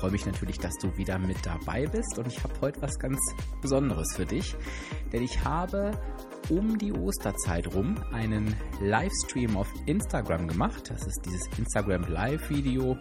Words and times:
Freue 0.00 0.12
mich 0.12 0.24
natürlich, 0.24 0.58
dass 0.58 0.78
du 0.78 0.96
wieder 0.96 1.18
mit 1.18 1.44
dabei 1.44 1.86
bist. 1.86 2.18
Und 2.18 2.26
ich 2.26 2.42
habe 2.42 2.54
heute 2.62 2.80
was 2.80 2.98
ganz 2.98 3.20
Besonderes 3.60 4.14
für 4.16 4.24
dich, 4.24 4.56
denn 5.12 5.22
ich 5.22 5.44
habe 5.44 5.92
um 6.50 6.76
die 6.78 6.92
Osterzeit 6.92 7.72
rum 7.74 7.96
einen 8.12 8.54
Livestream 8.80 9.56
auf 9.56 9.68
Instagram 9.86 10.48
gemacht. 10.48 10.90
Das 10.90 11.06
ist 11.06 11.20
dieses 11.24 11.46
Instagram 11.58 12.02
Live-Video. 12.08 12.98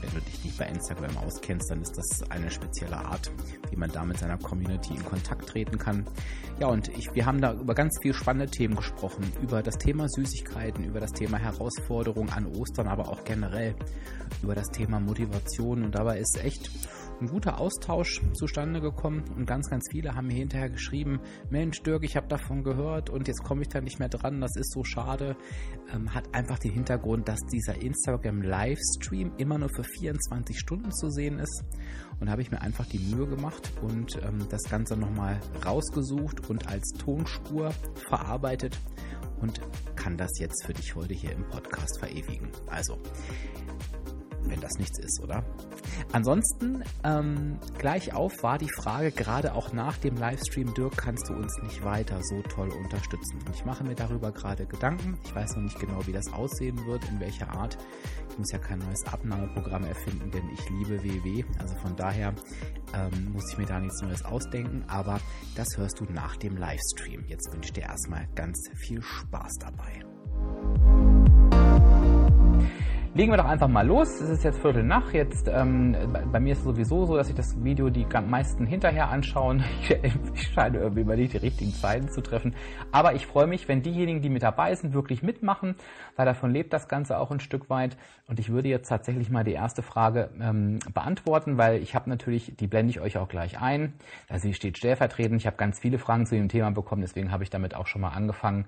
Wenn 0.00 0.10
du 0.10 0.20
dich 0.20 0.44
nicht 0.44 0.58
bei 0.58 0.66
Instagram 0.66 1.16
auskennst, 1.18 1.70
dann 1.70 1.82
ist 1.82 1.96
das 1.96 2.30
eine 2.30 2.50
spezielle 2.50 2.96
Art, 2.96 3.30
wie 3.70 3.76
man 3.76 3.90
da 3.90 4.04
mit 4.04 4.18
seiner 4.18 4.38
Community 4.38 4.94
in 4.94 5.04
Kontakt 5.04 5.48
treten 5.48 5.78
kann. 5.78 6.06
Ja, 6.60 6.68
und 6.68 6.88
ich, 6.88 7.12
wir 7.14 7.26
haben 7.26 7.40
da 7.40 7.54
über 7.54 7.74
ganz 7.74 7.98
viele 8.02 8.14
spannende 8.14 8.50
Themen 8.50 8.76
gesprochen. 8.76 9.24
Über 9.42 9.62
das 9.62 9.78
Thema 9.78 10.08
Süßigkeiten, 10.08 10.84
über 10.84 11.00
das 11.00 11.12
Thema 11.12 11.38
Herausforderungen 11.38 12.30
an 12.30 12.46
Ostern, 12.46 12.86
aber 12.86 13.08
auch 13.08 13.24
generell 13.24 13.74
über 14.42 14.54
das 14.54 14.68
Thema 14.68 15.00
Motivation. 15.00 15.84
Und 15.84 15.94
dabei 15.94 16.18
ist 16.18 16.38
echt 16.42 16.70
ein 17.22 17.28
guter 17.28 17.58
Austausch 17.58 18.20
zustande 18.34 18.80
gekommen 18.80 19.22
und 19.36 19.46
ganz, 19.46 19.70
ganz 19.70 19.86
viele 19.90 20.14
haben 20.14 20.26
mir 20.26 20.34
hinterher 20.34 20.70
geschrieben, 20.70 21.20
Mensch 21.50 21.80
Dirk, 21.82 22.02
ich 22.04 22.16
habe 22.16 22.26
davon 22.26 22.64
gehört 22.64 23.10
und 23.10 23.28
jetzt 23.28 23.44
komme 23.44 23.62
ich 23.62 23.68
da 23.68 23.80
nicht 23.80 24.00
mehr 24.00 24.08
dran, 24.08 24.40
das 24.40 24.56
ist 24.56 24.72
so 24.72 24.82
schade. 24.82 25.36
Ähm, 25.94 26.12
hat 26.12 26.34
einfach 26.34 26.58
den 26.58 26.72
Hintergrund, 26.72 27.28
dass 27.28 27.38
dieser 27.52 27.80
Instagram 27.80 28.42
Livestream 28.42 29.32
immer 29.38 29.58
nur 29.58 29.68
für 29.68 29.84
24 29.84 30.58
Stunden 30.58 30.92
zu 30.92 31.10
sehen 31.10 31.38
ist 31.38 31.64
und 32.18 32.28
habe 32.28 32.42
ich 32.42 32.50
mir 32.50 32.60
einfach 32.60 32.86
die 32.86 32.98
Mühe 32.98 33.26
gemacht 33.28 33.70
und 33.82 34.20
ähm, 34.22 34.46
das 34.50 34.64
Ganze 34.64 34.96
nochmal 34.96 35.38
rausgesucht 35.64 36.50
und 36.50 36.66
als 36.66 36.88
Tonspur 36.98 37.72
verarbeitet 38.08 38.76
und 39.40 39.60
kann 39.94 40.16
das 40.16 40.30
jetzt 40.40 40.64
für 40.66 40.72
dich 40.72 40.94
heute 40.96 41.14
hier 41.14 41.32
im 41.32 41.44
Podcast 41.48 42.00
verewigen. 42.00 42.48
Also, 42.66 42.98
wenn 44.52 44.60
das 44.60 44.78
nichts 44.78 44.98
ist, 44.98 45.20
oder? 45.22 45.42
Ansonsten, 46.12 46.84
ähm, 47.04 47.58
gleich 47.78 48.14
auf 48.14 48.42
war 48.42 48.58
die 48.58 48.68
Frage, 48.68 49.10
gerade 49.10 49.54
auch 49.54 49.72
nach 49.72 49.96
dem 49.96 50.16
Livestream, 50.16 50.74
Dirk, 50.74 50.98
kannst 50.98 51.28
du 51.30 51.32
uns 51.32 51.58
nicht 51.62 51.82
weiter 51.82 52.22
so 52.22 52.42
toll 52.42 52.68
unterstützen? 52.68 53.38
Und 53.46 53.54
ich 53.54 53.64
mache 53.64 53.82
mir 53.82 53.94
darüber 53.94 54.30
gerade 54.30 54.66
Gedanken. 54.66 55.18
Ich 55.24 55.34
weiß 55.34 55.56
noch 55.56 55.62
nicht 55.62 55.80
genau, 55.80 56.06
wie 56.06 56.12
das 56.12 56.30
aussehen 56.32 56.86
wird, 56.86 57.08
in 57.08 57.18
welcher 57.18 57.50
Art. 57.50 57.78
Ich 58.28 58.38
muss 58.38 58.52
ja 58.52 58.58
kein 58.58 58.80
neues 58.80 59.06
Abnahmeprogramm 59.06 59.84
erfinden, 59.84 60.30
denn 60.30 60.48
ich 60.52 60.68
liebe 60.68 61.02
WW. 61.02 61.44
Also 61.58 61.74
von 61.76 61.96
daher 61.96 62.34
ähm, 62.94 63.32
muss 63.32 63.50
ich 63.50 63.58
mir 63.58 63.66
da 63.66 63.80
nichts 63.80 64.02
Neues 64.02 64.22
ausdenken. 64.22 64.84
Aber 64.86 65.18
das 65.56 65.68
hörst 65.78 65.98
du 66.00 66.04
nach 66.04 66.36
dem 66.36 66.58
Livestream. 66.58 67.24
Jetzt 67.26 67.50
wünsche 67.52 67.68
ich 67.68 67.72
dir 67.72 67.84
erstmal 67.84 68.28
ganz 68.34 68.58
viel 68.74 69.00
Spaß 69.00 69.54
dabei. 69.60 71.11
Legen 73.14 73.30
wir 73.30 73.36
doch 73.36 73.44
einfach 73.44 73.68
mal 73.68 73.86
los. 73.86 74.22
Es 74.22 74.30
ist 74.30 74.42
jetzt 74.42 74.58
Viertel 74.58 74.84
nach. 74.84 75.12
Jetzt 75.12 75.46
ähm, 75.46 75.94
bei 76.32 76.40
mir 76.40 76.54
ist 76.54 76.60
es 76.60 76.64
sowieso 76.64 77.04
so, 77.04 77.14
dass 77.14 77.28
ich 77.28 77.34
das 77.34 77.62
Video 77.62 77.90
die 77.90 78.06
meisten 78.26 78.64
hinterher 78.64 79.10
anschauen. 79.10 79.62
Ich 80.34 80.48
scheine 80.54 80.78
irgendwie 80.78 81.02
immer 81.02 81.16
nicht 81.16 81.34
die 81.34 81.38
richtigen 81.38 81.72
Zeiten 81.72 82.08
zu 82.08 82.22
treffen. 82.22 82.54
Aber 82.90 83.14
ich 83.14 83.26
freue 83.26 83.46
mich, 83.46 83.68
wenn 83.68 83.82
diejenigen, 83.82 84.22
die 84.22 84.30
mit 84.30 84.42
dabei 84.42 84.74
sind, 84.74 84.94
wirklich 84.94 85.22
mitmachen, 85.22 85.76
weil 86.16 86.24
davon 86.24 86.50
lebt 86.50 86.72
das 86.72 86.88
Ganze 86.88 87.18
auch 87.18 87.30
ein 87.30 87.40
Stück 87.40 87.68
weit. 87.68 87.98
Und 88.28 88.40
ich 88.40 88.50
würde 88.50 88.68
jetzt 88.68 88.88
tatsächlich 88.88 89.28
mal 89.28 89.44
die 89.44 89.52
erste 89.52 89.82
Frage 89.82 90.30
ähm, 90.40 90.78
beantworten, 90.94 91.58
weil 91.58 91.82
ich 91.82 91.94
habe 91.94 92.08
natürlich, 92.08 92.56
die 92.56 92.66
blende 92.66 92.90
ich 92.90 93.00
euch 93.00 93.18
auch 93.18 93.28
gleich 93.28 93.60
ein. 93.60 93.92
Also 94.28 94.48
sie 94.48 94.54
steht 94.54 94.78
stellvertretend. 94.78 95.38
Ich 95.38 95.46
habe 95.46 95.56
ganz 95.56 95.78
viele 95.78 95.98
Fragen 95.98 96.24
zu 96.24 96.34
dem 96.34 96.48
Thema 96.48 96.70
bekommen, 96.70 97.02
deswegen 97.02 97.30
habe 97.30 97.44
ich 97.44 97.50
damit 97.50 97.74
auch 97.74 97.86
schon 97.86 98.00
mal 98.00 98.10
angefangen. 98.10 98.64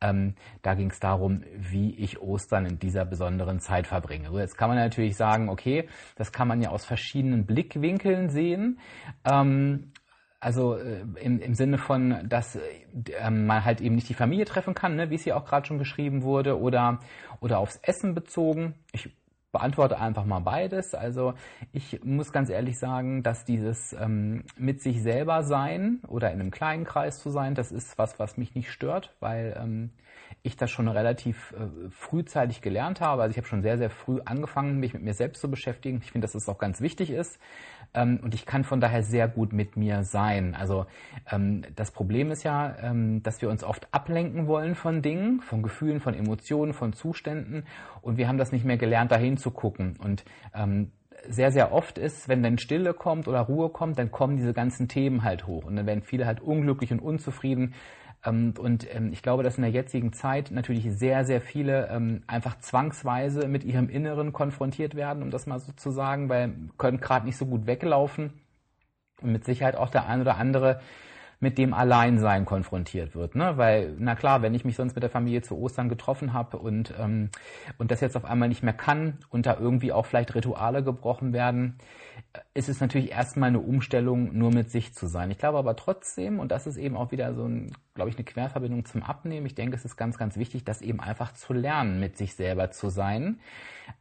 Ähm, 0.00 0.34
da 0.62 0.74
ging 0.74 0.90
es 0.90 1.00
darum, 1.00 1.42
wie 1.56 1.94
ich 1.96 2.20
Ostern 2.20 2.66
in 2.66 2.78
dieser 2.78 3.04
besonderen 3.04 3.60
Zeit 3.60 3.86
verbringe. 3.86 4.28
So, 4.30 4.38
jetzt 4.38 4.56
kann 4.56 4.68
man 4.68 4.78
natürlich 4.78 5.16
sagen, 5.16 5.48
okay, 5.48 5.88
das 6.16 6.32
kann 6.32 6.48
man 6.48 6.62
ja 6.62 6.70
aus 6.70 6.84
verschiedenen 6.84 7.46
Blickwinkeln 7.46 8.28
sehen. 8.28 8.78
Ähm, 9.24 9.92
also 10.40 10.76
äh, 10.76 11.04
im, 11.20 11.40
im 11.40 11.54
Sinne 11.54 11.78
von, 11.78 12.28
dass 12.28 12.56
äh, 12.56 13.30
man 13.30 13.64
halt 13.64 13.80
eben 13.80 13.96
nicht 13.96 14.08
die 14.08 14.14
Familie 14.14 14.44
treffen 14.44 14.74
kann, 14.74 14.94
ne, 14.94 15.10
wie 15.10 15.16
es 15.16 15.24
hier 15.24 15.36
auch 15.36 15.44
gerade 15.44 15.66
schon 15.66 15.78
beschrieben 15.78 16.22
wurde, 16.22 16.60
oder, 16.60 17.00
oder 17.40 17.58
aufs 17.58 17.80
Essen 17.82 18.14
bezogen. 18.14 18.74
Ich 18.92 19.10
beantworte 19.58 19.98
einfach 19.98 20.24
mal 20.24 20.38
beides. 20.38 20.94
Also 20.94 21.34
ich 21.72 22.04
muss 22.04 22.32
ganz 22.32 22.48
ehrlich 22.48 22.78
sagen, 22.78 23.24
dass 23.24 23.44
dieses 23.44 23.92
ähm, 23.92 24.44
mit 24.56 24.80
sich 24.80 25.02
selber 25.02 25.42
sein 25.42 26.00
oder 26.06 26.30
in 26.30 26.40
einem 26.40 26.52
kleinen 26.52 26.84
Kreis 26.84 27.18
zu 27.18 27.30
sein, 27.30 27.56
das 27.56 27.72
ist 27.72 27.98
was, 27.98 28.20
was 28.20 28.36
mich 28.36 28.54
nicht 28.54 28.70
stört, 28.70 29.16
weil 29.18 29.58
ähm, 29.60 29.90
ich 30.42 30.56
das 30.56 30.70
schon 30.70 30.88
relativ 30.88 31.52
äh, 31.52 31.90
frühzeitig 31.90 32.60
gelernt 32.60 33.00
habe. 33.00 33.22
Also 33.22 33.32
ich 33.32 33.36
habe 33.36 33.46
schon 33.46 33.62
sehr, 33.62 33.78
sehr 33.78 33.90
früh 33.90 34.20
angefangen, 34.24 34.78
mich 34.78 34.94
mit 34.94 35.02
mir 35.02 35.14
selbst 35.14 35.40
zu 35.40 35.50
beschäftigen. 35.50 36.00
Ich 36.02 36.12
finde, 36.12 36.26
dass 36.26 36.34
es 36.34 36.48
auch 36.48 36.58
ganz 36.58 36.80
wichtig 36.80 37.10
ist. 37.10 37.38
Ähm, 37.94 38.20
und 38.22 38.34
ich 38.34 38.46
kann 38.46 38.64
von 38.64 38.80
daher 38.80 39.02
sehr 39.02 39.28
gut 39.28 39.52
mit 39.52 39.76
mir 39.76 40.04
sein. 40.04 40.54
Also 40.54 40.86
ähm, 41.30 41.62
das 41.74 41.90
Problem 41.90 42.30
ist 42.30 42.42
ja, 42.42 42.76
ähm, 42.80 43.22
dass 43.22 43.42
wir 43.42 43.50
uns 43.50 43.64
oft 43.64 43.88
ablenken 43.92 44.46
wollen 44.46 44.74
von 44.74 45.02
Dingen, 45.02 45.40
von 45.40 45.62
Gefühlen, 45.62 46.00
von 46.00 46.14
Emotionen, 46.14 46.72
von 46.72 46.92
Zuständen. 46.92 47.64
Und 48.02 48.16
wir 48.16 48.28
haben 48.28 48.38
das 48.38 48.52
nicht 48.52 48.64
mehr 48.64 48.78
gelernt, 48.78 49.10
dahin 49.10 49.36
zu 49.36 49.50
gucken. 49.50 49.96
Und 49.98 50.24
ähm, 50.54 50.92
sehr, 51.28 51.50
sehr 51.50 51.72
oft 51.72 51.98
ist, 51.98 52.28
wenn 52.28 52.42
dann 52.42 52.58
Stille 52.58 52.94
kommt 52.94 53.28
oder 53.28 53.40
Ruhe 53.40 53.70
kommt, 53.70 53.98
dann 53.98 54.10
kommen 54.10 54.36
diese 54.36 54.52
ganzen 54.54 54.88
Themen 54.88 55.24
halt 55.24 55.46
hoch. 55.46 55.64
Und 55.64 55.76
dann 55.76 55.86
werden 55.86 56.02
viele 56.02 56.26
halt 56.26 56.40
unglücklich 56.40 56.92
und 56.92 57.00
unzufrieden, 57.00 57.74
und 58.26 58.86
ähm, 58.94 59.12
ich 59.12 59.22
glaube, 59.22 59.42
dass 59.42 59.56
in 59.56 59.62
der 59.62 59.70
jetzigen 59.70 60.12
Zeit 60.12 60.50
natürlich 60.50 60.90
sehr, 60.92 61.24
sehr 61.24 61.40
viele 61.40 61.88
ähm, 61.88 62.22
einfach 62.26 62.58
zwangsweise 62.58 63.46
mit 63.46 63.64
ihrem 63.64 63.88
Inneren 63.88 64.32
konfrontiert 64.32 64.94
werden, 64.94 65.22
um 65.22 65.30
das 65.30 65.46
mal 65.46 65.60
so 65.60 65.72
zu 65.72 65.90
sagen, 65.90 66.28
weil 66.28 66.52
können 66.78 67.00
gerade 67.00 67.26
nicht 67.26 67.36
so 67.36 67.46
gut 67.46 67.66
weglaufen. 67.66 68.32
Und 69.20 69.32
mit 69.32 69.44
Sicherheit 69.44 69.76
auch 69.76 69.90
der 69.90 70.08
ein 70.08 70.20
oder 70.20 70.36
andere 70.36 70.80
mit 71.40 71.56
dem 71.56 71.72
Alleinsein 71.72 72.44
konfrontiert 72.44 73.14
wird. 73.14 73.36
Ne? 73.36 73.56
Weil, 73.56 73.94
na 73.98 74.16
klar, 74.16 74.42
wenn 74.42 74.54
ich 74.54 74.64
mich 74.64 74.74
sonst 74.74 74.94
mit 74.94 75.02
der 75.02 75.10
Familie 75.10 75.42
zu 75.42 75.56
Ostern 75.56 75.88
getroffen 75.88 76.32
habe 76.32 76.58
und, 76.58 76.92
ähm, 76.98 77.30
und 77.78 77.90
das 77.90 78.00
jetzt 78.00 78.16
auf 78.16 78.24
einmal 78.24 78.48
nicht 78.48 78.64
mehr 78.64 78.72
kann 78.72 79.18
und 79.30 79.46
da 79.46 79.56
irgendwie 79.58 79.92
auch 79.92 80.06
vielleicht 80.06 80.34
Rituale 80.34 80.82
gebrochen 80.82 81.32
werden, 81.32 81.78
ist 82.54 82.68
es 82.68 82.80
natürlich 82.80 83.10
erstmal 83.10 83.48
eine 83.48 83.60
Umstellung, 83.60 84.36
nur 84.36 84.52
mit 84.52 84.70
sich 84.70 84.94
zu 84.94 85.06
sein. 85.06 85.30
Ich 85.30 85.38
glaube 85.38 85.58
aber 85.58 85.76
trotzdem, 85.76 86.40
und 86.40 86.50
das 86.52 86.66
ist 86.66 86.76
eben 86.76 86.96
auch 86.96 87.12
wieder 87.12 87.34
so 87.34 87.44
ein, 87.44 87.72
glaube 87.94 88.10
ich, 88.10 88.16
eine 88.16 88.24
Querverbindung 88.24 88.84
zum 88.84 89.02
Abnehmen, 89.02 89.46
ich 89.46 89.54
denke, 89.54 89.76
es 89.76 89.84
ist 89.84 89.96
ganz, 89.96 90.18
ganz 90.18 90.36
wichtig, 90.36 90.64
das 90.64 90.82
eben 90.82 91.00
einfach 91.00 91.34
zu 91.34 91.52
lernen, 91.52 92.00
mit 92.00 92.16
sich 92.16 92.34
selber 92.34 92.70
zu 92.70 92.88
sein. 92.88 93.40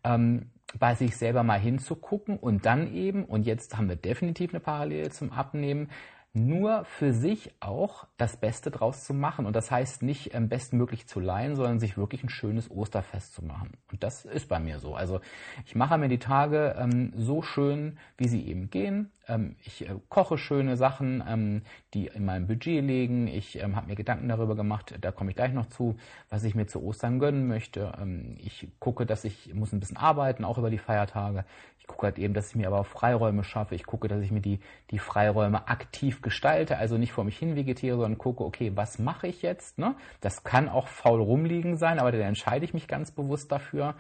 Ähm, 0.04 0.50
bei 0.80 0.96
sich 0.96 1.16
selber 1.16 1.44
mal 1.44 1.60
hinzugucken 1.60 2.38
und 2.38 2.66
dann 2.66 2.94
eben, 2.94 3.24
und 3.24 3.46
jetzt 3.46 3.78
haben 3.78 3.88
wir 3.88 3.96
definitiv 3.96 4.52
eine 4.54 4.60
Parallele 4.60 5.10
zum 5.10 5.32
Abnehmen, 5.32 5.90
nur 6.38 6.86
für 6.86 7.14
sich 7.14 7.52
auch 7.60 8.08
das 8.18 8.38
Beste 8.38 8.72
draus 8.72 9.04
zu 9.04 9.14
machen. 9.14 9.46
Und 9.46 9.56
das 9.56 9.72
heißt 9.72 10.04
nicht 10.04 10.34
ähm, 10.34 10.50
bestmöglich 10.50 11.08
zu 11.08 11.20
leihen, 11.20 11.56
sondern 11.56 11.80
sich 11.80 11.98
wirklich 11.98 12.24
ein 12.24 12.30
schönes 12.30 12.70
Osterfest 12.70 13.34
zu 13.34 13.44
machen. 13.44 13.72
Und 13.92 14.04
das 14.04 14.26
ist 14.26 14.48
bei 14.48 14.60
mir 14.60 14.80
so. 14.80 14.96
Also 14.96 15.20
ich 15.66 15.76
mache 15.76 15.98
mir 15.98 16.10
die 16.10 16.20
Tage 16.20 16.76
ähm, 16.78 17.14
so 17.16 17.42
schön, 17.42 17.98
wie 18.18 18.28
sie 18.28 18.48
eben 18.48 18.70
gehen. 18.70 19.12
Ähm, 19.28 19.56
ich 19.64 19.88
äh, 19.88 19.96
koche 20.10 20.38
schöne 20.38 20.78
Sachen, 20.78 21.24
ähm, 21.28 21.62
die 21.94 22.08
in 22.08 22.26
meinem 22.26 22.48
Budget 22.48 22.84
liegen. 22.84 23.28
Ich 23.28 23.62
ähm, 23.62 23.76
habe 23.76 23.88
mir 23.88 23.96
Gedanken 23.96 24.30
darüber 24.30 24.56
gemacht, 24.56 24.96
da 25.02 25.12
komme 25.12 25.32
ich 25.32 25.36
gleich 25.36 25.54
noch 25.54 25.68
zu, 25.68 25.98
was 26.30 26.44
ich 26.44 26.56
mir 26.56 26.68
zu 26.68 26.84
Ostern 26.84 27.20
gönnen 27.20 27.48
möchte. 27.48 27.94
Ich 28.38 28.68
gucke, 28.80 29.06
dass 29.06 29.24
ich 29.24 29.54
muss 29.54 29.74
ein 29.74 29.80
bisschen 29.80 29.98
arbeiten, 29.98 30.44
auch 30.46 30.58
über 30.58 30.70
die 30.70 30.78
Feiertage. 30.78 31.46
Ich 31.80 31.88
gucke 31.88 32.08
halt 32.08 32.20
eben, 32.20 32.34
dass 32.34 32.50
ich 32.50 32.56
mir 32.56 32.68
aber 32.68 32.80
auch 32.80 32.86
Freiräume 32.86 33.44
schaffe. 33.44 33.76
Ich 33.76 33.86
gucke, 33.86 34.08
dass 34.08 34.22
ich 34.22 34.32
mir 34.32 34.42
die, 34.42 34.60
die 34.92 35.00
Freiräume 35.00 35.70
aktiv 35.70 36.22
gestalte, 36.22 36.78
also 36.78 36.98
nicht 36.98 37.14
vor 37.14 37.24
mich 37.24 37.38
hin 37.38 37.56
vegetiere, 37.56 37.96
sondern 37.96 38.18
gucke, 38.18 38.44
okay, 38.44 38.74
was 38.76 39.00
mache 39.00 39.28
ich 39.28 39.42
jetzt? 39.42 39.78
Ne? 39.78 39.96
Das 40.20 40.44
kann 40.44 40.68
auch 40.68 40.88
faul 40.88 41.22
rumliegen 41.22 41.78
sein, 41.78 42.00
aber 42.00 42.12
dann 42.12 42.22
entscheide 42.22 42.66
ich 42.66 42.74
mich 42.74 42.88
ganz 42.88 43.12
bewusst 43.12 43.52
dafür. 43.52 43.96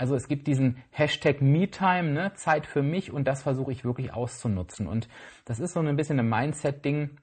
Also 0.00 0.14
es 0.14 0.28
gibt 0.28 0.46
diesen 0.46 0.78
Hashtag 0.92 1.42
MeTime, 1.42 2.12
ne, 2.12 2.32
Zeit 2.34 2.64
für 2.64 2.82
mich 2.82 3.12
und 3.12 3.28
das 3.28 3.42
versuche 3.42 3.70
ich 3.70 3.84
wirklich 3.84 4.14
auszunutzen. 4.14 4.86
Und 4.86 5.10
das 5.44 5.60
ist 5.60 5.74
so 5.74 5.80
ein 5.80 5.94
bisschen 5.94 6.18
ein 6.18 6.26
Mindset-Ding, 6.26 7.18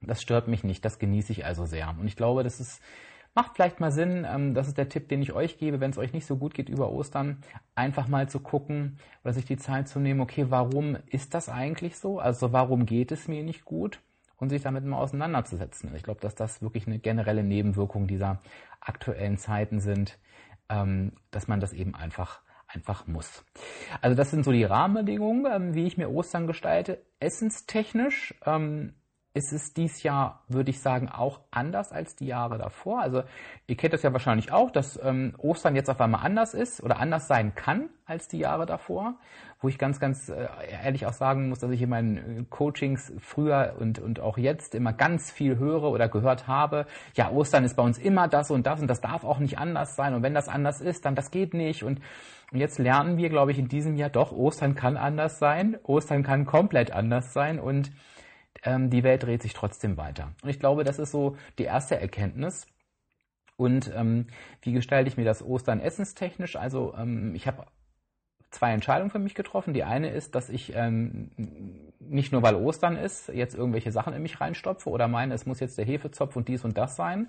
das 0.00 0.22
stört 0.22 0.48
mich 0.48 0.64
nicht, 0.64 0.82
das 0.86 0.98
genieße 0.98 1.32
ich 1.32 1.44
also 1.44 1.66
sehr. 1.66 1.94
Und 2.00 2.06
ich 2.06 2.16
glaube, 2.16 2.42
das 2.42 2.58
ist 2.58 2.80
macht 3.34 3.54
vielleicht 3.54 3.80
mal 3.80 3.92
Sinn, 3.92 4.26
ähm, 4.26 4.54
das 4.54 4.66
ist 4.66 4.78
der 4.78 4.88
Tipp, 4.88 5.10
den 5.10 5.20
ich 5.20 5.34
euch 5.34 5.58
gebe, 5.58 5.78
wenn 5.78 5.90
es 5.90 5.98
euch 5.98 6.14
nicht 6.14 6.24
so 6.24 6.38
gut 6.38 6.54
geht 6.54 6.70
über 6.70 6.90
Ostern, 6.90 7.42
einfach 7.74 8.08
mal 8.08 8.30
zu 8.30 8.40
gucken 8.40 8.98
oder 9.22 9.34
sich 9.34 9.44
die 9.44 9.58
Zeit 9.58 9.86
zu 9.86 10.00
nehmen, 10.00 10.22
okay, 10.22 10.46
warum 10.48 10.96
ist 11.10 11.34
das 11.34 11.50
eigentlich 11.50 11.98
so? 11.98 12.18
Also 12.18 12.54
warum 12.54 12.86
geht 12.86 13.12
es 13.12 13.28
mir 13.28 13.42
nicht 13.42 13.66
gut? 13.66 14.00
Und 14.38 14.48
sich 14.48 14.62
damit 14.62 14.84
mal 14.84 14.98
auseinanderzusetzen. 14.98 15.94
Ich 15.94 16.02
glaube, 16.02 16.20
dass 16.20 16.34
das 16.34 16.62
wirklich 16.62 16.86
eine 16.86 16.98
generelle 16.98 17.42
Nebenwirkung 17.42 18.06
dieser 18.06 18.40
aktuellen 18.80 19.36
Zeiten 19.38 19.80
sind, 19.80 20.18
ähm, 20.68 21.12
dass 21.30 21.48
man 21.48 21.60
das 21.60 21.72
eben 21.72 21.94
einfach 21.94 22.40
einfach 22.68 23.06
muss. 23.06 23.44
Also 24.00 24.16
das 24.16 24.30
sind 24.30 24.44
so 24.44 24.52
die 24.52 24.64
Rahmenbedingungen, 24.64 25.46
ähm, 25.50 25.74
wie 25.74 25.86
ich 25.86 25.96
mir 25.96 26.10
Ostern 26.10 26.46
gestalte. 26.46 27.00
Essenstechnisch 27.20 28.34
ähm, 28.44 28.94
ist 29.34 29.52
es 29.52 29.74
dies 29.74 30.02
Jahr, 30.02 30.42
würde 30.48 30.70
ich 30.70 30.80
sagen, 30.80 31.10
auch 31.10 31.40
anders 31.50 31.92
als 31.92 32.16
die 32.16 32.26
Jahre 32.26 32.58
davor. 32.58 33.00
Also 33.00 33.22
ihr 33.66 33.76
kennt 33.76 33.92
das 33.92 34.02
ja 34.02 34.12
wahrscheinlich 34.12 34.50
auch, 34.50 34.70
dass 34.70 34.98
ähm, 35.02 35.34
Ostern 35.38 35.76
jetzt 35.76 35.90
auf 35.90 36.00
einmal 36.00 36.24
anders 36.24 36.54
ist 36.54 36.82
oder 36.82 36.98
anders 36.98 37.28
sein 37.28 37.54
kann 37.54 37.90
als 38.06 38.28
die 38.28 38.38
Jahre 38.38 38.64
davor, 38.64 39.18
wo 39.60 39.68
ich 39.68 39.78
ganz, 39.78 39.98
ganz 40.00 40.28
äh, 40.28 40.48
ehrlich 40.84 41.06
auch 41.06 41.12
sagen 41.12 41.48
muss, 41.48 41.60
dass 41.60 41.70
ich 41.70 41.82
in 41.82 41.88
meinen 41.88 42.16
äh, 42.16 42.44
Coachings 42.48 43.12
früher 43.18 43.76
und, 43.78 43.98
und 43.98 44.20
auch 44.20 44.38
jetzt 44.38 44.74
immer 44.74 44.92
ganz 44.92 45.30
viel 45.30 45.58
höre 45.58 45.84
oder 45.84 46.08
gehört 46.08 46.46
habe, 46.46 46.86
ja, 47.14 47.30
Ostern 47.30 47.64
ist 47.64 47.76
bei 47.76 47.82
uns 47.82 47.98
immer 47.98 48.28
das 48.28 48.50
und 48.50 48.66
das 48.66 48.80
und 48.80 48.88
das 48.88 49.00
darf 49.00 49.24
auch 49.24 49.38
nicht 49.38 49.58
anders 49.58 49.96
sein 49.96 50.14
und 50.14 50.22
wenn 50.22 50.34
das 50.34 50.48
anders 50.48 50.80
ist, 50.80 51.04
dann 51.04 51.14
das 51.14 51.30
geht 51.30 51.54
nicht 51.54 51.82
und 51.82 52.00
und 52.52 52.60
jetzt 52.60 52.78
lernen 52.78 53.16
wir, 53.16 53.28
glaube 53.28 53.50
ich, 53.50 53.58
in 53.58 53.66
diesem 53.66 53.96
Jahr 53.96 54.08
doch, 54.08 54.30
Ostern 54.30 54.76
kann 54.76 54.96
anders 54.96 55.40
sein, 55.40 55.76
Ostern 55.82 56.22
kann 56.22 56.46
komplett 56.46 56.92
anders 56.92 57.32
sein 57.32 57.58
und 57.58 57.90
ähm, 58.62 58.90
die 58.90 59.02
Welt 59.02 59.24
dreht 59.24 59.42
sich 59.42 59.52
trotzdem 59.52 59.96
weiter. 59.96 60.32
Und 60.42 60.50
ich 60.50 60.60
glaube, 60.60 60.84
das 60.84 60.98
ist 60.98 61.10
so 61.10 61.36
die 61.58 61.64
erste 61.64 62.00
Erkenntnis. 62.00 62.66
Und 63.56 63.90
ähm, 63.94 64.26
wie 64.62 64.72
gestalte 64.72 65.08
ich 65.08 65.16
mir 65.16 65.24
das 65.24 65.42
Ostern 65.42 65.80
essenstechnisch? 65.80 66.56
Also 66.56 66.94
ähm, 66.96 67.34
ich 67.34 67.46
habe 67.46 67.66
zwei 68.50 68.72
Entscheidungen 68.72 69.10
für 69.10 69.18
mich 69.18 69.34
getroffen. 69.34 69.74
Die 69.74 69.84
eine 69.84 70.10
ist, 70.10 70.34
dass 70.34 70.48
ich 70.48 70.74
ähm, 70.74 71.30
nicht 71.98 72.32
nur 72.32 72.42
weil 72.42 72.54
Ostern 72.54 72.96
ist, 72.96 73.28
jetzt 73.28 73.54
irgendwelche 73.54 73.92
Sachen 73.92 74.12
in 74.12 74.22
mich 74.22 74.40
reinstopfe 74.40 74.88
oder 74.90 75.08
meine, 75.08 75.34
es 75.34 75.46
muss 75.46 75.60
jetzt 75.60 75.78
der 75.78 75.84
Hefezopf 75.84 76.36
und 76.36 76.48
dies 76.48 76.64
und 76.64 76.78
das 76.78 76.96
sein, 76.96 77.28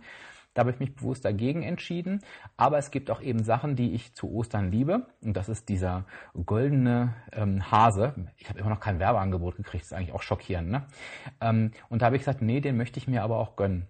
da 0.57 0.61
habe 0.61 0.71
ich 0.71 0.79
mich 0.79 0.95
bewusst 0.95 1.23
dagegen 1.23 1.61
entschieden. 1.61 2.21
Aber 2.57 2.79
es 2.79 2.89
gibt 2.89 3.11
auch 3.11 3.21
eben 3.21 3.43
Sachen, 3.43 3.75
die 3.75 3.93
ich 3.93 4.15
zu 4.15 4.33
Ostern 4.33 4.71
liebe. 4.71 5.05
Und 5.21 5.37
das 5.37 5.49
ist 5.49 5.69
dieser 5.69 6.05
goldene 6.47 7.13
ähm, 7.31 7.69
Hase. 7.69 8.15
Ich 8.37 8.49
habe 8.49 8.57
immer 8.57 8.71
noch 8.71 8.79
kein 8.79 8.99
Werbeangebot 8.99 9.57
gekriegt. 9.57 9.83
Das 9.83 9.91
ist 9.91 9.93
eigentlich 9.95 10.13
auch 10.13 10.23
schockierend. 10.23 10.71
Ne? 10.71 10.87
Ähm, 11.41 11.73
und 11.89 12.01
da 12.01 12.07
habe 12.07 12.15
ich 12.15 12.21
gesagt, 12.21 12.41
nee, 12.41 12.59
den 12.59 12.75
möchte 12.75 12.97
ich 12.97 13.07
mir 13.07 13.21
aber 13.21 13.37
auch 13.37 13.55
gönnen. 13.55 13.85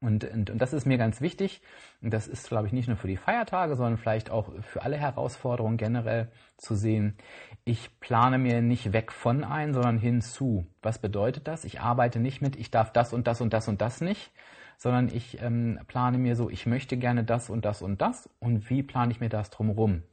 Und, 0.00 0.24
und, 0.24 0.50
und 0.50 0.58
das 0.62 0.72
ist 0.72 0.86
mir 0.86 0.96
ganz 0.96 1.20
wichtig. 1.20 1.60
Und 2.02 2.12
das 2.12 2.28
ist, 2.28 2.48
glaube 2.48 2.68
ich, 2.68 2.72
nicht 2.72 2.86
nur 2.86 2.96
für 2.96 3.08
die 3.08 3.16
Feiertage, 3.16 3.74
sondern 3.74 3.96
vielleicht 3.96 4.30
auch 4.30 4.52
für 4.62 4.82
alle 4.82 4.96
Herausforderungen 4.96 5.76
generell 5.76 6.28
zu 6.56 6.76
sehen. 6.76 7.16
Ich 7.64 7.98
plane 7.98 8.38
mir 8.38 8.62
nicht 8.62 8.92
weg 8.92 9.10
von 9.10 9.42
ein, 9.42 9.74
sondern 9.74 9.98
hinzu. 9.98 10.66
Was 10.82 10.98
bedeutet 11.00 11.48
das? 11.48 11.64
Ich 11.64 11.80
arbeite 11.80 12.20
nicht 12.20 12.40
mit, 12.40 12.54
ich 12.56 12.70
darf 12.70 12.92
das 12.92 13.12
und 13.12 13.26
das 13.26 13.40
und 13.40 13.52
das 13.52 13.66
und 13.66 13.80
das 13.80 14.00
nicht, 14.00 14.30
sondern 14.76 15.08
ich 15.08 15.42
ähm, 15.42 15.80
plane 15.88 16.18
mir 16.18 16.36
so, 16.36 16.48
ich 16.48 16.66
möchte 16.66 16.96
gerne 16.96 17.24
das 17.24 17.50
und 17.50 17.64
das 17.64 17.82
und 17.82 18.00
das 18.00 18.30
und 18.38 18.70
wie 18.70 18.84
plane 18.84 19.10
ich 19.10 19.18
mir 19.18 19.28
das 19.28 19.50
drumherum? 19.50 20.04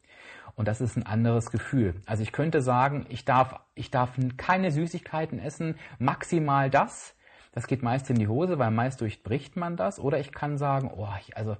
Und 0.55 0.67
das 0.67 0.81
ist 0.81 0.95
ein 0.95 1.05
anderes 1.05 1.51
Gefühl. 1.51 1.95
Also 2.05 2.23
ich 2.23 2.31
könnte 2.31 2.61
sagen, 2.61 3.05
ich 3.09 3.25
darf, 3.25 3.59
ich 3.75 3.91
darf 3.91 4.11
keine 4.37 4.71
Süßigkeiten 4.71 5.37
essen, 5.37 5.75
maximal 5.99 6.69
das. 6.69 7.13
Das 7.55 7.67
geht 7.67 7.81
meist 7.81 8.09
in 8.09 8.17
die 8.17 8.27
Hose, 8.27 8.59
weil 8.59 8.69
meist 8.69 9.01
durchbricht 9.01 9.55
man 9.55 9.77
das. 9.77 9.99
Oder 9.99 10.19
ich 10.19 10.31
kann 10.31 10.57
sagen, 10.57 10.91
oh, 10.95 11.07
ich, 11.21 11.35
also 11.35 11.57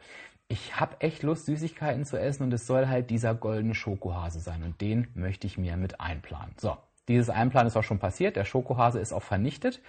ich 0.48 0.80
habe 0.80 0.98
echt 1.00 1.24
Lust, 1.24 1.46
Süßigkeiten 1.46 2.06
zu 2.06 2.20
essen 2.20 2.44
und 2.44 2.54
es 2.54 2.68
soll 2.68 2.88
halt 2.88 3.10
dieser 3.10 3.34
goldene 3.34 3.74
Schokohase 3.74 4.40
sein 4.40 4.62
und 4.62 4.80
den 4.82 5.08
möchte 5.16 5.48
ich 5.48 5.58
mir 5.58 5.78
mit 5.78 6.00
einplanen. 6.00 6.54
So, 6.58 6.78
dieses 7.08 7.30
Einplanen 7.30 7.68
ist 7.68 7.78
auch 7.78 7.84
schon 7.84 8.00
passiert. 8.00 8.36
Der 8.36 8.46
Schokohase 8.46 9.00
ist 9.00 9.14
auch 9.14 9.24
vernichtet. 9.24 9.82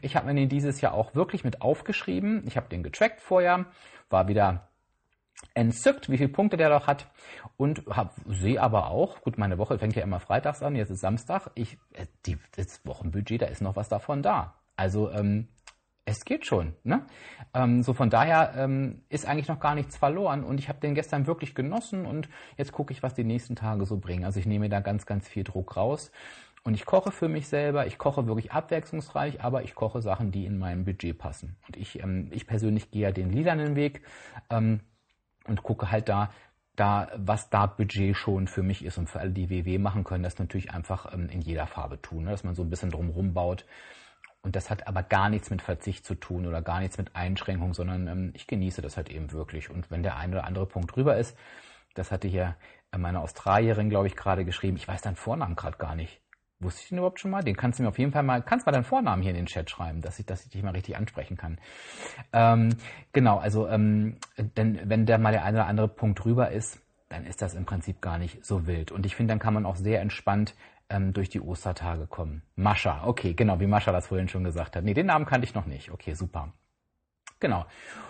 Ich 0.00 0.16
habe 0.16 0.26
mir 0.26 0.34
den 0.34 0.48
dieses 0.48 0.80
Jahr 0.80 0.94
auch 0.94 1.14
wirklich 1.14 1.44
mit 1.44 1.60
aufgeschrieben. 1.60 2.42
Ich 2.46 2.56
habe 2.56 2.68
den 2.68 2.82
getrackt 2.82 3.20
vorher, 3.20 3.66
war 4.10 4.26
wieder 4.28 4.68
entzückt, 5.54 6.08
wie 6.08 6.16
viele 6.16 6.30
Punkte 6.30 6.56
der 6.56 6.70
doch 6.70 6.86
hat 6.86 7.06
und 7.56 7.84
sehe 8.26 8.60
aber 8.60 8.88
auch, 8.88 9.20
gut, 9.20 9.38
meine 9.38 9.58
Woche 9.58 9.78
fängt 9.78 9.96
ja 9.96 10.02
immer 10.02 10.20
freitags 10.20 10.62
an, 10.62 10.76
jetzt 10.76 10.90
ist 10.90 11.00
Samstag, 11.00 11.50
ich, 11.54 11.78
äh, 11.94 12.06
die, 12.26 12.38
das 12.56 12.84
Wochenbudget, 12.86 13.42
da 13.42 13.46
ist 13.46 13.60
noch 13.60 13.76
was 13.76 13.88
davon 13.88 14.22
da. 14.22 14.54
Also 14.82 15.12
ähm, 15.12 15.46
es 16.04 16.24
geht 16.24 16.44
schon. 16.44 16.74
Ne? 16.82 17.06
Ähm, 17.54 17.84
so 17.84 17.92
von 17.92 18.10
daher 18.10 18.54
ähm, 18.56 19.02
ist 19.08 19.26
eigentlich 19.26 19.46
noch 19.46 19.60
gar 19.60 19.76
nichts 19.76 19.96
verloren 19.96 20.42
und 20.42 20.58
ich 20.58 20.68
habe 20.68 20.80
den 20.80 20.96
gestern 20.96 21.28
wirklich 21.28 21.54
genossen 21.54 22.04
und 22.04 22.28
jetzt 22.56 22.72
gucke 22.72 22.92
ich, 22.92 23.00
was 23.04 23.14
die 23.14 23.22
nächsten 23.22 23.54
Tage 23.54 23.86
so 23.86 23.98
bringen. 23.98 24.24
Also 24.24 24.40
ich 24.40 24.46
nehme 24.46 24.68
da 24.68 24.80
ganz, 24.80 25.06
ganz 25.06 25.28
viel 25.28 25.44
Druck 25.44 25.76
raus 25.76 26.10
und 26.64 26.74
ich 26.74 26.84
koche 26.84 27.12
für 27.12 27.28
mich 27.28 27.46
selber, 27.46 27.86
ich 27.86 27.96
koche 27.96 28.26
wirklich 28.26 28.50
abwechslungsreich, 28.50 29.40
aber 29.40 29.62
ich 29.62 29.76
koche 29.76 30.02
Sachen, 30.02 30.32
die 30.32 30.46
in 30.46 30.58
mein 30.58 30.84
Budget 30.84 31.16
passen. 31.16 31.54
Und 31.68 31.76
ich, 31.76 32.02
ähm, 32.02 32.26
ich 32.32 32.48
persönlich 32.48 32.90
gehe 32.90 33.02
ja 33.02 33.12
den 33.12 33.30
lilanen 33.30 33.76
Weg 33.76 34.02
ähm, 34.50 34.80
und 35.46 35.62
gucke 35.62 35.92
halt 35.92 36.08
da, 36.08 36.32
da, 36.74 37.08
was 37.16 37.50
da 37.50 37.66
Budget 37.66 38.16
schon 38.16 38.48
für 38.48 38.64
mich 38.64 38.84
ist 38.84 38.98
und 38.98 39.08
für 39.08 39.20
alle, 39.20 39.30
die 39.30 39.48
WW 39.48 39.78
machen 39.78 40.02
können, 40.02 40.24
das 40.24 40.40
natürlich 40.40 40.72
einfach 40.72 41.14
ähm, 41.14 41.28
in 41.28 41.40
jeder 41.40 41.68
Farbe 41.68 42.02
tun, 42.02 42.24
ne? 42.24 42.32
dass 42.32 42.42
man 42.42 42.56
so 42.56 42.62
ein 42.62 42.70
bisschen 42.70 42.90
drumherum 42.90 43.34
baut. 43.34 43.64
Und 44.42 44.56
das 44.56 44.70
hat 44.70 44.88
aber 44.88 45.02
gar 45.04 45.28
nichts 45.28 45.50
mit 45.50 45.62
Verzicht 45.62 46.04
zu 46.04 46.16
tun 46.16 46.46
oder 46.46 46.62
gar 46.62 46.80
nichts 46.80 46.98
mit 46.98 47.14
Einschränkung, 47.14 47.74
sondern 47.74 48.08
ähm, 48.08 48.30
ich 48.34 48.46
genieße 48.46 48.82
das 48.82 48.96
halt 48.96 49.08
eben 49.08 49.30
wirklich. 49.32 49.70
Und 49.70 49.90
wenn 49.90 50.02
der 50.02 50.16
eine 50.16 50.36
oder 50.36 50.44
andere 50.44 50.66
Punkt 50.66 50.94
drüber 50.94 51.16
ist, 51.16 51.36
das 51.94 52.10
hatte 52.10 52.26
hier 52.26 52.56
meine 52.96 53.20
Australierin, 53.20 53.88
glaube 53.88 54.08
ich, 54.08 54.16
gerade 54.16 54.44
geschrieben, 54.44 54.76
ich 54.76 54.88
weiß 54.88 55.02
deinen 55.02 55.16
Vornamen 55.16 55.56
gerade 55.56 55.78
gar 55.78 55.94
nicht. 55.94 56.20
Wusste 56.58 56.82
ich 56.82 56.88
den 56.88 56.98
überhaupt 56.98 57.20
schon 57.20 57.30
mal? 57.30 57.42
Den 57.42 57.56
kannst 57.56 57.78
du 57.78 57.82
mir 57.82 57.88
auf 57.88 57.98
jeden 57.98 58.12
Fall 58.12 58.22
mal, 58.22 58.42
kannst 58.42 58.66
mal 58.66 58.72
deinen 58.72 58.84
Vornamen 58.84 59.22
hier 59.22 59.30
in 59.30 59.36
den 59.36 59.46
Chat 59.46 59.70
schreiben, 59.70 60.00
dass 60.00 60.18
ich, 60.18 60.26
dass 60.26 60.44
ich 60.44 60.50
dich 60.50 60.62
mal 60.62 60.70
richtig 60.70 60.96
ansprechen 60.96 61.36
kann. 61.36 61.58
Ähm, 62.32 62.76
genau, 63.12 63.38
also 63.38 63.68
ähm, 63.68 64.16
denn 64.36 64.80
wenn 64.84 65.06
der 65.06 65.18
mal 65.18 65.32
der 65.32 65.44
eine 65.44 65.58
oder 65.58 65.66
andere 65.66 65.88
Punkt 65.88 66.22
drüber 66.22 66.50
ist, 66.50 66.80
dann 67.08 67.26
ist 67.26 67.42
das 67.42 67.54
im 67.54 67.66
Prinzip 67.66 68.00
gar 68.00 68.18
nicht 68.18 68.44
so 68.44 68.66
wild. 68.66 68.92
Und 68.92 69.06
ich 69.06 69.16
finde, 69.16 69.32
dann 69.32 69.38
kann 69.38 69.54
man 69.54 69.66
auch 69.66 69.76
sehr 69.76 70.00
entspannt 70.00 70.54
ähm, 70.92 71.12
durch 71.12 71.28
die 71.28 71.40
Ostertage 71.40 72.06
kommen. 72.06 72.42
Mascha, 72.54 73.06
okay, 73.06 73.34
genau, 73.34 73.60
wie 73.60 73.66
Mascha 73.66 73.92
das 73.92 74.08
vorhin 74.08 74.28
schon 74.28 74.44
gesagt 74.44 74.76
hat. 74.76 74.84
Nee, 74.84 74.94
den 74.94 75.06
Namen 75.06 75.26
kannte 75.26 75.46
ich 75.46 75.54
noch 75.54 75.66
nicht. 75.66 75.90
Okay, 75.90 76.14
super. 76.14 76.52
Genau. 77.40 77.66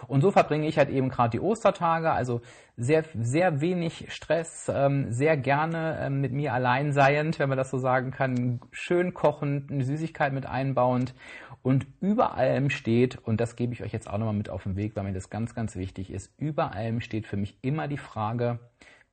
Und 0.09 0.21
so 0.21 0.31
verbringe 0.31 0.67
ich 0.67 0.77
halt 0.77 0.91
eben 0.91 1.09
gerade 1.09 1.31
die 1.31 1.41
Ostertage, 1.41 2.13
also 2.13 2.43
sehr, 2.77 3.03
sehr 3.19 3.63
wenig 3.63 4.13
Stress, 4.13 4.71
ähm, 4.73 5.11
sehr 5.11 5.39
gerne 5.39 5.99
ähm, 6.03 6.21
mit 6.21 6.33
mir 6.33 6.53
allein 6.53 6.93
seiend, 6.93 7.39
wenn 7.39 7.49
man 7.49 7.57
das 7.57 7.71
so 7.71 7.79
sagen 7.79 8.11
kann, 8.11 8.61
schön 8.73 9.15
kochend, 9.15 9.71
eine 9.71 9.85
Süßigkeit 9.85 10.35
mit 10.35 10.45
einbauend 10.45 11.15
und 11.63 11.87
über 12.03 12.35
allem 12.35 12.69
steht, 12.69 13.17
und 13.17 13.41
das 13.41 13.57
gebe 13.57 13.73
ich 13.73 13.83
euch 13.83 13.93
jetzt 13.93 14.09
auch 14.09 14.19
nochmal 14.19 14.35
mit 14.35 14.51
auf 14.51 14.65
den 14.65 14.77
Weg, 14.77 14.97
weil 14.97 15.05
mir 15.05 15.15
das 15.15 15.31
ganz, 15.31 15.55
ganz 15.55 15.77
wichtig 15.77 16.11
ist, 16.11 16.35
über 16.39 16.75
allem 16.75 17.01
steht 17.01 17.27
für 17.27 17.39
mich 17.39 17.57
immer 17.63 17.89
die 17.89 17.99
Frage, 17.99 18.59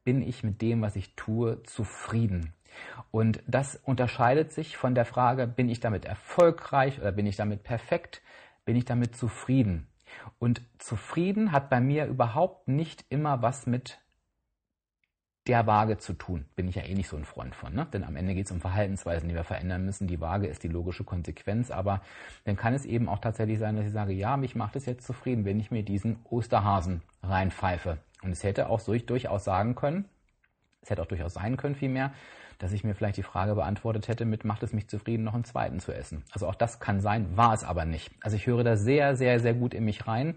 bin 0.04 0.22
ich 0.22 0.44
mit 0.44 0.62
dem, 0.62 0.82
was 0.82 0.98
ich 0.98 1.16
tue, 1.16 1.64
zufrieden? 1.64 2.54
Und 3.12 3.42
das 3.48 3.76
unterscheidet 3.76 4.52
sich 4.52 4.78
von 4.78 4.96
der 4.96 5.06
Frage, 5.06 5.48
bin 5.48 5.70
ich 5.70 5.80
damit 5.80 6.06
erfolgreich 6.06 7.00
oder 7.00 7.12
bin 7.12 7.26
ich 7.26 7.36
damit 7.36 7.64
perfekt? 7.64 8.22
Bin 8.66 8.76
ich 8.76 8.86
damit 8.86 9.16
zufrieden? 9.16 9.88
Und 10.40 10.62
zufrieden 10.78 11.52
hat 11.52 11.70
bei 11.70 11.80
mir 11.82 12.06
überhaupt 12.06 12.68
nicht 12.68 13.06
immer 13.10 13.42
was 13.42 13.66
mit 13.66 14.00
der 15.48 15.66
Waage 15.66 15.98
zu 15.98 16.14
tun. 16.14 16.46
Bin 16.56 16.68
ich 16.68 16.76
ja 16.76 16.84
eh 16.84 16.94
nicht 16.94 17.08
so 17.08 17.18
ein 17.18 17.26
Freund 17.26 17.56
von. 17.56 17.74
Ne? 17.74 17.88
Denn 17.92 18.04
am 18.04 18.16
Ende 18.16 18.36
geht 18.36 18.46
es 18.46 18.52
um 18.52 18.62
Verhaltensweisen, 18.62 19.30
die 19.30 19.36
wir 19.36 19.44
verändern 19.44 19.84
müssen. 19.84 20.08
Die 20.08 20.22
Waage 20.22 20.46
ist 20.48 20.64
die 20.64 20.68
logische 20.68 21.04
Konsequenz. 21.04 21.72
Aber 21.72 22.02
dann 22.44 22.56
kann 22.56 22.76
es 22.76 22.86
eben 22.86 23.10
auch 23.10 23.20
tatsächlich 23.20 23.58
sein, 23.58 23.76
dass 23.76 23.86
ich 23.86 23.92
sage, 23.92 24.14
ja, 24.14 24.38
mich 24.38 24.56
macht 24.56 24.76
es 24.76 24.86
jetzt 24.86 25.08
zufrieden, 25.08 25.46
wenn 25.46 25.60
ich 25.60 25.72
mir 25.72 25.82
diesen 25.82 26.20
Osterhasen 26.26 27.02
reinpfeife. 27.24 27.98
Und 28.22 28.32
es 28.32 28.44
hätte 28.44 28.70
auch 28.70 28.80
so 28.80 28.96
durchaus 28.96 29.44
sagen 29.44 29.74
können, 29.76 30.06
es 30.82 30.90
hätte 30.92 31.02
auch 31.02 31.08
durchaus 31.08 31.34
sein 31.34 31.58
können 31.58 31.76
vielmehr, 31.76 32.14
dass 32.60 32.74
ich 32.74 32.84
mir 32.84 32.94
vielleicht 32.94 33.18
die 33.18 33.24
Frage 33.24 33.56
beantwortet 33.56 34.08
hätte 34.08 34.26
mit, 34.26 34.46
macht 34.46 34.62
es 34.64 34.74
mich 34.74 34.88
zufrieden, 34.88 35.24
noch 35.24 35.34
einen 35.34 35.46
zweiten 35.46 35.80
zu 35.80 35.92
essen? 35.94 36.24
Also 36.32 36.48
auch 36.48 36.56
das 36.56 36.80
kann 36.80 37.02
sein, 37.02 37.36
war 37.36 37.54
es 37.54 37.64
aber 37.64 37.86
nicht. 37.86 38.12
Also 38.22 38.36
ich 38.36 38.46
höre 38.46 38.64
da 38.64 38.76
sehr, 38.76 39.16
sehr, 39.16 39.40
sehr 39.40 39.54
gut 39.54 39.74
in 39.74 39.86
mich 39.86 40.08
rein. 40.08 40.36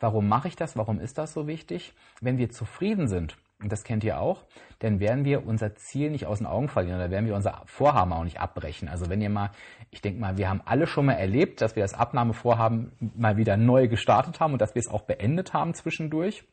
Warum 0.00 0.28
mache 0.28 0.48
ich 0.48 0.56
das? 0.56 0.76
Warum 0.76 0.98
ist 0.98 1.18
das 1.18 1.32
so 1.32 1.46
wichtig? 1.46 1.92
Wenn 2.20 2.38
wir 2.38 2.50
zufrieden 2.50 3.06
sind, 3.06 3.36
und 3.60 3.72
das 3.72 3.82
kennt 3.82 4.04
ihr 4.04 4.20
auch, 4.20 4.44
dann 4.78 5.00
werden 5.00 5.24
wir 5.24 5.44
unser 5.44 5.74
Ziel 5.74 6.10
nicht 6.10 6.26
aus 6.26 6.38
den 6.38 6.46
Augen 6.46 6.68
verlieren 6.68 6.96
oder 6.96 7.10
werden 7.10 7.26
wir 7.26 7.34
unser 7.34 7.62
Vorhaben 7.66 8.12
auch 8.12 8.22
nicht 8.22 8.40
abbrechen. 8.40 8.88
Also 8.88 9.10
wenn 9.10 9.20
ihr 9.20 9.30
mal, 9.30 9.50
ich 9.90 10.00
denke 10.00 10.20
mal, 10.20 10.36
wir 10.36 10.48
haben 10.48 10.62
alle 10.64 10.86
schon 10.86 11.06
mal 11.06 11.14
erlebt, 11.14 11.60
dass 11.60 11.74
wir 11.74 11.82
das 11.82 11.94
Abnahmevorhaben 11.94 12.92
mal 13.16 13.36
wieder 13.36 13.56
neu 13.56 13.88
gestartet 13.88 14.38
haben 14.38 14.52
und 14.52 14.62
dass 14.62 14.76
wir 14.76 14.80
es 14.80 14.88
auch 14.88 15.02
beendet 15.02 15.52
haben 15.52 15.74
zwischendurch. 15.74 16.44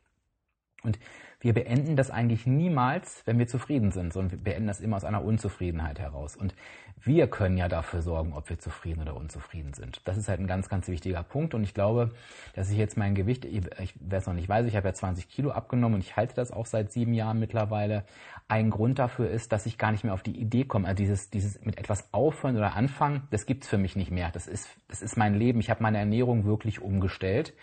Und 0.83 0.97
wir 1.39 1.53
beenden 1.53 1.95
das 1.95 2.11
eigentlich 2.11 2.45
niemals, 2.45 3.21
wenn 3.25 3.37
wir 3.37 3.47
zufrieden 3.47 3.91
sind, 3.91 4.13
sondern 4.13 4.31
wir 4.31 4.39
beenden 4.39 4.67
das 4.67 4.79
immer 4.79 4.95
aus 4.95 5.03
einer 5.03 5.23
Unzufriedenheit 5.23 5.99
heraus. 5.99 6.35
Und 6.35 6.55
wir 7.03 7.27
können 7.27 7.57
ja 7.57 7.67
dafür 7.67 8.01
sorgen, 8.01 8.33
ob 8.33 8.49
wir 8.49 8.57
zufrieden 8.57 9.01
oder 9.01 9.15
unzufrieden 9.15 9.73
sind. 9.73 10.01
Das 10.05 10.17
ist 10.17 10.27
halt 10.27 10.39
ein 10.39 10.47
ganz, 10.47 10.69
ganz 10.69 10.87
wichtiger 10.87 11.21
Punkt. 11.23 11.53
Und 11.53 11.63
ich 11.63 11.73
glaube, 11.73 12.11
dass 12.55 12.71
ich 12.71 12.77
jetzt 12.77 12.97
mein 12.97 13.13
Gewicht, 13.13 13.45
ich, 13.45 13.63
wer 13.99 14.17
es 14.17 14.25
noch 14.25 14.33
nicht 14.33 14.49
weiß, 14.49 14.65
ich 14.65 14.75
habe 14.75 14.87
ja 14.87 14.93
20 14.93 15.29
Kilo 15.29 15.51
abgenommen 15.51 15.95
und 15.95 16.01
ich 16.01 16.15
halte 16.15 16.33
das 16.35 16.51
auch 16.51 16.65
seit 16.65 16.91
sieben 16.91 17.13
Jahren 17.13 17.39
mittlerweile. 17.39 18.05
Ein 18.47 18.69
Grund 18.69 18.97
dafür 18.97 19.29
ist, 19.29 19.51
dass 19.51 19.65
ich 19.65 19.77
gar 19.77 19.91
nicht 19.91 20.03
mehr 20.03 20.13
auf 20.13 20.23
die 20.23 20.39
Idee 20.39 20.65
komme. 20.65 20.87
Also 20.87 20.97
dieses, 20.97 21.29
dieses 21.29 21.63
mit 21.63 21.77
etwas 21.77 22.11
aufhören 22.11 22.57
oder 22.57 22.75
anfangen, 22.75 23.27
das 23.29 23.45
gibt's 23.45 23.67
für 23.67 23.77
mich 23.77 23.95
nicht 23.95 24.11
mehr. 24.11 24.31
Das 24.31 24.47
ist, 24.47 24.69
das 24.87 25.01
ist 25.01 25.17
mein 25.17 25.35
Leben. 25.35 25.59
Ich 25.59 25.69
habe 25.69 25.83
meine 25.83 25.99
Ernährung 25.99 26.45
wirklich 26.45 26.81
umgestellt. 26.81 27.53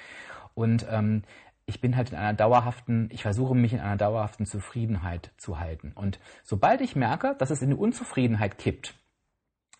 Und 0.54 0.86
ähm, 0.90 1.22
ich 1.66 1.80
bin 1.80 1.96
halt 1.96 2.10
in 2.10 2.18
einer 2.18 2.34
dauerhaften, 2.34 3.08
ich 3.12 3.22
versuche 3.22 3.54
mich 3.54 3.72
in 3.72 3.80
einer 3.80 3.96
dauerhaften 3.96 4.46
Zufriedenheit 4.46 5.32
zu 5.36 5.60
halten. 5.60 5.92
Und 5.94 6.18
sobald 6.42 6.80
ich 6.80 6.96
merke, 6.96 7.34
dass 7.38 7.50
es 7.50 7.62
in 7.62 7.70
die 7.70 7.76
Unzufriedenheit 7.76 8.58
kippt, 8.58 8.94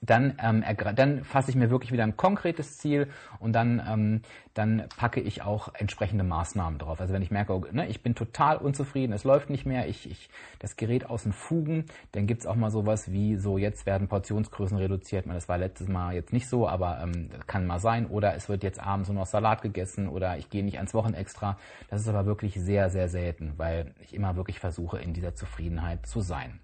dann, 0.03 0.37
ähm, 0.43 0.65
dann 0.97 1.25
fasse 1.25 1.51
ich 1.51 1.57
mir 1.57 1.71
wirklich 1.71 1.93
wieder 1.93 2.03
ein 2.03 2.17
konkretes 2.17 2.79
Ziel 2.79 3.09
und 3.39 3.53
dann, 3.53 3.81
ähm, 3.89 4.23
dann 4.53 4.85
packe 4.97 5.21
ich 5.21 5.43
auch 5.43 5.73
entsprechende 5.75 6.25
Maßnahmen 6.25 6.79
drauf. 6.79 7.01
Also 7.01 7.15
wenn 7.15 7.23
ich 7.23 7.31
merke, 7.31 7.55
okay, 7.55 7.71
ne, 7.73 7.87
ich 7.87 8.03
bin 8.03 8.17
total 8.17 8.57
unzufrieden, 8.57 9.13
es 9.13 9.23
läuft 9.23 9.49
nicht 9.49 9.65
mehr, 9.65 9.89
ich, 9.89 10.11
ich 10.11 10.29
das 10.59 10.77
Gerät 10.77 11.09
aus 11.09 11.23
den 11.23 11.33
Fugen, 11.33 11.87
dann 12.11 12.27
gibt's 12.27 12.47
auch 12.47 12.57
mal 12.57 12.71
sowas 12.71 13.13
wie 13.13 13.37
so, 13.37 13.59
jetzt 13.59 13.87
werden 13.87 14.09
Portionsgrößen 14.09 14.77
reduziert. 14.77 15.25
Das 15.29 15.49
war 15.49 15.57
letztes 15.57 15.89
Mal 15.89 16.15
jetzt 16.15 16.33
nicht 16.33 16.49
so, 16.49 16.69
aber 16.69 17.01
ähm, 17.01 17.31
kann 17.47 17.67
mal 17.67 17.79
sein. 17.79 18.07
Oder 18.07 18.35
es 18.35 18.49
wird 18.49 18.65
jetzt 18.65 18.81
abends 18.81 19.09
nur 19.09 19.21
noch 19.21 19.27
Salat 19.27 19.63
gegessen 19.63 20.09
oder 20.09 20.37
ich 20.37 20.51
gehe 20.51 20.65
nicht 20.65 20.79
ans 20.79 20.95
Wochenextra. 20.95 21.57
Das 21.89 22.01
ist 22.01 22.09
aber 22.09 22.27
wirklich 22.27 22.55
sehr, 22.55 22.91
sehr 22.91 23.09
selten, 23.09 23.55
weil 23.57 23.95
ich 24.01 24.15
immer 24.15 24.35
wirklich 24.35 24.59
versuche, 24.59 24.99
in 24.99 25.15
dieser 25.15 25.37
Zufriedenheit 25.37 26.07
zu 26.07 26.21
sein. 26.21 26.59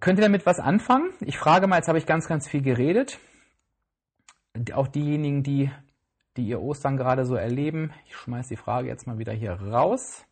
Könnt 0.00 0.18
ihr 0.18 0.24
damit 0.24 0.46
was 0.46 0.60
anfangen? 0.60 1.10
Ich 1.20 1.38
frage 1.38 1.66
mal, 1.66 1.76
jetzt 1.76 1.88
habe 1.88 1.98
ich 1.98 2.06
ganz, 2.06 2.26
ganz 2.26 2.48
viel 2.48 2.62
geredet. 2.62 3.18
Auch 4.72 4.88
diejenigen, 4.88 5.42
die, 5.42 5.70
die 6.38 6.46
ihr 6.46 6.62
Ostern 6.62 6.96
gerade 6.96 7.26
so 7.26 7.34
erleben, 7.34 7.92
ich 8.06 8.16
schmeiße 8.16 8.48
die 8.48 8.56
Frage 8.56 8.88
jetzt 8.88 9.06
mal 9.06 9.18
wieder 9.18 9.32
hier 9.32 9.52
raus. 9.52 10.24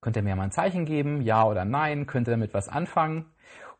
Könnt 0.00 0.16
ihr 0.16 0.22
mir 0.22 0.36
mal 0.36 0.44
ein 0.44 0.52
Zeichen 0.52 0.86
geben, 0.86 1.20
ja 1.20 1.44
oder 1.44 1.66
nein? 1.66 2.06
Könnt 2.06 2.28
ihr 2.28 2.32
damit 2.32 2.54
was 2.54 2.68
anfangen? 2.68 3.26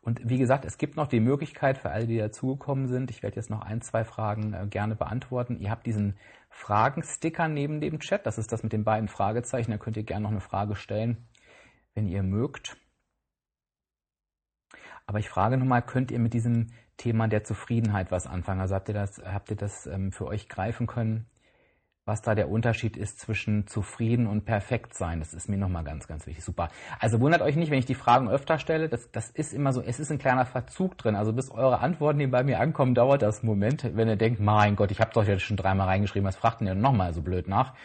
Und 0.01 0.21
wie 0.29 0.37
gesagt, 0.37 0.63
es 0.63 0.77
gibt 0.77 0.95
noch 0.95 1.07
die 1.07 1.19
Möglichkeit 1.19 1.79
für 1.79 1.89
alle, 1.89 2.05
die 2.05 2.17
dazugekommen 2.17 2.87
sind, 2.87 3.09
ich 3.09 3.23
werde 3.23 3.35
jetzt 3.37 3.49
noch 3.49 3.61
ein, 3.61 3.81
zwei 3.81 4.05
Fragen 4.05 4.53
äh, 4.53 4.67
gerne 4.67 4.95
beantworten. 4.95 5.59
Ihr 5.59 5.71
habt 5.71 5.85
diesen 5.85 6.17
Fragensticker 6.49 7.47
neben 7.47 7.81
dem 7.81 7.99
Chat, 7.99 8.25
das 8.25 8.37
ist 8.37 8.51
das 8.51 8.63
mit 8.63 8.73
den 8.73 8.83
beiden 8.83 9.09
Fragezeichen, 9.09 9.71
da 9.71 9.77
könnt 9.77 9.97
ihr 9.97 10.03
gerne 10.03 10.23
noch 10.23 10.31
eine 10.31 10.39
Frage 10.39 10.75
stellen, 10.75 11.27
wenn 11.93 12.07
ihr 12.07 12.23
mögt. 12.23 12.77
Aber 15.07 15.19
ich 15.19 15.29
frage 15.29 15.57
nochmal, 15.57 15.81
könnt 15.81 16.11
ihr 16.11 16.19
mit 16.19 16.33
diesem 16.33 16.67
Thema 16.97 17.29
der 17.29 17.45
Zufriedenheit 17.45 18.11
was 18.11 18.27
anfangen? 18.27 18.59
Also 18.59 18.75
habt 18.75 18.89
ihr 18.89 18.93
das, 18.93 19.21
habt 19.25 19.49
ihr 19.49 19.55
das 19.55 19.87
ähm, 19.87 20.11
für 20.11 20.27
euch 20.27 20.49
greifen 20.49 20.85
können, 20.85 21.25
was 22.03 22.21
da 22.21 22.35
der 22.35 22.49
Unterschied 22.49 22.97
ist 22.97 23.21
zwischen 23.21 23.67
zufrieden 23.67 24.27
und 24.27 24.43
perfekt 24.43 24.95
sein? 24.95 25.19
Das 25.19 25.33
ist 25.33 25.47
mir 25.47 25.57
nochmal 25.57 25.85
ganz, 25.85 26.07
ganz 26.07 26.27
wichtig. 26.27 26.43
Super. 26.43 26.67
Also 26.99 27.21
wundert 27.21 27.41
euch 27.41 27.55
nicht, 27.55 27.71
wenn 27.71 27.79
ich 27.79 27.85
die 27.85 27.95
Fragen 27.95 28.29
öfter 28.29 28.59
stelle. 28.59 28.89
Das, 28.89 29.09
das 29.09 29.29
ist 29.29 29.53
immer 29.53 29.71
so, 29.71 29.81
es 29.81 30.01
ist 30.01 30.11
ein 30.11 30.19
kleiner 30.19 30.45
Verzug 30.45 30.97
drin. 30.97 31.15
Also 31.15 31.31
bis 31.31 31.51
eure 31.51 31.79
Antworten, 31.79 32.19
die 32.19 32.27
bei 32.27 32.43
mir 32.43 32.59
ankommen, 32.59 32.93
dauert 32.93 33.21
das 33.21 33.39
einen 33.39 33.47
Moment. 33.47 33.89
Wenn 33.95 34.09
ihr 34.09 34.17
denkt, 34.17 34.41
mein 34.41 34.75
Gott, 34.75 34.91
ich 34.91 34.99
habe 34.99 35.11
doch 35.13 35.25
jetzt 35.25 35.43
schon 35.43 35.55
dreimal 35.55 35.87
reingeschrieben, 35.87 36.27
was 36.27 36.35
fragt 36.35 36.59
denn 36.59 36.67
ihr 36.67 36.75
nochmal 36.75 37.13
so 37.13 37.21
blöd 37.21 37.47
nach? 37.47 37.75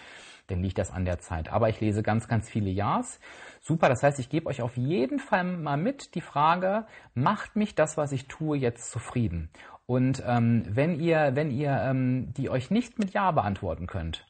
Dann 0.48 0.60
liegt 0.60 0.78
das 0.78 0.90
an 0.90 1.04
der 1.04 1.20
Zeit. 1.20 1.52
Aber 1.52 1.68
ich 1.68 1.80
lese 1.80 2.02
ganz, 2.02 2.26
ganz 2.26 2.48
viele 2.48 2.68
Ja's. 2.68 3.20
Super, 3.64 3.88
das 3.88 4.02
heißt, 4.02 4.18
ich 4.18 4.28
gebe 4.28 4.46
euch 4.46 4.60
auf 4.60 4.76
jeden 4.76 5.20
Fall 5.20 5.44
mal 5.44 5.76
mit 5.76 6.16
die 6.16 6.20
Frage, 6.20 6.84
macht 7.14 7.54
mich 7.54 7.76
das, 7.76 7.96
was 7.96 8.10
ich 8.10 8.26
tue, 8.26 8.56
jetzt 8.58 8.90
zufrieden? 8.90 9.50
Und 9.86 10.20
ähm, 10.26 10.64
wenn 10.68 10.98
ihr, 10.98 11.36
wenn 11.36 11.52
ihr 11.52 11.70
ähm, 11.70 12.34
die 12.34 12.50
euch 12.50 12.72
nicht 12.72 12.98
mit 12.98 13.12
Ja 13.12 13.30
beantworten 13.30 13.86
könnt, 13.86 14.26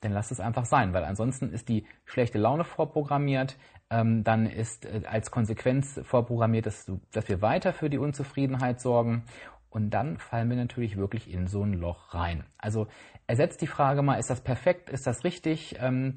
dann 0.00 0.10
lasst 0.10 0.32
es 0.32 0.40
einfach 0.40 0.64
sein, 0.64 0.92
weil 0.92 1.04
ansonsten 1.04 1.52
ist 1.52 1.68
die 1.68 1.86
schlechte 2.04 2.38
Laune 2.38 2.64
vorprogrammiert, 2.64 3.56
ähm, 3.88 4.24
dann 4.24 4.46
ist 4.46 4.84
äh, 4.84 5.02
als 5.06 5.30
Konsequenz 5.30 6.00
vorprogrammiert, 6.02 6.66
dass, 6.66 6.90
dass 7.12 7.28
wir 7.28 7.42
weiter 7.42 7.72
für 7.72 7.88
die 7.88 7.98
Unzufriedenheit 7.98 8.80
sorgen 8.80 9.22
und 9.70 9.90
dann 9.90 10.18
fallen 10.18 10.50
wir 10.50 10.56
natürlich 10.56 10.96
wirklich 10.96 11.30
in 11.30 11.46
so 11.46 11.62
ein 11.62 11.74
Loch 11.74 12.14
rein. 12.14 12.44
Also 12.58 12.88
ersetzt 13.28 13.60
die 13.60 13.68
Frage 13.68 14.02
mal, 14.02 14.18
ist 14.18 14.30
das 14.30 14.40
perfekt, 14.40 14.90
ist 14.90 15.06
das 15.06 15.22
richtig? 15.22 15.76
Ähm, 15.78 16.16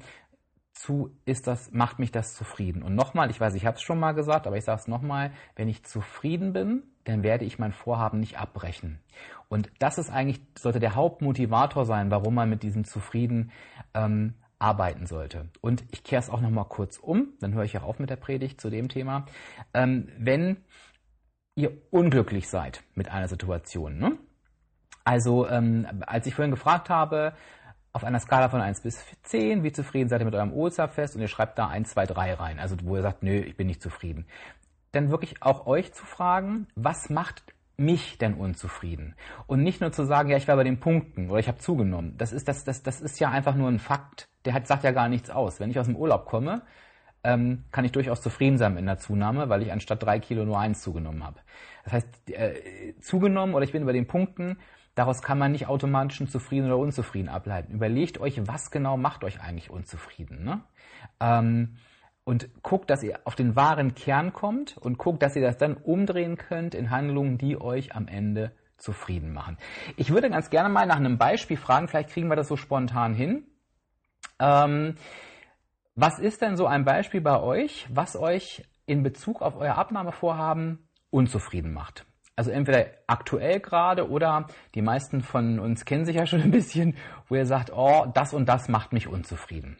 zu, 0.80 1.14
ist 1.26 1.46
das, 1.46 1.70
macht 1.72 1.98
mich 1.98 2.10
das 2.10 2.34
zufrieden. 2.34 2.82
Und 2.82 2.94
nochmal, 2.94 3.30
ich 3.30 3.38
weiß, 3.38 3.54
ich 3.54 3.66
habe 3.66 3.76
es 3.76 3.82
schon 3.82 4.00
mal 4.00 4.12
gesagt, 4.12 4.46
aber 4.46 4.56
ich 4.56 4.64
sage 4.64 4.80
es 4.80 4.88
nochmal, 4.88 5.30
wenn 5.54 5.68
ich 5.68 5.84
zufrieden 5.84 6.54
bin, 6.54 6.84
dann 7.04 7.22
werde 7.22 7.44
ich 7.44 7.58
mein 7.58 7.72
Vorhaben 7.72 8.18
nicht 8.18 8.38
abbrechen. 8.38 8.98
Und 9.48 9.70
das 9.78 9.98
ist 9.98 10.10
eigentlich, 10.10 10.40
sollte 10.58 10.80
der 10.80 10.94
Hauptmotivator 10.94 11.84
sein, 11.84 12.10
warum 12.10 12.34
man 12.34 12.48
mit 12.48 12.62
diesem 12.62 12.84
Zufrieden 12.84 13.52
ähm, 13.92 14.34
arbeiten 14.58 15.06
sollte. 15.06 15.50
Und 15.60 15.84
ich 15.90 16.02
kehre 16.02 16.20
es 16.20 16.30
auch 16.30 16.40
nochmal 16.40 16.66
kurz 16.66 16.96
um, 16.96 17.34
dann 17.40 17.52
höre 17.52 17.64
ich 17.64 17.76
auch 17.76 17.84
auf 17.84 17.98
mit 17.98 18.08
der 18.08 18.16
Predigt 18.16 18.60
zu 18.60 18.70
dem 18.70 18.88
Thema. 18.88 19.26
Ähm, 19.74 20.08
wenn 20.18 20.58
ihr 21.56 21.72
unglücklich 21.90 22.48
seid 22.48 22.82
mit 22.94 23.10
einer 23.10 23.28
Situation, 23.28 23.98
ne? 23.98 24.16
Also, 25.04 25.48
ähm, 25.48 25.86
als 26.06 26.26
ich 26.26 26.34
vorhin 26.34 26.50
gefragt 26.50 26.90
habe, 26.90 27.34
auf 27.92 28.04
einer 28.04 28.20
Skala 28.20 28.48
von 28.48 28.60
1 28.60 28.82
bis 28.82 29.04
10, 29.24 29.62
wie 29.62 29.72
zufrieden 29.72 30.08
seid 30.08 30.20
ihr 30.20 30.24
mit 30.24 30.34
eurem 30.34 30.52
Osterfest 30.52 31.16
und 31.16 31.22
ihr 31.22 31.28
schreibt 31.28 31.58
da 31.58 31.68
1, 31.68 31.90
2, 31.90 32.06
3 32.06 32.34
rein, 32.34 32.58
also 32.58 32.76
wo 32.82 32.96
ihr 32.96 33.02
sagt, 33.02 33.22
nö, 33.22 33.38
ich 33.38 33.56
bin 33.56 33.66
nicht 33.66 33.82
zufrieden. 33.82 34.26
Dann 34.92 35.10
wirklich 35.10 35.42
auch 35.42 35.66
euch 35.66 35.92
zu 35.92 36.04
fragen, 36.04 36.66
was 36.74 37.10
macht 37.10 37.42
mich 37.76 38.18
denn 38.18 38.34
unzufrieden? 38.34 39.14
Und 39.46 39.62
nicht 39.62 39.80
nur 39.80 39.92
zu 39.92 40.04
sagen, 40.04 40.30
ja, 40.30 40.36
ich 40.36 40.46
war 40.46 40.56
bei 40.56 40.64
den 40.64 40.78
Punkten 40.78 41.30
oder 41.30 41.40
ich 41.40 41.48
habe 41.48 41.58
zugenommen. 41.58 42.16
Das 42.18 42.32
ist, 42.32 42.46
das, 42.46 42.64
das, 42.64 42.82
das 42.82 43.00
ist 43.00 43.18
ja 43.18 43.30
einfach 43.30 43.54
nur 43.54 43.68
ein 43.68 43.78
Fakt. 43.78 44.28
Der 44.44 44.54
hat, 44.54 44.66
sagt 44.66 44.84
ja 44.84 44.92
gar 44.92 45.08
nichts 45.08 45.30
aus. 45.30 45.60
Wenn 45.60 45.70
ich 45.70 45.78
aus 45.78 45.86
dem 45.86 45.96
Urlaub 45.96 46.26
komme, 46.26 46.62
ähm, 47.24 47.64
kann 47.70 47.84
ich 47.84 47.92
durchaus 47.92 48.20
zufrieden 48.20 48.58
sein 48.58 48.76
in 48.76 48.86
der 48.86 48.98
Zunahme, 48.98 49.48
weil 49.48 49.62
ich 49.62 49.72
anstatt 49.72 50.02
drei 50.02 50.20
Kilo 50.20 50.44
nur 50.44 50.58
eins 50.58 50.82
zugenommen 50.82 51.24
habe. 51.24 51.40
Das 51.84 51.92
heißt, 51.94 52.30
äh, 52.30 52.94
zugenommen 53.00 53.54
oder 53.54 53.64
ich 53.64 53.72
bin 53.72 53.82
über 53.82 53.92
den 53.92 54.06
Punkten, 54.06 54.58
Daraus 54.94 55.22
kann 55.22 55.38
man 55.38 55.52
nicht 55.52 55.68
automatisch 55.68 56.22
zufrieden 56.28 56.66
oder 56.66 56.78
unzufrieden 56.78 57.28
ableiten. 57.28 57.72
Überlegt 57.72 58.18
euch, 58.18 58.46
was 58.46 58.70
genau 58.70 58.96
macht 58.96 59.24
euch 59.24 59.40
eigentlich 59.40 59.70
unzufrieden. 59.70 60.44
Ne? 60.44 60.62
Ähm, 61.20 61.76
und 62.24 62.62
guckt, 62.62 62.90
dass 62.90 63.02
ihr 63.02 63.20
auf 63.24 63.34
den 63.34 63.56
wahren 63.56 63.94
Kern 63.94 64.32
kommt 64.32 64.76
und 64.76 64.98
guckt, 64.98 65.22
dass 65.22 65.36
ihr 65.36 65.42
das 65.42 65.58
dann 65.58 65.76
umdrehen 65.76 66.36
könnt 66.36 66.74
in 66.74 66.90
Handlungen, 66.90 67.38
die 67.38 67.60
euch 67.60 67.94
am 67.94 68.08
Ende 68.08 68.52
zufrieden 68.76 69.32
machen. 69.32 69.58
Ich 69.96 70.10
würde 70.10 70.30
ganz 70.30 70.50
gerne 70.50 70.68
mal 70.68 70.86
nach 70.86 70.96
einem 70.96 71.18
Beispiel 71.18 71.56
fragen, 71.56 71.88
vielleicht 71.88 72.10
kriegen 72.10 72.28
wir 72.28 72.36
das 72.36 72.48
so 72.48 72.56
spontan 72.56 73.14
hin. 73.14 73.46
Ähm, 74.38 74.96
was 75.94 76.18
ist 76.18 76.40
denn 76.40 76.56
so 76.56 76.66
ein 76.66 76.84
Beispiel 76.84 77.20
bei 77.20 77.40
euch, 77.40 77.86
was 77.90 78.16
euch 78.16 78.64
in 78.86 79.02
Bezug 79.02 79.42
auf 79.42 79.56
euer 79.56 79.76
Abnahmevorhaben 79.76 80.88
unzufrieden 81.10 81.72
macht? 81.72 82.06
Also 82.40 82.52
entweder 82.52 82.86
aktuell 83.06 83.60
gerade 83.60 84.08
oder 84.08 84.46
die 84.74 84.80
meisten 84.80 85.20
von 85.20 85.58
uns 85.58 85.84
kennen 85.84 86.06
sich 86.06 86.16
ja 86.16 86.24
schon 86.24 86.40
ein 86.40 86.50
bisschen, 86.50 86.96
wo 87.28 87.34
ihr 87.34 87.44
sagt, 87.44 87.70
oh, 87.70 88.06
das 88.14 88.32
und 88.32 88.48
das 88.48 88.66
macht 88.66 88.94
mich 88.94 89.08
unzufrieden. 89.08 89.76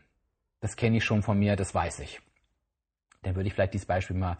Das 0.61 0.77
kenne 0.77 0.99
ich 0.99 1.05
schon 1.05 1.23
von 1.23 1.39
mir, 1.39 1.57
das 1.57 1.75
weiß 1.75 2.01
ich. 2.01 2.21
Dann 3.23 3.35
würde 3.35 3.47
ich 3.47 3.55
vielleicht 3.55 3.73
dieses 3.73 3.87
Beispiel 3.87 4.15
mal 4.15 4.37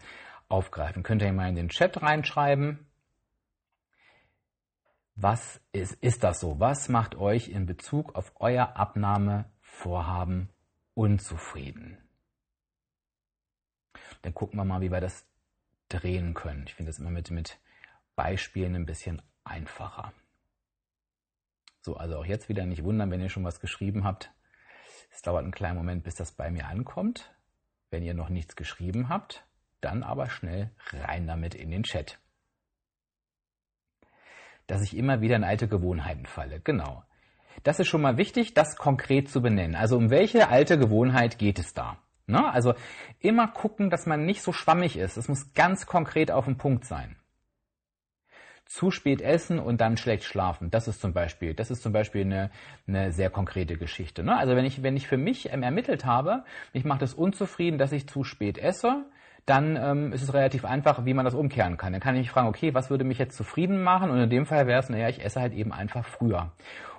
aufgreifen. 0.49 1.01
Könnt 1.01 1.23
ihr 1.23 1.33
mal 1.33 1.49
in 1.49 1.55
den 1.55 1.69
Chat 1.69 1.99
reinschreiben. 2.03 2.85
Was 5.15 5.59
ist, 5.71 5.93
ist 5.93 6.23
das 6.23 6.41
so? 6.41 6.59
Was 6.59 6.89
macht 6.89 7.15
euch 7.15 7.49
in 7.49 7.65
Bezug 7.65 8.13
auf 8.13 8.33
euer 8.35 8.77
Abnahmevorhaben 8.77 10.49
unzufrieden? 10.93 11.97
Dann 14.21 14.35
gucken 14.35 14.59
wir 14.59 14.65
mal, 14.65 14.81
wie 14.81 14.91
wir 14.91 15.01
das 15.01 15.25
drehen 15.89 16.35
können. 16.35 16.65
Ich 16.67 16.75
finde 16.75 16.91
das 16.91 16.99
immer 16.99 17.09
mit, 17.09 17.31
mit 17.31 17.57
Beispielen 18.15 18.75
ein 18.75 18.85
bisschen 18.85 19.21
einfacher. 19.43 20.13
So, 21.81 21.95
also 21.97 22.17
auch 22.17 22.25
jetzt 22.25 22.49
wieder 22.49 22.65
nicht 22.65 22.83
wundern, 22.83 23.09
wenn 23.09 23.21
ihr 23.21 23.29
schon 23.29 23.43
was 23.43 23.59
geschrieben 23.59 24.03
habt. 24.03 24.31
Es 25.11 25.21
dauert 25.21 25.43
einen 25.43 25.51
kleinen 25.51 25.77
Moment, 25.77 26.03
bis 26.03 26.15
das 26.15 26.31
bei 26.31 26.51
mir 26.51 26.67
ankommt. 26.67 27.33
Wenn 27.89 28.03
ihr 28.03 28.13
noch 28.13 28.29
nichts 28.29 28.55
geschrieben 28.55 29.09
habt, 29.09 29.43
dann 29.81 30.03
aber 30.03 30.29
schnell 30.29 30.71
rein 30.91 31.27
damit 31.27 31.55
in 31.55 31.71
den 31.71 31.83
Chat. 31.83 32.19
Dass 34.67 34.83
ich 34.83 34.95
immer 34.95 35.21
wieder 35.21 35.35
in 35.35 35.43
alte 35.43 35.67
Gewohnheiten 35.67 36.25
falle. 36.25 36.61
Genau. 36.61 37.03
Das 37.63 37.79
ist 37.79 37.87
schon 37.87 38.01
mal 38.01 38.17
wichtig, 38.17 38.53
das 38.53 38.77
konkret 38.77 39.29
zu 39.29 39.41
benennen. 39.41 39.75
Also 39.75 39.97
um 39.97 40.09
welche 40.09 40.47
alte 40.47 40.77
Gewohnheit 40.77 41.37
geht 41.37 41.59
es 41.59 41.73
da? 41.73 41.97
Ne? 42.27 42.49
Also 42.51 42.75
immer 43.19 43.47
gucken, 43.47 43.89
dass 43.89 44.05
man 44.05 44.25
nicht 44.25 44.41
so 44.41 44.53
schwammig 44.53 44.97
ist. 44.97 45.17
Es 45.17 45.27
muss 45.27 45.53
ganz 45.53 45.85
konkret 45.85 46.31
auf 46.31 46.45
den 46.45 46.57
Punkt 46.57 46.85
sein. 46.85 47.17
Zu 48.73 48.89
spät 48.89 49.21
essen 49.21 49.59
und 49.59 49.81
dann 49.81 49.97
schlecht 49.97 50.23
schlafen. 50.23 50.71
Das 50.71 50.87
ist 50.87 51.01
zum 51.01 51.13
Beispiel, 51.13 51.53
das 51.53 51.71
ist 51.71 51.83
zum 51.83 51.91
Beispiel 51.91 52.21
eine, 52.21 52.51
eine 52.87 53.11
sehr 53.11 53.29
konkrete 53.29 53.77
Geschichte. 53.77 54.23
Ne? 54.23 54.37
Also 54.37 54.55
wenn 54.55 54.65
ich, 54.65 54.81
wenn 54.81 54.95
ich 54.95 55.07
für 55.07 55.17
mich 55.17 55.51
ähm, 55.51 55.61
ermittelt 55.61 56.05
habe, 56.05 56.43
mich 56.73 56.85
macht 56.85 57.01
es 57.01 57.13
unzufrieden, 57.13 57.77
dass 57.77 57.91
ich 57.91 58.07
zu 58.07 58.23
spät 58.23 58.57
esse, 58.57 59.05
dann 59.45 59.75
ähm, 59.75 60.13
ist 60.13 60.21
es 60.21 60.33
relativ 60.33 60.63
einfach, 60.63 61.03
wie 61.03 61.13
man 61.13 61.25
das 61.25 61.33
umkehren 61.33 61.75
kann. 61.75 61.91
Dann 61.91 62.01
kann 62.01 62.15
ich 62.15 62.21
mich 62.21 62.31
fragen, 62.31 62.47
okay, 62.47 62.73
was 62.73 62.89
würde 62.89 63.03
mich 63.03 63.17
jetzt 63.17 63.35
zufrieden 63.35 63.83
machen? 63.83 64.09
Und 64.09 64.19
in 64.19 64.29
dem 64.29 64.45
Fall 64.45 64.67
wäre 64.67 64.79
es, 64.79 64.89
naja, 64.89 65.09
ich 65.09 65.23
esse 65.23 65.41
halt 65.41 65.53
eben 65.53 65.73
einfach 65.73 66.05
früher. 66.05 66.51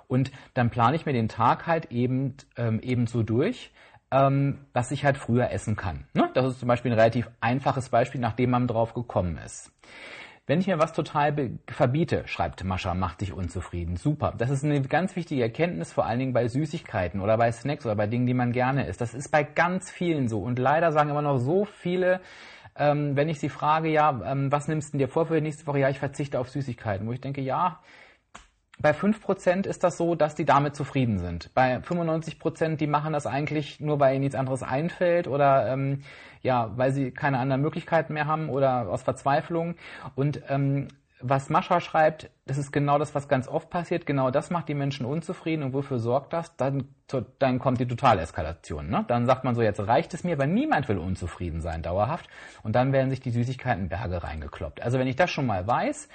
Und 0.07 0.31
dann 0.53 0.69
plane 0.69 0.95
ich 0.95 1.07
mir 1.07 1.13
den 1.13 1.29
Tag 1.29 1.65
halt 1.65 1.91
eben, 1.91 2.35
ähm, 2.55 2.81
eben 2.81 3.07
so 3.07 3.23
durch, 3.23 3.71
ähm, 4.11 4.59
dass 4.73 4.91
ich 4.91 5.05
halt 5.05 5.17
früher 5.17 5.49
essen 5.49 5.75
kann. 5.75 6.05
Ne? 6.13 6.29
Das 6.35 6.45
ist 6.45 6.59
zum 6.59 6.67
Beispiel 6.67 6.91
ein 6.91 6.99
relativ 6.99 7.29
einfaches 7.41 7.89
Beispiel, 7.89 8.21
nachdem 8.21 8.51
man 8.51 8.67
drauf 8.67 8.93
gekommen 8.93 9.39
ist. 9.43 9.71
Wenn 10.45 10.59
ich 10.59 10.67
mir 10.67 10.77
was 10.77 10.91
total 10.91 11.51
verbiete, 11.69 12.27
schreibt 12.27 12.65
Mascha, 12.65 12.93
macht 12.93 13.21
dich 13.21 13.31
unzufrieden. 13.31 13.95
Super. 13.95 14.33
Das 14.37 14.49
ist 14.49 14.65
eine 14.65 14.81
ganz 14.81 15.15
wichtige 15.15 15.41
Erkenntnis, 15.41 15.93
vor 15.93 16.05
allen 16.05 16.19
Dingen 16.19 16.33
bei 16.33 16.49
Süßigkeiten 16.49 17.21
oder 17.21 17.37
bei 17.37 17.49
Snacks 17.49 17.85
oder 17.85 17.95
bei 17.95 18.07
Dingen, 18.07 18.25
die 18.25 18.33
man 18.33 18.51
gerne 18.51 18.85
isst. 18.85 18.99
Das 18.99 19.13
ist 19.13 19.31
bei 19.31 19.43
ganz 19.43 19.89
vielen 19.89 20.27
so. 20.27 20.41
Und 20.41 20.59
leider 20.59 20.91
sagen 20.91 21.11
immer 21.11 21.21
noch 21.21 21.37
so 21.37 21.63
viele, 21.63 22.19
ähm, 22.75 23.15
wenn 23.15 23.29
ich 23.29 23.39
sie 23.39 23.47
frage, 23.47 23.87
ja, 23.87 24.19
ähm, 24.25 24.51
was 24.51 24.67
nimmst 24.67 24.93
du 24.93 24.97
dir 24.97 25.07
vor 25.07 25.27
für 25.27 25.35
die 25.35 25.41
nächste 25.41 25.65
Woche? 25.65 25.79
Ja, 25.79 25.89
ich 25.89 25.99
verzichte 25.99 26.37
auf 26.37 26.49
Süßigkeiten. 26.49 27.07
Wo 27.07 27.13
ich 27.13 27.21
denke, 27.21 27.39
ja, 27.39 27.79
bei 28.79 28.91
5% 28.91 29.67
ist 29.67 29.83
das 29.83 29.97
so, 29.97 30.15
dass 30.15 30.35
die 30.35 30.45
damit 30.45 30.75
zufrieden 30.75 31.19
sind. 31.19 31.53
Bei 31.53 31.77
95%, 31.77 32.75
die 32.75 32.87
machen 32.87 33.13
das 33.13 33.25
eigentlich 33.25 33.79
nur, 33.79 33.99
weil 33.99 34.15
ihnen 34.15 34.21
nichts 34.21 34.35
anderes 34.35 34.63
einfällt 34.63 35.27
oder 35.27 35.67
ähm, 35.67 36.03
ja, 36.41 36.71
weil 36.75 36.91
sie 36.91 37.11
keine 37.11 37.39
anderen 37.39 37.61
Möglichkeiten 37.61 38.13
mehr 38.13 38.27
haben 38.27 38.49
oder 38.49 38.89
aus 38.89 39.03
Verzweiflung. 39.03 39.75
Und 40.15 40.41
ähm, 40.49 40.87
was 41.23 41.49
Mascha 41.49 41.79
schreibt, 41.79 42.29
das 42.45 42.57
ist 42.57 42.73
genau 42.73 42.99
das, 42.99 43.15
was 43.15 43.29
ganz 43.29 43.47
oft 43.47 43.69
passiert. 43.69 44.05
Genau 44.05 44.29
das 44.29 44.49
macht 44.49 44.67
die 44.67 44.73
Menschen 44.73 45.05
unzufrieden. 45.05 45.63
Und 45.63 45.73
wofür 45.73 45.97
sorgt 45.97 46.33
das? 46.33 46.55
Dann, 46.57 46.89
dann 47.39 47.59
kommt 47.59 47.79
die 47.79 47.87
Totaleskalation. 47.87 48.89
Ne? 48.89 49.05
Dann 49.07 49.25
sagt 49.25 49.45
man 49.45 49.55
so, 49.55 49.61
jetzt 49.61 49.79
reicht 49.79 50.13
es 50.13 50.25
mir, 50.25 50.37
weil 50.37 50.49
niemand 50.49 50.89
will 50.89 50.97
unzufrieden 50.97 51.61
sein 51.61 51.81
dauerhaft. 51.81 52.27
Und 52.61 52.75
dann 52.75 52.91
werden 52.91 53.09
sich 53.09 53.21
die 53.21 53.31
Süßigkeiten 53.31 53.87
Berge 53.87 54.21
reingekloppt. 54.21 54.81
Also 54.81 54.99
wenn 54.99 55.07
ich 55.07 55.15
das 55.15 55.31
schon 55.31 55.47
mal 55.47 55.65
weiß, 55.65 56.09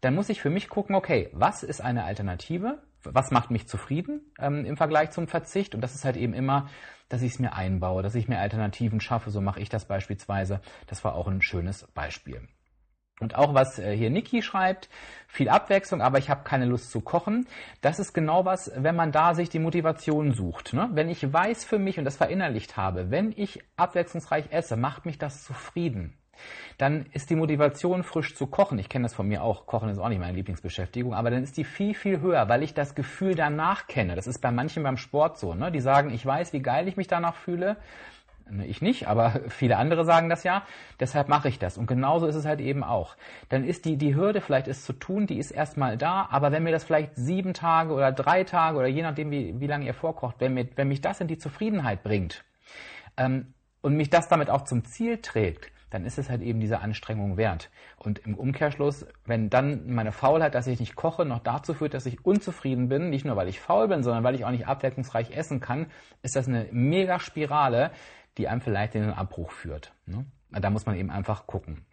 dann 0.00 0.14
muss 0.14 0.28
ich 0.28 0.40
für 0.40 0.50
mich 0.50 0.68
gucken, 0.68 0.94
okay, 0.94 1.30
was 1.32 1.64
ist 1.64 1.80
eine 1.80 2.04
Alternative? 2.04 2.78
Was 3.02 3.32
macht 3.32 3.50
mich 3.50 3.66
zufrieden 3.66 4.20
ähm, 4.38 4.64
im 4.64 4.76
Vergleich 4.76 5.10
zum 5.10 5.26
Verzicht? 5.26 5.74
Und 5.74 5.80
das 5.80 5.96
ist 5.96 6.04
halt 6.04 6.16
eben 6.16 6.32
immer, 6.32 6.68
dass 7.08 7.22
ich 7.22 7.32
es 7.32 7.38
mir 7.40 7.54
einbaue, 7.54 8.02
dass 8.02 8.14
ich 8.14 8.28
mir 8.28 8.38
Alternativen 8.38 9.00
schaffe. 9.00 9.30
So 9.30 9.40
mache 9.40 9.60
ich 9.60 9.68
das 9.68 9.86
beispielsweise. 9.86 10.60
Das 10.86 11.02
war 11.04 11.16
auch 11.16 11.26
ein 11.26 11.42
schönes 11.42 11.88
Beispiel. 11.94 12.40
Und 13.20 13.36
auch 13.36 13.54
was 13.54 13.78
äh, 13.78 13.96
hier 13.96 14.10
Niki 14.10 14.42
schreibt, 14.42 14.88
viel 15.28 15.48
Abwechslung, 15.48 16.02
aber 16.02 16.18
ich 16.18 16.30
habe 16.30 16.42
keine 16.44 16.64
Lust 16.64 16.90
zu 16.90 17.00
kochen. 17.00 17.46
Das 17.80 17.98
ist 17.98 18.12
genau 18.12 18.44
was, 18.44 18.72
wenn 18.74 18.96
man 18.96 19.12
da 19.12 19.34
sich 19.34 19.48
die 19.48 19.60
Motivation 19.60 20.32
sucht. 20.32 20.72
Ne? 20.72 20.90
Wenn 20.92 21.08
ich 21.08 21.32
weiß 21.32 21.64
für 21.64 21.78
mich 21.78 21.98
und 21.98 22.04
das 22.04 22.16
verinnerlicht 22.16 22.76
habe, 22.76 23.10
wenn 23.10 23.32
ich 23.36 23.62
abwechslungsreich 23.76 24.46
esse, 24.50 24.76
macht 24.76 25.06
mich 25.06 25.18
das 25.18 25.44
zufrieden 25.44 26.18
dann 26.78 27.06
ist 27.12 27.30
die 27.30 27.36
Motivation, 27.36 28.02
frisch 28.02 28.34
zu 28.34 28.46
kochen, 28.46 28.78
ich 28.78 28.88
kenne 28.88 29.04
das 29.04 29.14
von 29.14 29.28
mir 29.28 29.42
auch, 29.42 29.66
Kochen 29.66 29.88
ist 29.88 29.98
auch 29.98 30.08
nicht 30.08 30.20
meine 30.20 30.36
Lieblingsbeschäftigung, 30.36 31.14
aber 31.14 31.30
dann 31.30 31.42
ist 31.42 31.56
die 31.56 31.64
viel, 31.64 31.94
viel 31.94 32.20
höher, 32.20 32.48
weil 32.48 32.62
ich 32.62 32.74
das 32.74 32.94
Gefühl 32.94 33.34
danach 33.34 33.86
kenne. 33.86 34.14
Das 34.14 34.26
ist 34.26 34.40
bei 34.40 34.50
manchen 34.50 34.82
beim 34.82 34.96
Sport 34.96 35.38
so. 35.38 35.54
Ne? 35.54 35.70
Die 35.70 35.80
sagen, 35.80 36.10
ich 36.10 36.24
weiß, 36.24 36.52
wie 36.52 36.62
geil 36.62 36.88
ich 36.88 36.96
mich 36.96 37.06
danach 37.06 37.36
fühle. 37.36 37.76
Ne, 38.50 38.66
ich 38.66 38.82
nicht, 38.82 39.08
aber 39.08 39.40
viele 39.48 39.76
andere 39.76 40.04
sagen 40.04 40.28
das 40.28 40.44
ja. 40.44 40.64
Deshalb 41.00 41.28
mache 41.28 41.48
ich 41.48 41.58
das. 41.58 41.78
Und 41.78 41.86
genauso 41.86 42.26
ist 42.26 42.34
es 42.34 42.44
halt 42.44 42.60
eben 42.60 42.84
auch. 42.84 43.16
Dann 43.48 43.64
ist 43.64 43.84
die, 43.84 43.96
die 43.96 44.14
Hürde 44.14 44.40
vielleicht 44.40 44.68
es 44.68 44.84
zu 44.84 44.92
tun, 44.92 45.26
die 45.26 45.38
ist 45.38 45.50
erstmal 45.50 45.96
da, 45.96 46.28
aber 46.30 46.52
wenn 46.52 46.62
mir 46.62 46.72
das 46.72 46.84
vielleicht 46.84 47.16
sieben 47.16 47.54
Tage 47.54 47.92
oder 47.92 48.12
drei 48.12 48.44
Tage 48.44 48.78
oder 48.78 48.88
je 48.88 49.02
nachdem, 49.02 49.30
wie, 49.30 49.58
wie 49.60 49.66
lange 49.66 49.86
ihr 49.86 49.94
vorkocht, 49.94 50.36
wenn, 50.40 50.54
mir, 50.54 50.68
wenn 50.76 50.88
mich 50.88 51.00
das 51.00 51.20
in 51.20 51.28
die 51.28 51.38
Zufriedenheit 51.38 52.02
bringt 52.02 52.44
ähm, 53.16 53.54
und 53.80 53.96
mich 53.96 54.10
das 54.10 54.28
damit 54.28 54.50
auch 54.50 54.62
zum 54.62 54.84
Ziel 54.84 55.18
trägt, 55.18 55.70
dann 55.94 56.04
ist 56.04 56.18
es 56.18 56.28
halt 56.28 56.42
eben 56.42 56.58
diese 56.58 56.80
Anstrengung 56.80 57.36
wert. 57.36 57.70
Und 57.98 58.18
im 58.18 58.34
Umkehrschluss, 58.34 59.06
wenn 59.26 59.48
dann 59.48 59.94
meine 59.94 60.10
Faulheit, 60.10 60.56
dass 60.56 60.66
ich 60.66 60.80
nicht 60.80 60.96
koche, 60.96 61.24
noch 61.24 61.38
dazu 61.38 61.72
führt, 61.72 61.94
dass 61.94 62.04
ich 62.04 62.26
unzufrieden 62.26 62.88
bin, 62.88 63.10
nicht 63.10 63.24
nur 63.24 63.36
weil 63.36 63.46
ich 63.46 63.60
faul 63.60 63.86
bin, 63.86 64.02
sondern 64.02 64.24
weil 64.24 64.34
ich 64.34 64.44
auch 64.44 64.50
nicht 64.50 64.66
abwechslungsreich 64.66 65.30
essen 65.30 65.60
kann, 65.60 65.86
ist 66.22 66.34
das 66.34 66.48
eine 66.48 66.66
mega 66.72 67.20
Spirale, 67.20 67.92
die 68.38 68.48
einem 68.48 68.60
vielleicht 68.60 68.94
in 68.94 69.02
den 69.02 69.12
Abbruch 69.12 69.50
führt. 69.50 69.92
Ne? 70.06 70.24
Da 70.50 70.70
muss 70.70 70.86
man 70.86 70.96
eben 70.96 71.10
einfach 71.10 71.46
gucken. 71.46 71.84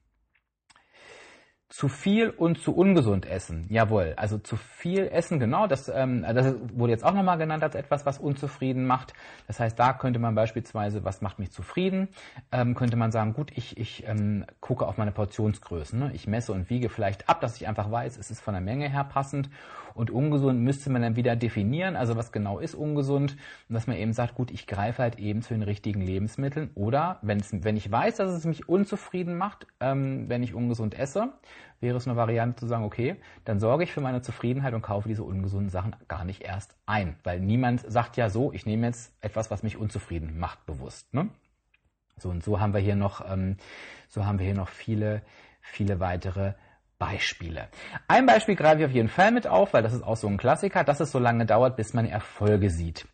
Zu 1.71 1.87
viel 1.87 2.29
und 2.29 2.59
zu 2.59 2.75
ungesund 2.75 3.25
essen. 3.25 3.65
Jawohl, 3.69 4.13
also 4.17 4.37
zu 4.37 4.57
viel 4.57 5.07
essen, 5.07 5.39
genau, 5.39 5.67
das, 5.67 5.87
ähm, 5.87 6.21
das 6.21 6.53
wurde 6.73 6.91
jetzt 6.91 7.05
auch 7.05 7.13
nochmal 7.13 7.37
genannt 7.37 7.63
als 7.63 7.75
etwas, 7.75 8.05
was 8.05 8.19
unzufrieden 8.19 8.85
macht. 8.85 9.13
Das 9.47 9.61
heißt, 9.61 9.79
da 9.79 9.93
könnte 9.93 10.19
man 10.19 10.35
beispielsweise, 10.35 11.05
was 11.05 11.21
macht 11.21 11.39
mich 11.39 11.51
zufrieden, 11.51 12.09
ähm, 12.51 12.75
könnte 12.75 12.97
man 12.97 13.13
sagen, 13.13 13.33
gut, 13.33 13.53
ich, 13.55 13.77
ich 13.77 14.05
ähm, 14.05 14.45
gucke 14.59 14.85
auf 14.85 14.97
meine 14.97 15.13
Portionsgrößen. 15.13 15.97
Ne? 15.97 16.11
Ich 16.13 16.27
messe 16.27 16.51
und 16.51 16.69
wiege 16.69 16.89
vielleicht 16.89 17.29
ab, 17.29 17.39
dass 17.39 17.55
ich 17.55 17.69
einfach 17.69 17.89
weiß, 17.89 18.17
es 18.17 18.31
ist 18.31 18.41
von 18.41 18.53
der 18.53 18.61
Menge 18.61 18.89
her 18.89 19.05
passend. 19.05 19.49
Und 19.93 20.09
ungesund 20.09 20.61
müsste 20.61 20.89
man 20.89 21.01
dann 21.01 21.15
wieder 21.15 21.35
definieren, 21.35 21.95
also 21.95 22.15
was 22.15 22.31
genau 22.31 22.59
ist 22.59 22.75
ungesund. 22.75 23.37
Und 23.67 23.73
dass 23.73 23.87
man 23.87 23.97
eben 23.97 24.13
sagt, 24.13 24.35
gut, 24.35 24.51
ich 24.51 24.67
greife 24.67 25.01
halt 25.01 25.19
eben 25.19 25.41
zu 25.41 25.53
den 25.53 25.63
richtigen 25.63 26.01
Lebensmitteln. 26.01 26.69
Oder 26.75 27.19
wenn 27.21 27.75
ich 27.75 27.91
weiß, 27.91 28.17
dass 28.17 28.31
es 28.31 28.45
mich 28.45 28.69
unzufrieden 28.69 29.37
macht, 29.37 29.67
ähm, 29.79 30.29
wenn 30.29 30.43
ich 30.43 30.53
ungesund 30.53 30.97
esse, 30.97 31.33
wäre 31.81 31.97
es 31.97 32.07
eine 32.07 32.15
Variante 32.15 32.59
zu 32.59 32.67
sagen, 32.67 32.83
okay, 32.83 33.17
dann 33.45 33.59
sorge 33.59 33.83
ich 33.83 33.91
für 33.91 34.01
meine 34.01 34.21
Zufriedenheit 34.21 34.73
und 34.73 34.81
kaufe 34.81 35.07
diese 35.07 35.23
ungesunden 35.23 35.69
Sachen 35.69 35.95
gar 36.07 36.23
nicht 36.23 36.41
erst 36.41 36.75
ein. 36.85 37.15
Weil 37.23 37.39
niemand 37.39 37.81
sagt 37.91 38.17
ja 38.17 38.29
so, 38.29 38.53
ich 38.53 38.65
nehme 38.65 38.87
jetzt 38.87 39.13
etwas, 39.21 39.51
was 39.51 39.63
mich 39.63 39.77
unzufrieden 39.77 40.39
macht, 40.39 40.65
bewusst. 40.65 41.13
Ne? 41.13 41.29
So 42.17 42.29
und 42.29 42.43
so 42.43 42.59
haben 42.59 42.73
wir 42.73 42.81
hier 42.81 42.95
noch, 42.95 43.29
ähm, 43.29 43.57
so 44.07 44.25
haben 44.25 44.39
wir 44.39 44.45
hier 44.45 44.55
noch 44.55 44.69
viele, 44.69 45.23
viele 45.61 45.99
weitere 45.99 46.53
Beispiele. 46.99 47.67
Ein 48.07 48.27
Beispiel 48.27 48.55
greife 48.55 48.81
ich 48.81 48.85
auf 48.85 48.91
jeden 48.91 49.09
Fall 49.09 49.31
mit 49.31 49.47
auf, 49.47 49.73
weil 49.73 49.81
das 49.81 49.93
ist 49.93 50.03
auch 50.03 50.17
so 50.17 50.27
ein 50.27 50.37
Klassiker, 50.37 50.83
dass 50.83 50.99
es 50.99 51.11
so 51.11 51.17
lange 51.17 51.47
dauert, 51.47 51.75
bis 51.75 51.95
man 51.95 52.05
Erfolge 52.05 52.69
sieht. 52.69 53.07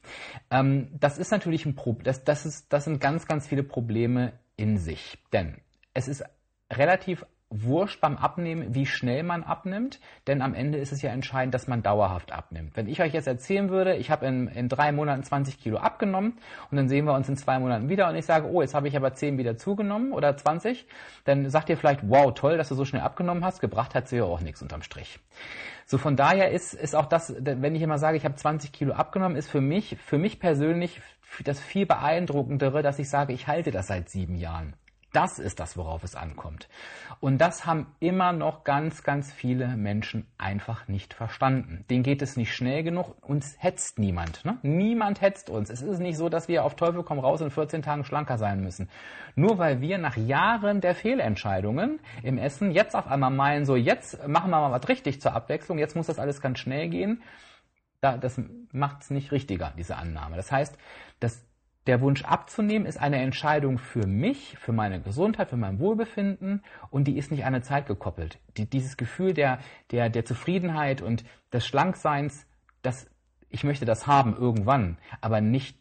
Ähm, 0.52 0.90
das 1.00 1.18
ist 1.18 1.32
natürlich 1.32 1.66
ein 1.66 1.76
Problem, 1.76 2.04
das, 2.04 2.26
das, 2.26 2.68
das 2.68 2.84
sind 2.84 3.00
ganz, 3.00 3.28
ganz 3.28 3.48
viele 3.48 3.64
Probleme 3.64 4.34
in 4.58 4.78
sich. 4.78 5.18
Denn 5.32 5.62
es 5.94 6.10
ist 6.10 6.26
relativ 6.70 7.26
wurscht 7.50 8.02
beim 8.02 8.18
Abnehmen, 8.18 8.76
wie 8.76 8.86
schnell 8.86 9.24
man 9.24 9.44
abnimmt, 9.44 10.00
denn 10.28 10.42
am 10.42 10.54
Ende 10.54 10.80
ist 10.80 10.92
es 10.92 11.02
ja 11.02 11.12
entscheidend, 11.12 11.54
dass 11.54 11.68
man 11.68 11.82
dauerhaft 11.82 12.34
abnimmt. 12.34 12.76
Wenn 12.76 12.88
ich 12.88 13.02
euch 13.02 13.14
jetzt 13.14 13.28
erzählen 13.28 13.70
würde, 13.70 13.96
ich 13.96 14.12
habe 14.12 14.26
in, 14.26 14.48
in 14.50 14.68
drei 14.68 14.92
Monaten 14.92 15.24
20 15.24 15.60
Kilo 15.60 15.78
abgenommen 15.78 16.38
und 16.70 16.78
dann 16.78 16.90
sehen 16.90 17.06
wir 17.06 17.14
uns 17.14 17.30
in 17.30 17.38
zwei 17.38 17.58
Monaten 17.60 17.88
wieder 17.88 18.10
und 18.10 18.16
ich 18.16 18.26
sage, 18.26 18.50
oh, 18.52 18.62
jetzt 18.62 18.74
habe 18.74 18.90
ich 18.90 18.98
aber 18.98 19.14
10 19.14 19.38
wieder 19.38 19.56
zugenommen 19.56 20.12
oder 20.12 20.36
20, 20.36 20.86
dann 21.24 21.50
sagt 21.50 21.70
ihr 21.70 21.78
vielleicht, 21.78 22.02
wow, 22.10 22.34
toll, 22.34 22.58
dass 22.58 22.68
du 22.68 22.76
so 22.76 22.84
schnell 22.84 23.02
abgenommen 23.02 23.46
hast, 23.46 23.62
gebracht 23.62 23.96
hat 23.96 24.10
sie 24.10 24.18
ja 24.18 24.24
auch 24.26 24.42
nichts 24.42 24.62
unterm 24.62 24.82
Strich. 24.82 25.20
So 25.86 25.98
von 25.98 26.18
daher 26.18 26.52
ist, 26.52 26.74
ist 26.74 26.96
auch 26.96 27.06
das, 27.06 27.34
wenn 27.40 27.76
ich 27.76 27.82
immer 27.82 27.98
sage, 27.98 28.18
ich 28.18 28.26
habe 28.26 28.36
20 28.36 28.74
Kilo 28.74 28.94
abgenommen, 28.94 29.38
ist 29.38 29.50
für 29.50 29.62
mich, 29.62 29.96
für 30.06 30.18
mich 30.18 30.42
persönlich 30.42 31.02
das 31.46 31.62
viel 31.62 31.86
beeindruckendere, 31.86 32.82
dass 32.82 33.00
ich 33.00 33.10
sage, 33.10 33.32
ich 33.32 33.48
halte 33.48 33.72
das 33.72 33.88
seit 33.88 34.10
sieben 34.10 34.36
Jahren. 34.36 34.74
Das 35.14 35.40
ist 35.40 35.62
das, 35.62 35.78
worauf 35.78 36.04
es 36.04 36.16
ankommt. 36.16 36.68
Und 37.22 37.40
das 37.40 37.66
haben 37.66 37.88
immer 38.00 38.34
noch 38.34 38.66
ganz, 38.66 39.04
ganz 39.04 39.32
viele 39.32 39.70
Menschen 39.78 40.28
einfach 40.38 40.90
nicht 40.90 41.14
verstanden. 41.14 41.86
Denen 41.90 42.04
geht 42.04 42.22
es 42.22 42.36
nicht 42.36 42.54
schnell 42.54 42.84
genug. 42.84 43.16
Uns 43.22 43.56
hetzt 43.58 44.00
niemand. 44.00 44.44
Ne? 44.44 44.58
Niemand 44.64 45.22
hetzt 45.22 45.50
uns. 45.50 45.70
Es 45.70 45.82
ist 45.82 46.00
nicht 46.00 46.18
so, 46.18 46.28
dass 46.28 46.50
wir 46.50 46.66
auf 46.66 46.76
Teufel 46.76 47.04
komm 47.04 47.20
raus 47.20 47.40
in 47.40 47.52
14 47.52 47.82
Tagen 47.82 48.04
schlanker 48.04 48.38
sein 48.38 48.62
müssen. 48.62 48.90
Nur 49.36 49.58
weil 49.58 49.80
wir 49.80 49.98
nach 49.98 50.18
Jahren 50.18 50.82
der 50.82 50.94
Fehlentscheidungen 50.94 52.00
im 52.22 52.38
Essen 52.38 52.72
jetzt 52.72 52.96
auf 52.96 53.08
einmal 53.08 53.32
meinen, 53.32 53.66
so 53.66 53.78
jetzt 53.78 54.28
machen 54.28 54.52
wir 54.52 54.60
mal 54.60 54.72
was 54.72 54.90
richtig 54.90 55.22
zur 55.22 55.34
Abwechslung, 55.34 55.80
jetzt 55.80 55.96
muss 55.96 56.08
das 56.08 56.20
alles 56.20 56.42
ganz 56.42 56.60
schnell 56.60 56.90
gehen. 56.90 57.22
das 58.02 58.42
macht 58.74 59.04
es 59.04 59.10
nicht 59.10 59.32
richtiger, 59.32 59.74
diese 59.78 59.96
Annahme. 59.96 60.36
Das 60.36 60.52
heißt, 60.52 60.78
das 61.20 61.47
der 61.88 62.02
Wunsch 62.02 62.24
abzunehmen 62.24 62.86
ist 62.86 63.00
eine 63.00 63.22
Entscheidung 63.22 63.78
für 63.78 64.06
mich, 64.06 64.58
für 64.60 64.74
meine 64.74 65.02
Gesundheit, 65.02 65.50
für 65.50 65.58
mein 65.58 65.80
Wohlbefinden 65.80 66.62
und 66.90 67.06
die 67.06 67.18
ist 67.18 67.32
nicht 67.32 67.46
an 67.46 67.56
eine 67.56 67.64
Zeit 67.64 67.88
gekoppelt. 67.88 68.40
Die, 68.58 68.70
dieses 68.70 68.98
Gefühl 68.98 69.34
der, 69.34 69.60
der, 69.92 70.10
der 70.10 70.26
Zufriedenheit 70.26 71.02
und 71.02 71.24
des 71.54 71.66
Schlankseins, 71.66 72.46
das, 72.82 73.10
ich 73.50 73.64
möchte 73.64 73.86
das 73.86 74.06
haben 74.06 74.36
irgendwann, 74.36 74.98
aber 75.22 75.42
nicht, 75.42 75.80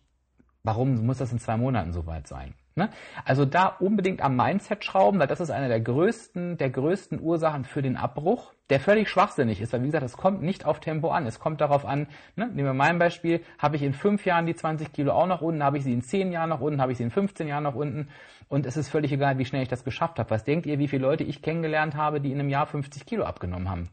warum 0.63 1.05
muss 1.05 1.19
das 1.19 1.33
in 1.33 1.41
zwei 1.41 1.57
Monaten 1.57 1.93
soweit 1.93 2.29
sein? 2.29 2.55
Ne? 2.77 2.91
Also 3.25 3.45
da 3.45 3.67
unbedingt 3.67 4.23
am 4.23 4.37
Mindset 4.37 4.85
schrauben, 4.85 5.19
weil 5.19 5.27
das 5.27 5.41
ist 5.41 5.51
eine 5.51 5.69
der 5.69 5.81
größten, 5.81 6.59
der 6.59 6.71
größten 6.71 7.21
Ursachen 7.21 7.65
für 7.65 7.83
den 7.83 7.97
Abbruch, 7.97 8.53
der 8.71 8.81
völlig 8.81 9.09
schwachsinnig 9.09 9.61
ist, 9.61 9.73
weil 9.73 9.83
wie 9.83 9.87
gesagt, 9.87 10.05
es 10.05 10.17
kommt 10.17 10.43
nicht 10.43 10.65
auf 10.65 10.81
Tempo 10.81 11.11
an. 11.11 11.27
Es 11.27 11.39
kommt 11.39 11.61
darauf 11.61 11.85
an, 11.85 12.09
ne? 12.35 12.47
nehmen 12.47 12.69
wir 12.69 12.75
mein 12.75 12.99
Beispiel, 12.99 13.43
habe 13.59 13.77
ich 13.77 13.83
in 13.83 13.95
fünf 13.95 14.27
Jahren 14.27 14.47
die 14.47 14.55
20 14.55 14.93
Kilo 14.93 15.13
auch 15.13 15.27
noch 15.27 15.41
unten, 15.41 15.63
habe 15.63 15.79
ich 15.79 15.85
sie 15.85 15.93
in 15.93 16.03
zehn 16.03 16.33
Jahren 16.33 16.49
noch 16.49 16.61
unten, 16.61 16.81
habe 16.81 16.93
ich 16.93 16.99
sie 16.99 17.05
in 17.05 17.11
15 17.11 17.47
Jahren 17.47 17.63
noch 17.63 17.75
unten 17.77 18.09
und 18.49 18.67
es 18.67 18.77
ist 18.77 18.89
völlig 18.89 19.13
egal, 19.13 19.39
wie 19.39 19.45
schnell 19.45 19.63
ich 19.63 19.69
das 19.69 19.85
geschafft 19.85 20.19
habe. 20.19 20.31
Was 20.31 20.45
denkt 20.45 20.67
ihr, 20.67 20.79
wie 20.79 20.89
viele 20.89 21.03
Leute 21.03 21.25
ich 21.25 21.43
kennengelernt 21.43 21.95
habe, 21.95 22.21
die 22.21 22.33
in 22.33 22.41
einem 22.41 22.49
Jahr 22.49 22.67
50 22.67 23.07
Kilo 23.07 23.25
abgenommen 23.25 23.71
haben? 23.71 23.91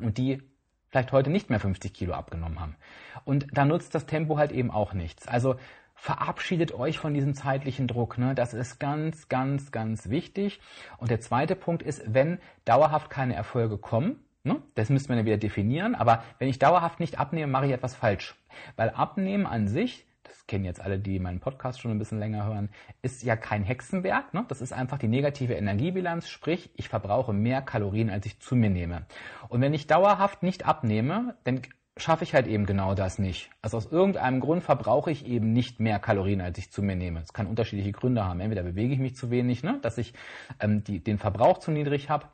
und 0.00 0.18
die 0.18 0.42
vielleicht 0.88 1.12
heute 1.12 1.30
nicht 1.30 1.50
mehr 1.50 1.60
50 1.60 1.92
Kilo 1.94 2.14
abgenommen 2.14 2.60
haben. 2.60 2.76
Und 3.24 3.46
da 3.52 3.64
nutzt 3.64 3.94
das 3.94 4.06
Tempo 4.06 4.38
halt 4.38 4.50
eben 4.50 4.70
auch 4.70 4.92
nichts. 4.92 5.28
Also 5.28 5.56
verabschiedet 6.00 6.72
euch 6.72 6.98
von 6.98 7.12
diesem 7.12 7.34
zeitlichen 7.34 7.86
Druck. 7.86 8.16
Ne? 8.16 8.34
Das 8.34 8.54
ist 8.54 8.80
ganz, 8.80 9.28
ganz, 9.28 9.70
ganz 9.70 10.08
wichtig. 10.08 10.58
Und 10.96 11.10
der 11.10 11.20
zweite 11.20 11.54
Punkt 11.54 11.82
ist, 11.82 12.02
wenn 12.06 12.38
dauerhaft 12.64 13.10
keine 13.10 13.34
Erfolge 13.34 13.76
kommen, 13.76 14.16
ne? 14.42 14.62
das 14.76 14.88
müsste 14.88 15.10
man 15.10 15.18
ja 15.18 15.26
wieder 15.26 15.36
definieren, 15.36 15.94
aber 15.94 16.24
wenn 16.38 16.48
ich 16.48 16.58
dauerhaft 16.58 17.00
nicht 17.00 17.20
abnehme, 17.20 17.52
mache 17.52 17.66
ich 17.66 17.72
etwas 17.72 17.94
falsch. 17.94 18.34
Weil 18.76 18.88
Abnehmen 18.88 19.44
an 19.44 19.68
sich, 19.68 20.06
das 20.22 20.46
kennen 20.46 20.64
jetzt 20.64 20.80
alle, 20.80 20.98
die 20.98 21.18
meinen 21.18 21.38
Podcast 21.38 21.82
schon 21.82 21.90
ein 21.90 21.98
bisschen 21.98 22.18
länger 22.18 22.46
hören, 22.46 22.70
ist 23.02 23.22
ja 23.22 23.36
kein 23.36 23.62
Hexenwerk. 23.62 24.32
Ne? 24.32 24.46
Das 24.48 24.62
ist 24.62 24.72
einfach 24.72 24.96
die 24.96 25.06
negative 25.06 25.52
Energiebilanz, 25.52 26.30
sprich, 26.30 26.70
ich 26.76 26.88
verbrauche 26.88 27.34
mehr 27.34 27.60
Kalorien, 27.60 28.08
als 28.08 28.24
ich 28.24 28.40
zu 28.40 28.56
mir 28.56 28.70
nehme. 28.70 29.04
Und 29.50 29.60
wenn 29.60 29.74
ich 29.74 29.86
dauerhaft 29.86 30.42
nicht 30.42 30.64
abnehme, 30.64 31.34
dann 31.44 31.60
schaffe 32.00 32.24
ich 32.24 32.34
halt 32.34 32.46
eben 32.46 32.66
genau 32.66 32.94
das 32.94 33.18
nicht. 33.18 33.50
Also 33.62 33.76
aus 33.76 33.86
irgendeinem 33.86 34.40
Grund 34.40 34.62
verbrauche 34.62 35.10
ich 35.10 35.26
eben 35.26 35.52
nicht 35.52 35.80
mehr 35.80 35.98
Kalorien, 35.98 36.40
als 36.40 36.58
ich 36.58 36.70
zu 36.70 36.82
mir 36.82 36.96
nehme. 36.96 37.20
Es 37.20 37.32
kann 37.32 37.46
unterschiedliche 37.46 37.92
Gründe 37.92 38.24
haben. 38.24 38.40
Entweder 38.40 38.62
bewege 38.62 38.94
ich 38.94 38.98
mich 38.98 39.16
zu 39.16 39.30
wenig, 39.30 39.62
ne, 39.62 39.78
dass 39.82 39.98
ich 39.98 40.14
ähm, 40.60 40.82
die, 40.84 41.00
den 41.00 41.18
Verbrauch 41.18 41.58
zu 41.58 41.70
niedrig 41.70 42.10
habe, 42.10 42.26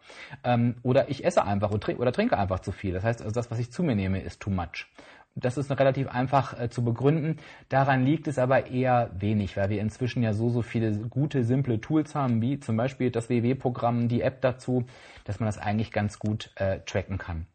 ähm, 0.44 0.76
oder 0.82 1.08
ich 1.08 1.24
esse 1.24 1.44
einfach 1.44 1.70
oder 1.70 2.12
trinke 2.12 2.38
einfach 2.38 2.60
zu 2.60 2.72
viel. 2.72 2.92
Das 2.92 3.04
heißt, 3.04 3.20
also 3.22 3.32
das, 3.32 3.50
was 3.50 3.58
ich 3.58 3.70
zu 3.70 3.82
mir 3.82 3.96
nehme, 3.96 4.20
ist 4.20 4.40
too 4.40 4.50
much. 4.50 4.86
Das 5.34 5.58
ist 5.58 5.70
relativ 5.70 6.08
einfach 6.08 6.58
äh, 6.58 6.70
zu 6.70 6.82
begründen. 6.82 7.38
Daran 7.68 8.04
liegt 8.04 8.26
es 8.26 8.38
aber 8.38 8.68
eher 8.68 9.10
wenig, 9.18 9.56
weil 9.56 9.68
wir 9.68 9.82
inzwischen 9.82 10.22
ja 10.22 10.32
so, 10.32 10.48
so 10.48 10.62
viele 10.62 10.92
gute, 11.08 11.44
simple 11.44 11.80
Tools 11.80 12.14
haben, 12.14 12.40
wie 12.40 12.58
zum 12.58 12.76
Beispiel 12.76 13.10
das 13.10 13.28
WW-Programm, 13.28 14.08
die 14.08 14.22
App 14.22 14.40
dazu, 14.40 14.86
dass 15.24 15.38
man 15.38 15.46
das 15.46 15.58
eigentlich 15.58 15.92
ganz 15.92 16.18
gut 16.18 16.52
äh, 16.56 16.80
tracken 16.86 17.18
kann 17.18 17.46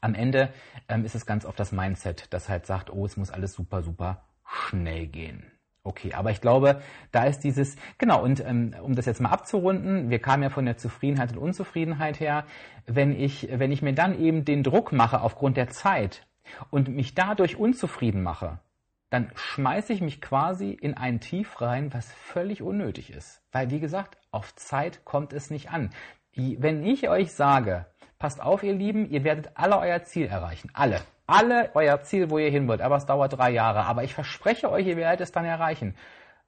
am 0.00 0.14
Ende 0.14 0.52
ähm, 0.88 1.04
ist 1.04 1.14
es 1.14 1.26
ganz 1.26 1.44
oft 1.44 1.58
das 1.58 1.72
Mindset, 1.72 2.26
das 2.30 2.48
halt 2.48 2.66
sagt, 2.66 2.90
oh, 2.90 3.04
es 3.06 3.16
muss 3.16 3.30
alles 3.30 3.52
super, 3.52 3.82
super 3.82 4.22
schnell 4.44 5.06
gehen. 5.06 5.44
Okay, 5.84 6.12
aber 6.12 6.30
ich 6.30 6.40
glaube, 6.40 6.82
da 7.12 7.24
ist 7.24 7.40
dieses, 7.40 7.76
genau, 7.96 8.22
und 8.22 8.44
ähm, 8.44 8.74
um 8.82 8.94
das 8.94 9.06
jetzt 9.06 9.20
mal 9.20 9.30
abzurunden, 9.30 10.10
wir 10.10 10.18
kamen 10.18 10.42
ja 10.42 10.50
von 10.50 10.66
der 10.66 10.76
Zufriedenheit 10.76 11.32
und 11.32 11.38
Unzufriedenheit 11.38 12.20
her, 12.20 12.44
wenn 12.86 13.18
ich, 13.18 13.48
wenn 13.50 13.72
ich 13.72 13.80
mir 13.80 13.94
dann 13.94 14.18
eben 14.18 14.44
den 14.44 14.62
Druck 14.62 14.92
mache 14.92 15.22
aufgrund 15.22 15.56
der 15.56 15.68
Zeit 15.68 16.26
und 16.70 16.88
mich 16.88 17.14
dadurch 17.14 17.56
unzufrieden 17.56 18.22
mache, 18.22 18.58
dann 19.10 19.30
schmeiße 19.34 19.92
ich 19.92 20.02
mich 20.02 20.20
quasi 20.20 20.72
in 20.72 20.94
ein 20.94 21.20
Tief 21.20 21.60
rein, 21.60 21.94
was 21.94 22.12
völlig 22.12 22.60
unnötig 22.60 23.10
ist. 23.10 23.40
Weil, 23.52 23.70
wie 23.70 23.80
gesagt, 23.80 24.18
auf 24.30 24.54
Zeit 24.56 25.04
kommt 25.04 25.32
es 25.32 25.50
nicht 25.50 25.70
an. 25.70 25.90
Wenn 26.34 26.84
ich 26.84 27.08
euch 27.08 27.32
sage, 27.32 27.86
Passt 28.18 28.42
auf, 28.42 28.62
ihr 28.62 28.72
Lieben, 28.72 29.08
ihr 29.10 29.22
werdet 29.22 29.50
alle 29.54 29.78
euer 29.78 30.02
Ziel 30.02 30.26
erreichen. 30.26 30.70
Alle. 30.74 31.00
Alle 31.26 31.70
euer 31.74 32.00
Ziel, 32.02 32.30
wo 32.30 32.38
ihr 32.38 32.50
hin 32.50 32.66
wollt. 32.66 32.80
Aber 32.80 32.96
es 32.96 33.06
dauert 33.06 33.38
drei 33.38 33.50
Jahre. 33.50 33.84
Aber 33.84 34.02
ich 34.02 34.14
verspreche 34.14 34.70
euch, 34.70 34.86
ihr 34.86 34.96
werdet 34.96 35.20
es 35.20 35.30
dann 35.30 35.44
erreichen. 35.44 35.94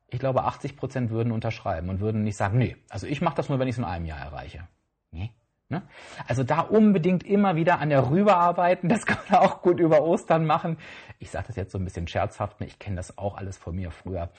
Ich 0.08 0.18
glaube, 0.18 0.42
80 0.44 0.76
Prozent 0.76 1.10
würden 1.10 1.32
unterschreiben 1.32 1.88
und 1.88 2.00
würden 2.00 2.22
nicht 2.22 2.36
sagen, 2.36 2.58
nee, 2.58 2.76
also 2.88 3.06
ich 3.06 3.20
mache 3.20 3.36
das 3.36 3.48
nur, 3.48 3.60
wenn 3.60 3.68
ich 3.68 3.74
es 3.74 3.78
in 3.78 3.84
einem 3.84 4.06
Jahr 4.06 4.18
erreiche. 4.18 4.66
Nee. 5.12 5.30
Ne? 5.68 5.82
Also 6.26 6.42
da 6.42 6.62
unbedingt 6.62 7.22
immer 7.22 7.54
wieder 7.54 7.78
an 7.78 7.90
der 7.90 8.10
Rübe 8.10 8.36
arbeiten. 8.36 8.88
Das 8.88 9.06
kann 9.06 9.18
man 9.28 9.40
auch 9.40 9.62
gut 9.62 9.78
über 9.78 10.02
Ostern 10.02 10.44
machen. 10.44 10.78
Ich 11.20 11.30
sage 11.30 11.46
das 11.46 11.56
jetzt 11.56 11.70
so 11.70 11.78
ein 11.78 11.84
bisschen 11.84 12.08
scherzhaft. 12.08 12.58
Ne? 12.58 12.66
Ich 12.66 12.80
kenne 12.80 12.96
das 12.96 13.16
auch 13.16 13.36
alles 13.36 13.56
von 13.56 13.76
mir 13.76 13.92
früher. 13.92 14.30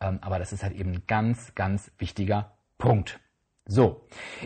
Ähm, 0.00 0.18
aber 0.22 0.38
das 0.38 0.54
ist 0.54 0.62
halt 0.62 0.74
eben 0.74 0.92
ein 0.92 1.02
ganz, 1.06 1.54
ganz 1.54 1.90
wichtiger 1.98 2.52
Punkt. 2.78 3.20
So, 3.70 4.00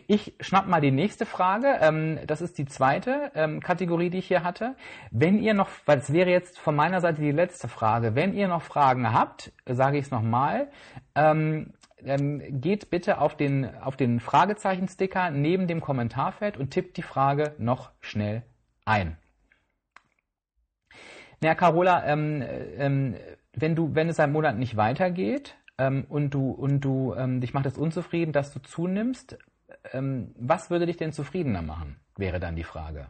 ich 0.08 0.34
schnapp 0.40 0.66
mal 0.66 0.80
die 0.80 0.90
nächste 0.90 1.26
Frage. 1.26 1.78
Ähm, 1.80 2.18
das 2.26 2.40
ist 2.40 2.58
die 2.58 2.66
zweite 2.66 3.30
ähm, 3.36 3.60
Kategorie, 3.60 4.10
die 4.10 4.18
ich 4.18 4.26
hier 4.26 4.42
hatte. 4.42 4.74
Wenn 5.12 5.38
ihr 5.38 5.54
noch, 5.54 5.68
weil 5.86 5.98
es 5.98 6.12
wäre 6.12 6.28
jetzt 6.28 6.58
von 6.58 6.74
meiner 6.74 7.00
Seite 7.00 7.22
die 7.22 7.30
letzte 7.30 7.68
Frage, 7.68 8.16
wenn 8.16 8.34
ihr 8.34 8.48
noch 8.48 8.62
Fragen 8.62 9.12
habt, 9.12 9.52
sage 9.64 9.98
ich 9.98 10.06
es 10.06 10.10
nochmal, 10.10 10.72
ähm, 11.14 11.72
geht 12.04 12.90
bitte 12.90 13.18
auf 13.18 13.36
den, 13.36 13.72
auf 13.76 13.96
den 13.96 14.18
Fragezeichen-Sticker 14.18 15.30
neben 15.30 15.68
dem 15.68 15.80
Kommentarfeld 15.80 16.56
und 16.56 16.70
tippt 16.70 16.96
die 16.96 17.02
Frage 17.02 17.54
noch 17.58 17.92
schnell 18.00 18.42
ein. 18.84 19.16
Na, 21.40 21.54
Carola, 21.54 22.04
ähm, 22.06 22.42
ähm, 22.76 23.14
wenn 23.52 23.76
du, 23.76 23.94
wenn 23.94 24.08
es 24.08 24.18
einen 24.18 24.32
Monat 24.32 24.58
nicht 24.58 24.76
weitergeht, 24.76 25.54
ähm, 25.82 26.04
und 26.08 26.30
du, 26.30 26.50
und 26.50 26.80
du 26.80 27.14
ähm, 27.14 27.40
dich 27.40 27.54
macht 27.54 27.66
es 27.66 27.76
unzufrieden, 27.76 28.32
dass 28.32 28.52
du 28.52 28.60
zunimmst, 28.60 29.38
ähm, 29.92 30.32
was 30.38 30.70
würde 30.70 30.86
dich 30.86 30.96
denn 30.96 31.12
zufriedener 31.12 31.62
machen, 31.62 31.96
wäre 32.16 32.38
dann 32.38 32.54
die 32.54 32.64
Frage. 32.64 33.08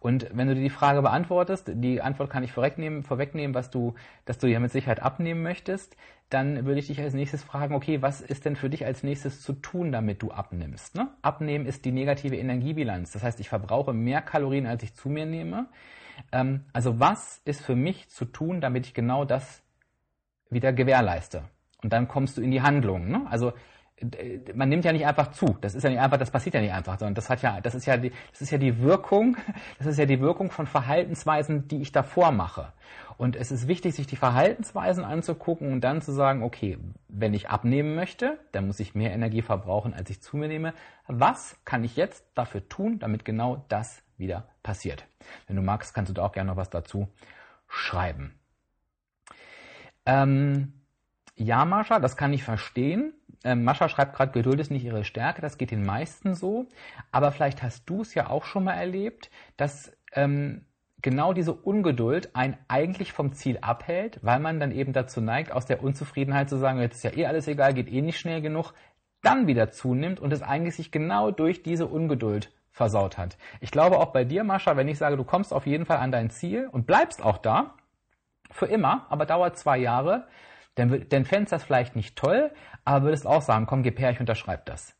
Und 0.00 0.26
wenn 0.32 0.48
du 0.48 0.54
dir 0.54 0.62
die 0.62 0.70
Frage 0.70 1.00
beantwortest, 1.00 1.70
die 1.74 2.02
Antwort 2.02 2.30
kann 2.30 2.42
ich 2.42 2.52
vorwegnehmen, 2.52 3.02
vorwegnehmen, 3.02 3.54
was 3.54 3.70
du, 3.70 3.94
dass 4.24 4.38
du 4.38 4.48
ja 4.48 4.58
mit 4.58 4.72
Sicherheit 4.72 5.00
abnehmen 5.00 5.42
möchtest, 5.42 5.96
dann 6.28 6.64
würde 6.64 6.80
ich 6.80 6.88
dich 6.88 7.00
als 7.00 7.14
nächstes 7.14 7.44
fragen, 7.44 7.74
okay, 7.74 8.02
was 8.02 8.20
ist 8.20 8.44
denn 8.44 8.56
für 8.56 8.68
dich 8.70 8.84
als 8.84 9.02
nächstes 9.02 9.42
zu 9.42 9.52
tun, 9.52 9.92
damit 9.92 10.22
du 10.22 10.32
abnimmst? 10.32 10.96
Ne? 10.96 11.08
Abnehmen 11.22 11.66
ist 11.66 11.84
die 11.84 11.92
negative 11.92 12.36
Energiebilanz. 12.36 13.12
Das 13.12 13.22
heißt, 13.22 13.38
ich 13.38 13.48
verbrauche 13.48 13.92
mehr 13.92 14.22
Kalorien, 14.22 14.66
als 14.66 14.82
ich 14.82 14.94
zu 14.94 15.08
mir 15.08 15.26
nehme. 15.26 15.68
Ähm, 16.32 16.64
also 16.72 16.98
was 16.98 17.40
ist 17.44 17.62
für 17.62 17.76
mich 17.76 18.08
zu 18.08 18.24
tun, 18.24 18.60
damit 18.60 18.86
ich 18.86 18.94
genau 18.94 19.24
das 19.24 19.62
wieder 20.50 20.72
gewährleiste. 20.72 21.44
Und 21.82 21.92
dann 21.92 22.08
kommst 22.08 22.36
du 22.36 22.42
in 22.42 22.50
die 22.50 22.62
Handlung. 22.62 23.08
Ne? 23.08 23.26
Also 23.30 23.52
man 24.54 24.68
nimmt 24.68 24.84
ja 24.84 24.92
nicht 24.92 25.06
einfach 25.06 25.30
zu. 25.30 25.56
Das 25.60 25.74
ist 25.74 25.82
ja 25.82 25.90
nicht 25.90 26.00
einfach, 26.00 26.16
das 26.16 26.30
passiert 26.30 26.54
ja 26.54 26.60
nicht 26.60 26.72
einfach, 26.72 26.98
sondern 26.98 27.14
das 27.14 27.28
hat 27.28 27.42
ja, 27.42 27.60
das 27.60 27.74
ist 27.74 27.86
ja 27.86 27.96
die, 27.96 28.12
das 28.30 28.40
ist 28.40 28.50
ja 28.50 28.58
die 28.58 28.80
Wirkung, 28.80 29.36
das 29.78 29.86
ist 29.86 29.98
ja 29.98 30.06
die 30.06 30.20
Wirkung 30.20 30.50
von 30.50 30.66
Verhaltensweisen, 30.66 31.68
die 31.68 31.82
ich 31.82 31.92
davor 31.92 32.32
mache. 32.32 32.72
Und 33.18 33.36
es 33.36 33.50
ist 33.50 33.68
wichtig, 33.68 33.94
sich 33.94 34.06
die 34.06 34.16
Verhaltensweisen 34.16 35.04
anzugucken 35.04 35.72
und 35.72 35.82
dann 35.82 36.00
zu 36.00 36.12
sagen, 36.12 36.42
okay, 36.42 36.78
wenn 37.08 37.34
ich 37.34 37.50
abnehmen 37.50 37.94
möchte, 37.94 38.38
dann 38.52 38.66
muss 38.66 38.80
ich 38.80 38.94
mehr 38.94 39.12
Energie 39.12 39.42
verbrauchen, 39.42 39.92
als 39.92 40.08
ich 40.08 40.22
zu 40.22 40.38
mir 40.38 40.48
nehme. 40.48 40.72
Was 41.06 41.58
kann 41.66 41.84
ich 41.84 41.96
jetzt 41.96 42.24
dafür 42.34 42.66
tun, 42.68 42.98
damit 42.98 43.26
genau 43.26 43.64
das 43.68 44.02
wieder 44.16 44.48
passiert? 44.62 45.04
Wenn 45.46 45.56
du 45.56 45.62
magst, 45.62 45.92
kannst 45.92 46.08
du 46.08 46.14
da 46.14 46.24
auch 46.24 46.32
gerne 46.32 46.50
noch 46.50 46.56
was 46.56 46.70
dazu 46.70 47.08
schreiben. 47.68 48.39
Ähm, 50.10 50.72
ja, 51.36 51.64
Mascha, 51.64 52.00
das 52.00 52.16
kann 52.16 52.32
ich 52.32 52.42
verstehen. 52.42 53.14
Ähm, 53.44 53.64
Mascha 53.64 53.88
schreibt 53.88 54.14
gerade, 54.16 54.32
Geduld 54.32 54.60
ist 54.60 54.70
nicht 54.70 54.84
ihre 54.84 55.04
Stärke, 55.04 55.40
das 55.40 55.56
geht 55.56 55.70
den 55.70 55.86
meisten 55.86 56.34
so. 56.34 56.66
Aber 57.12 57.30
vielleicht 57.32 57.62
hast 57.62 57.88
du 57.88 58.02
es 58.02 58.14
ja 58.14 58.28
auch 58.28 58.44
schon 58.44 58.64
mal 58.64 58.74
erlebt, 58.74 59.30
dass 59.56 59.92
ähm, 60.12 60.66
genau 61.00 61.32
diese 61.32 61.52
Ungeduld 61.52 62.34
einen 62.34 62.58
eigentlich 62.68 63.12
vom 63.12 63.32
Ziel 63.32 63.58
abhält, 63.62 64.18
weil 64.22 64.40
man 64.40 64.58
dann 64.58 64.72
eben 64.72 64.92
dazu 64.92 65.20
neigt, 65.20 65.52
aus 65.52 65.64
der 65.64 65.82
Unzufriedenheit 65.82 66.48
zu 66.48 66.58
sagen, 66.58 66.80
jetzt 66.80 66.96
ist 66.96 67.04
ja 67.04 67.16
eh 67.16 67.26
alles 67.26 67.46
egal, 67.46 67.72
geht 67.72 67.90
eh 67.90 68.02
nicht 68.02 68.18
schnell 68.18 68.42
genug, 68.42 68.74
dann 69.22 69.46
wieder 69.46 69.70
zunimmt 69.70 70.18
und 70.18 70.32
es 70.32 70.42
eigentlich 70.42 70.74
sich 70.74 70.90
genau 70.90 71.30
durch 71.30 71.62
diese 71.62 71.86
Ungeduld 71.86 72.52
versaut 72.72 73.16
hat. 73.16 73.38
Ich 73.60 73.70
glaube 73.70 73.98
auch 73.98 74.12
bei 74.12 74.24
dir, 74.24 74.44
Mascha, 74.44 74.76
wenn 74.76 74.88
ich 74.88 74.98
sage, 74.98 75.16
du 75.16 75.24
kommst 75.24 75.52
auf 75.52 75.66
jeden 75.66 75.86
Fall 75.86 75.98
an 75.98 76.12
dein 76.12 76.30
Ziel 76.30 76.68
und 76.70 76.86
bleibst 76.86 77.22
auch 77.22 77.38
da, 77.38 77.74
für 78.50 78.66
immer, 78.66 79.06
aber 79.08 79.26
dauert 79.26 79.58
zwei 79.58 79.78
Jahre, 79.78 80.26
dann, 80.74 81.06
dann 81.08 81.24
fändest 81.24 81.52
das 81.52 81.64
vielleicht 81.64 81.96
nicht 81.96 82.16
toll, 82.16 82.52
aber 82.84 83.04
würdest 83.04 83.26
auch 83.26 83.42
sagen, 83.42 83.66
komm, 83.66 83.82
gib 83.82 83.98
her, 83.98 84.10
ich 84.10 84.20
unterschreibe 84.20 84.62
das. 84.64 84.96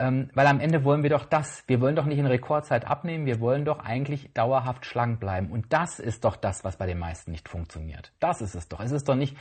Ähm, 0.00 0.30
weil 0.34 0.46
am 0.46 0.60
Ende 0.60 0.82
wollen 0.82 1.02
wir 1.02 1.10
doch 1.10 1.26
das. 1.26 1.62
Wir 1.66 1.80
wollen 1.82 1.94
doch 1.94 2.06
nicht 2.06 2.18
in 2.18 2.26
Rekordzeit 2.26 2.86
abnehmen, 2.86 3.26
wir 3.26 3.38
wollen 3.38 3.66
doch 3.66 3.80
eigentlich 3.80 4.32
dauerhaft 4.32 4.86
schlank 4.86 5.20
bleiben. 5.20 5.50
Und 5.50 5.72
das 5.74 5.98
ist 5.98 6.24
doch 6.24 6.36
das, 6.36 6.64
was 6.64 6.78
bei 6.78 6.86
den 6.86 6.98
meisten 6.98 7.30
nicht 7.30 7.50
funktioniert. 7.50 8.12
Das 8.18 8.40
ist 8.40 8.54
es 8.54 8.68
doch. 8.68 8.80
Es 8.80 8.92
ist 8.92 9.08
doch 9.08 9.14
nicht, 9.14 9.36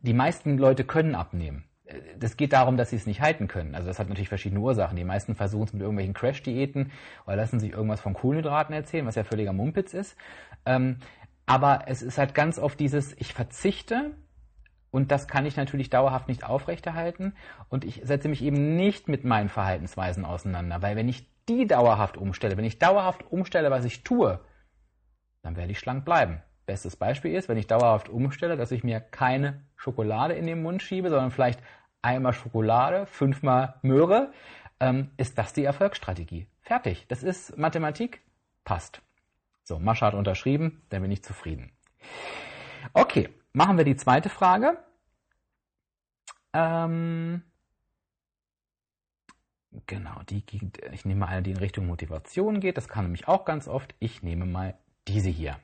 die 0.00 0.14
meisten 0.14 0.56
Leute 0.56 0.84
können 0.84 1.16
abnehmen. 1.16 1.64
Äh, 1.86 1.98
das 2.16 2.36
geht 2.36 2.52
darum, 2.52 2.76
dass 2.76 2.90
sie 2.90 2.96
es 2.96 3.06
nicht 3.06 3.22
halten 3.22 3.48
können. 3.48 3.74
Also 3.74 3.88
das 3.88 3.98
hat 3.98 4.08
natürlich 4.08 4.28
verschiedene 4.28 4.60
Ursachen. 4.60 4.96
Die 4.96 5.04
meisten 5.04 5.34
versuchen 5.34 5.64
es 5.64 5.72
mit 5.72 5.82
irgendwelchen 5.82 6.14
Crash-Diäten 6.14 6.92
oder 7.26 7.34
lassen 7.34 7.58
sich 7.58 7.72
irgendwas 7.72 8.00
von 8.00 8.14
Kohlenhydraten 8.14 8.72
erzählen, 8.72 9.06
was 9.06 9.16
ja 9.16 9.24
völliger 9.24 9.52
Mumpitz 9.52 9.94
ist. 9.94 10.16
Ähm, 10.64 10.98
aber 11.46 11.84
es 11.86 12.02
ist 12.02 12.18
halt 12.18 12.34
ganz 12.34 12.58
oft 12.58 12.78
dieses, 12.80 13.12
ich 13.18 13.34
verzichte 13.34 14.14
und 14.90 15.10
das 15.10 15.28
kann 15.28 15.46
ich 15.46 15.56
natürlich 15.56 15.90
dauerhaft 15.90 16.28
nicht 16.28 16.44
aufrechterhalten 16.44 17.34
und 17.68 17.84
ich 17.84 18.00
setze 18.04 18.28
mich 18.28 18.42
eben 18.42 18.76
nicht 18.76 19.08
mit 19.08 19.24
meinen 19.24 19.48
Verhaltensweisen 19.48 20.24
auseinander, 20.24 20.82
weil 20.82 20.96
wenn 20.96 21.08
ich 21.08 21.28
die 21.48 21.66
dauerhaft 21.66 22.16
umstelle, 22.16 22.56
wenn 22.56 22.64
ich 22.64 22.78
dauerhaft 22.78 23.30
umstelle, 23.30 23.70
was 23.70 23.84
ich 23.84 24.02
tue, 24.02 24.40
dann 25.42 25.56
werde 25.56 25.72
ich 25.72 25.78
schlank 25.78 26.04
bleiben. 26.04 26.42
Bestes 26.64 26.96
Beispiel 26.96 27.34
ist, 27.34 27.48
wenn 27.50 27.58
ich 27.58 27.66
dauerhaft 27.66 28.08
umstelle, 28.08 28.56
dass 28.56 28.72
ich 28.72 28.84
mir 28.84 29.00
keine 29.00 29.60
Schokolade 29.76 30.32
in 30.34 30.46
den 30.46 30.62
Mund 30.62 30.82
schiebe, 30.82 31.10
sondern 31.10 31.30
vielleicht 31.30 31.60
einmal 32.00 32.32
Schokolade, 32.32 33.04
fünfmal 33.06 33.74
Möhre, 33.82 34.32
ähm, 34.80 35.10
ist 35.18 35.36
das 35.36 35.52
die 35.52 35.64
Erfolgsstrategie. 35.64 36.46
Fertig. 36.62 37.06
Das 37.08 37.22
ist 37.22 37.58
Mathematik. 37.58 38.22
Passt. 38.64 39.02
So, 39.64 39.78
Mascha 39.78 40.06
hat 40.06 40.14
unterschrieben, 40.14 40.82
dann 40.90 41.02
bin 41.02 41.10
ich 41.10 41.24
zufrieden. 41.24 41.72
Okay, 42.92 43.28
machen 43.52 43.76
wir 43.76 43.84
die 43.84 43.96
zweite 43.96 44.28
Frage. 44.28 44.78
Ähm, 46.52 47.42
Genau, 49.86 50.22
die 50.28 50.44
geht, 50.46 50.78
ich 50.92 51.04
nehme 51.04 51.20
mal 51.20 51.26
eine, 51.26 51.42
die 51.42 51.50
in 51.50 51.56
Richtung 51.56 51.86
Motivation 51.86 52.60
geht. 52.60 52.76
Das 52.76 52.88
kann 52.88 53.04
nämlich 53.04 53.26
auch 53.28 53.44
ganz 53.44 53.66
oft. 53.68 53.94
Ich 53.98 54.22
nehme 54.22 54.46
mal 54.46 54.78
diese 55.08 55.28
hier. 55.30 55.58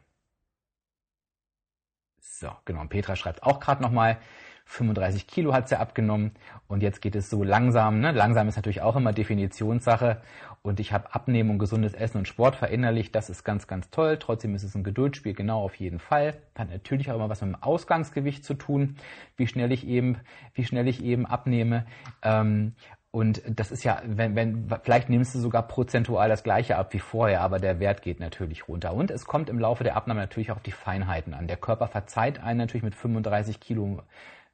So, 2.19 2.51
genau. 2.65 2.81
Und 2.81 2.89
Petra 2.89 3.17
schreibt 3.17 3.43
auch 3.43 3.61
gerade 3.61 3.83
nochmal, 3.83 4.21
35 4.71 5.27
Kilo 5.27 5.53
hat 5.53 5.69
sie 5.69 5.79
abgenommen 5.79 6.31
und 6.69 6.81
jetzt 6.81 7.03
geht 7.03 7.17
es 7.17 7.29
so 7.29 7.43
langsam. 7.43 7.99
Ne? 7.99 8.13
Langsam 8.13 8.47
ist 8.47 8.55
natürlich 8.55 8.83
auch 8.83 8.95
immer 8.95 9.13
Definitionssache 9.13 10.23
und 10.63 10.79
ich 10.79 10.93
habe 10.93 11.13
Abnehmen 11.13 11.51
und 11.51 11.59
gesundes 11.59 11.93
Essen 11.93 12.19
und 12.19 12.29
Sport 12.29 12.55
verinnerlicht. 12.55 13.13
Das 13.17 13.31
ist 13.31 13.43
ganz, 13.43 13.67
ganz 13.67 13.91
toll. 13.91 14.17
Trotzdem 14.21 14.55
ist 14.55 14.63
es 14.63 14.77
ein 14.77 14.85
Geduldsspiel, 14.85 15.35
genau 15.35 15.61
auf 15.65 15.75
jeden 15.75 15.99
Fall. 15.99 16.35
Hat 16.55 16.71
natürlich 16.71 17.11
auch 17.11 17.17
immer 17.17 17.29
was 17.29 17.41
mit 17.41 17.53
dem 17.53 17.61
Ausgangsgewicht 17.61 18.45
zu 18.45 18.55
tun, 18.55 18.95
wie 19.37 19.49
schnell 19.49 19.73
ich 19.73 19.89
eben, 19.89 20.19
wie 20.55 20.65
schnell 20.65 20.87
ich 20.87 21.03
eben 21.03 21.27
abnehme. 21.27 21.85
Ähm, 22.23 22.75
und 23.11 23.43
das 23.45 23.73
ist 23.73 23.83
ja, 23.83 24.01
wenn, 24.07 24.37
wenn, 24.37 24.71
vielleicht 24.85 25.09
nimmst 25.09 25.35
du 25.35 25.41
sogar 25.41 25.67
prozentual 25.67 26.29
das 26.29 26.45
gleiche 26.45 26.77
ab 26.77 26.93
wie 26.95 27.01
vorher, 27.01 27.41
aber 27.41 27.59
der 27.59 27.81
Wert 27.81 28.03
geht 28.03 28.21
natürlich 28.21 28.69
runter. 28.69 28.95
Und 28.95 29.11
es 29.11 29.25
kommt 29.25 29.51
im 29.51 29.59
Laufe 29.59 29.83
der 29.83 29.97
Abnahme 29.97 30.21
natürlich 30.21 30.53
auch 30.53 30.57
auf 30.57 30.63
die 30.63 30.71
Feinheiten 30.71 31.35
an. 31.35 31.49
Der 31.49 31.57
Körper 31.57 31.89
verzeiht 31.89 32.41
einen 32.41 32.59
natürlich 32.59 32.85
mit 32.85 32.95
35 32.95 33.59
Kilo 33.59 34.03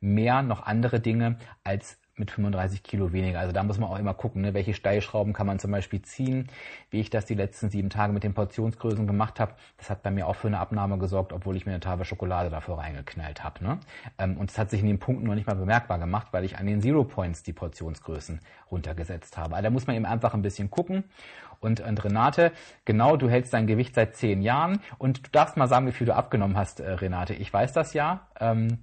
mehr 0.00 0.42
noch 0.42 0.64
andere 0.64 1.00
Dinge 1.00 1.36
als 1.64 1.98
mit 2.18 2.30
35 2.30 2.82
Kilo 2.82 3.12
weniger. 3.12 3.40
Also 3.40 3.52
da 3.52 3.62
muss 3.62 3.78
man 3.78 3.90
auch 3.90 3.98
immer 3.98 4.14
gucken, 4.14 4.40
ne, 4.42 4.54
welche 4.54 4.72
Steilschrauben 4.72 5.32
kann 5.32 5.46
man 5.46 5.58
zum 5.58 5.70
Beispiel 5.70 6.00
ziehen. 6.00 6.48
Wie 6.90 7.00
ich 7.00 7.10
das 7.10 7.26
die 7.26 7.34
letzten 7.34 7.68
sieben 7.68 7.90
Tage 7.90 8.12
mit 8.12 8.24
den 8.24 8.32
Portionsgrößen 8.32 9.06
gemacht 9.06 9.38
habe, 9.38 9.54
das 9.76 9.90
hat 9.90 10.02
bei 10.02 10.10
mir 10.10 10.26
auch 10.26 10.36
für 10.36 10.46
eine 10.46 10.58
Abnahme 10.58 10.98
gesorgt, 10.98 11.32
obwohl 11.32 11.56
ich 11.56 11.66
mir 11.66 11.72
eine 11.72 11.80
Tafel 11.80 12.04
Schokolade 12.06 12.48
dafür 12.48 12.78
reingeknallt 12.78 13.44
habe. 13.44 13.62
Ne? 13.62 13.78
Ähm, 14.18 14.38
und 14.38 14.50
es 14.50 14.58
hat 14.58 14.70
sich 14.70 14.80
in 14.80 14.86
den 14.86 14.98
Punkten 14.98 15.26
noch 15.26 15.34
nicht 15.34 15.46
mal 15.46 15.56
bemerkbar 15.56 15.98
gemacht, 15.98 16.28
weil 16.30 16.44
ich 16.44 16.56
an 16.56 16.66
den 16.66 16.80
Zero 16.80 17.04
Points 17.04 17.42
die 17.42 17.52
Portionsgrößen 17.52 18.40
runtergesetzt 18.70 19.36
habe. 19.36 19.54
Also 19.54 19.64
da 19.64 19.70
muss 19.70 19.86
man 19.86 19.96
eben 19.96 20.06
einfach 20.06 20.32
ein 20.32 20.42
bisschen 20.42 20.70
gucken. 20.70 21.04
Und, 21.60 21.80
und 21.80 22.04
Renate, 22.04 22.52
genau, 22.84 23.16
du 23.16 23.28
hältst 23.30 23.52
dein 23.52 23.66
Gewicht 23.66 23.94
seit 23.94 24.14
zehn 24.14 24.42
Jahren 24.42 24.80
und 24.98 25.26
du 25.26 25.30
darfst 25.30 25.56
mal 25.56 25.68
sagen, 25.68 25.86
wie 25.86 25.92
viel 25.92 26.06
du 26.06 26.14
abgenommen 26.14 26.56
hast, 26.56 26.80
äh, 26.80 26.90
Renate. 26.92 27.34
Ich 27.34 27.52
weiß 27.52 27.72
das 27.72 27.94
ja. 27.94 28.28
Ähm, 28.38 28.78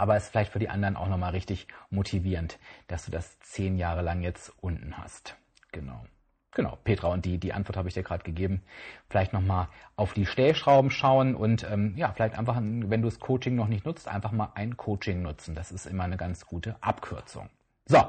aber 0.00 0.16
es 0.16 0.24
ist 0.24 0.30
vielleicht 0.30 0.52
für 0.52 0.58
die 0.58 0.70
anderen 0.70 0.96
auch 0.96 1.08
nochmal 1.08 1.32
richtig 1.32 1.68
motivierend, 1.90 2.58
dass 2.88 3.04
du 3.04 3.10
das 3.10 3.38
zehn 3.40 3.76
Jahre 3.76 4.00
lang 4.00 4.22
jetzt 4.22 4.50
unten 4.62 4.96
hast. 4.96 5.36
Genau. 5.72 6.06
Genau, 6.52 6.78
Petra, 6.82 7.08
und 7.08 7.26
die, 7.26 7.38
die 7.38 7.52
Antwort 7.52 7.76
habe 7.76 7.88
ich 7.88 7.94
dir 7.94 8.02
gerade 8.02 8.24
gegeben. 8.24 8.62
Vielleicht 9.08 9.34
nochmal 9.34 9.68
auf 9.96 10.14
die 10.14 10.24
Stellschrauben 10.24 10.90
schauen 10.90 11.36
und 11.36 11.64
ähm, 11.70 11.92
ja, 11.96 12.12
vielleicht 12.12 12.36
einfach, 12.36 12.56
wenn 12.56 13.02
du 13.02 13.08
das 13.08 13.20
Coaching 13.20 13.54
noch 13.54 13.68
nicht 13.68 13.84
nutzt, 13.84 14.08
einfach 14.08 14.32
mal 14.32 14.50
ein 14.54 14.76
Coaching 14.76 15.22
nutzen. 15.22 15.54
Das 15.54 15.70
ist 15.70 15.84
immer 15.84 16.04
eine 16.04 16.16
ganz 16.16 16.46
gute 16.46 16.76
Abkürzung. 16.80 17.50
So, 17.84 18.02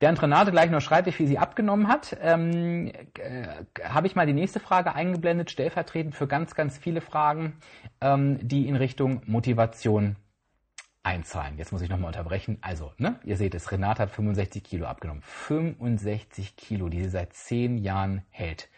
Während 0.00 0.20
Renate 0.20 0.50
gleich 0.50 0.70
noch 0.70 0.80
schreibt, 0.80 1.18
wie 1.18 1.26
sie 1.26 1.38
abgenommen 1.38 1.88
hat, 1.88 2.16
ähm, 2.20 2.92
äh, 3.18 3.46
habe 3.82 4.06
ich 4.06 4.14
mal 4.14 4.26
die 4.26 4.32
nächste 4.32 4.60
Frage 4.60 4.94
eingeblendet, 4.94 5.50
stellvertretend 5.50 6.14
für 6.14 6.26
ganz, 6.26 6.54
ganz 6.54 6.76
viele 6.76 7.00
Fragen, 7.00 7.56
ähm, 8.00 8.38
die 8.42 8.68
in 8.68 8.76
Richtung 8.76 9.22
Motivation 9.26 10.16
einzahlen. 11.04 11.56
Jetzt 11.58 11.70
muss 11.70 11.82
ich 11.82 11.88
nochmal 11.88 12.08
unterbrechen. 12.08 12.58
Also, 12.60 12.92
ne, 12.98 13.20
ihr 13.24 13.36
seht 13.36 13.54
es, 13.54 13.70
Renate 13.70 14.02
hat 14.02 14.10
65 14.10 14.64
Kilo 14.64 14.86
abgenommen. 14.86 15.22
65 15.22 16.56
Kilo, 16.56 16.88
die 16.88 17.02
sie 17.02 17.10
seit 17.10 17.32
10 17.32 17.78
Jahren 17.78 18.22
hält. 18.30 18.68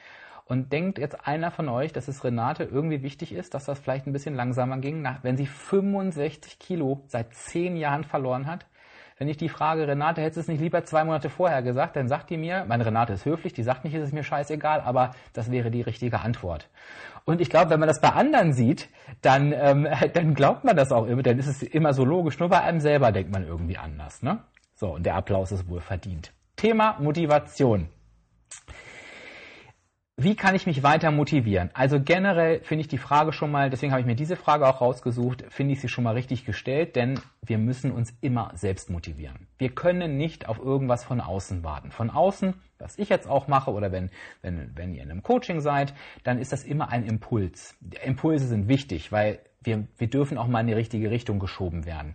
Und 0.45 0.73
denkt 0.73 0.99
jetzt 0.99 1.27
einer 1.27 1.51
von 1.51 1.69
euch, 1.69 1.93
dass 1.93 2.07
es 2.07 2.23
Renate 2.23 2.65
irgendwie 2.65 3.03
wichtig 3.03 3.33
ist, 3.33 3.55
dass 3.55 3.65
das 3.65 3.81
vielleicht 3.81 4.07
ein 4.07 4.13
bisschen 4.13 4.37
langsamer 4.37 4.79
ging, 4.79 5.07
wenn 5.23 5.37
sie 5.37 5.47
65 5.47 6.59
Kilo 6.59 7.03
seit 7.09 7.35
10 7.35 7.77
Jahren 7.77 8.05
verloren 8.05 8.47
hat? 8.47 8.67
Wenn 9.19 9.29
ich 9.29 9.39
die 9.39 9.49
frage, 9.49 9.89
Renate, 9.89 10.21
hättest 10.21 10.37
du 10.37 10.41
es 10.43 10.49
nicht 10.49 10.61
lieber 10.61 10.85
zwei 10.85 11.03
Monate 11.03 11.31
vorher 11.31 11.63
gesagt, 11.63 11.97
dann 11.97 12.07
sagt 12.07 12.29
die 12.29 12.37
mir, 12.37 12.67
meine 12.69 12.85
Renate 12.85 13.15
ist 13.15 13.25
höflich, 13.25 13.55
die 13.55 13.63
sagt 13.63 13.85
nicht, 13.85 13.95
ist 13.95 14.05
es 14.05 14.13
mir 14.13 14.23
scheißegal, 14.23 14.83
aber 14.83 15.15
das 15.33 15.51
wäre 15.51 15.71
die 15.71 15.81
richtige 15.81 16.21
Antwort. 16.21 16.69
Und 17.27 17.41
ich 17.41 17.51
glaube, 17.51 17.71
wenn 17.71 17.81
man 17.81 17.89
das 17.89 18.01
bei 18.01 18.11
anderen 18.11 18.53
sieht, 18.53 18.89
dann, 19.21 19.53
ähm, 19.53 19.87
dann 20.15 20.35
glaubt 20.35 20.65
man 20.65 20.77
das 20.77 20.93
auch 20.93 21.07
immer, 21.07 21.23
dann 21.23 21.39
ist 21.39 21.49
es 21.49 21.63
immer 21.63 21.93
so 21.93 22.05
logisch. 22.05 22.39
Nur 22.39 22.49
bei 22.49 22.63
einem 22.63 22.81
selber 22.81 23.13
denkt 23.13 23.33
man 23.33 23.45
irgendwie 23.45 23.77
anders. 23.77 24.23
Ne? 24.23 24.39
So, 24.75 24.95
und 24.95 25.05
der 25.05 25.17
Applaus 25.17 25.53
ist 25.53 25.69
wohl 25.69 25.81
verdient. 25.81 26.33
Thema 26.55 26.97
Motivation. 27.01 27.89
Wie 30.19 30.35
kann 30.35 30.55
ich 30.55 30.67
mich 30.67 30.83
weiter 30.83 31.11
motivieren? 31.11 31.69
Also 31.75 32.01
generell 32.01 32.61
finde 32.63 32.81
ich 32.81 32.89
die 32.89 32.97
Frage 32.97 33.35
schon 33.35 33.51
mal, 33.51 33.69
deswegen 33.69 33.93
habe 33.93 34.01
ich 34.01 34.07
mir 34.07 34.15
diese 34.15 34.37
Frage 34.37 34.67
auch 34.67 34.81
rausgesucht, 34.81 35.45
finde 35.51 35.75
ich 35.75 35.83
sie 35.83 35.91
schon 35.91 36.05
mal 36.05 36.15
richtig 36.15 36.47
gestellt, 36.47 36.97
denn 36.97 37.21
wir 37.43 37.59
müssen 37.59 37.93
uns 37.93 38.15
immer 38.23 38.51
selbst 38.55 38.89
motivieren. 38.89 39.47
Wir 39.59 39.75
können 39.75 40.17
nicht 40.17 40.49
auf 40.49 40.59
irgendwas 40.59 41.05
von 41.05 41.21
außen 41.21 41.63
warten. 41.65 41.91
Von 41.91 42.09
außen, 42.09 42.55
was 42.79 42.99
ich 42.99 43.11
jetzt 43.11 43.29
auch 43.29 43.47
mache 43.47 43.71
oder 43.71 43.93
wenn, 43.93 44.09
wenn, 44.41 44.71
wenn 44.75 44.95
ihr 44.95 45.03
in 45.03 45.11
einem 45.11 45.23
Coaching 45.23 45.61
seid, 45.61 45.93
dann 46.25 46.39
ist 46.39 46.51
das 46.51 46.65
immer 46.65 46.89
ein 46.89 47.05
Impuls. 47.05 47.77
Impulse 48.03 48.47
sind 48.47 48.69
wichtig, 48.69 49.13
weil 49.13 49.41
wir, 49.67 49.87
wir 49.99 50.07
dürfen 50.09 50.39
auch 50.39 50.47
mal 50.47 50.61
in 50.61 50.69
die 50.69 50.73
richtige 50.73 51.11
Richtung 51.11 51.39
geschoben 51.39 51.85
werden. 51.85 52.15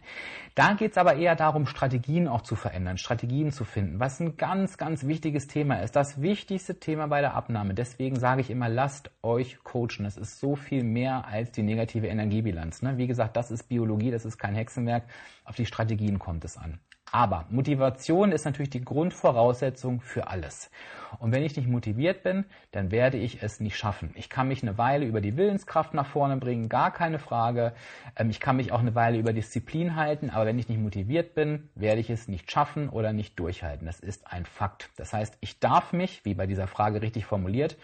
Da 0.56 0.74
geht 0.74 0.92
es 0.92 0.98
aber 0.98 1.16
eher 1.16 1.36
darum, 1.36 1.66
Strategien 1.66 2.28
auch 2.28 2.42
zu 2.42 2.56
verändern, 2.56 2.98
Strategien 2.98 3.52
zu 3.52 3.64
finden, 3.64 4.00
was 4.00 4.20
ein 4.20 4.38
ganz, 4.38 4.78
ganz 4.78 5.06
wichtiges 5.06 5.48
Thema 5.48 5.82
ist. 5.82 5.96
Das 5.96 6.22
wichtigste 6.22 6.80
Thema 6.80 7.08
bei 7.08 7.22
der 7.22 7.36
Abnahme. 7.36 7.74
Deswegen 7.74 8.20
sage 8.20 8.42
ich 8.42 8.50
immer, 8.50 8.70
lasst 8.70 9.12
euch 9.22 9.64
coachen. 9.64 10.06
Es 10.06 10.18
ist 10.18 10.40
so 10.40 10.56
viel 10.56 10.84
mehr 10.84 11.26
als 11.28 11.52
die 11.52 11.64
negative 11.64 12.08
Energiebilanz. 12.08 12.82
Ne? 12.82 12.98
Wie 12.98 13.08
gesagt, 13.08 13.38
das 13.38 13.52
ist 13.52 13.70
Biologie, 13.70 14.12
das 14.12 14.26
ist 14.26 14.38
kein 14.38 14.56
Hexenwerk. 14.56 15.04
Auf 15.46 15.56
die 15.56 15.66
Strategien 15.66 16.20
kommt 16.20 16.44
es 16.46 16.58
an. 16.58 16.80
Aber 17.12 17.46
Motivation 17.50 18.32
ist 18.32 18.46
natürlich 18.46 18.70
die 18.70 18.86
Grundvoraussetzung 18.86 20.00
für 20.00 20.28
alles. 20.28 20.72
Und 21.20 21.34
wenn 21.34 21.44
ich 21.44 21.58
nicht 21.58 21.68
motiviert 21.68 22.24
bin, 22.24 22.46
dann 22.72 22.90
werde 22.90 23.18
ich 23.18 23.44
es 23.44 23.60
nicht 23.60 23.76
schaffen. 23.76 24.12
Ich 24.16 24.30
kann 24.30 24.48
mich 24.48 24.64
eine 24.64 24.78
Weile 24.78 25.06
über 25.06 25.20
die 25.20 25.36
Willenskraft 25.36 25.94
nach 25.94 26.06
vorne 26.06 26.38
bringen, 26.38 26.70
gar 26.70 26.92
keine 26.92 27.20
Frage. 27.20 27.74
Ähm, 28.16 28.30
ich 28.30 28.40
kann 28.40 28.56
mich 28.56 28.72
auch 28.72 28.80
eine 28.80 28.96
Weile 28.96 29.18
über 29.18 29.34
Disziplin 29.34 29.98
halten, 29.98 30.30
aber 30.30 30.46
wenn 30.46 30.58
ich 30.58 30.70
nicht 30.70 30.80
motiviert 30.80 31.36
bin, 31.36 31.70
werde 31.76 32.00
ich 32.00 32.10
es 32.10 32.30
nicht 32.30 32.50
schaffen 32.50 32.88
oder 32.88 33.12
nicht 33.12 33.38
durchhalten. 33.38 33.86
Das 33.86 34.00
ist 34.00 34.32
ein 34.32 34.46
Fakt. 34.46 34.90
Das 34.96 35.12
heißt, 35.12 35.38
ich 35.42 35.60
darf 35.60 35.92
mich, 35.92 36.24
wie 36.24 36.34
bei 36.34 36.48
dieser 36.48 36.68
Frage 36.68 37.02
richtig 37.02 37.26
formuliert, 37.26 37.78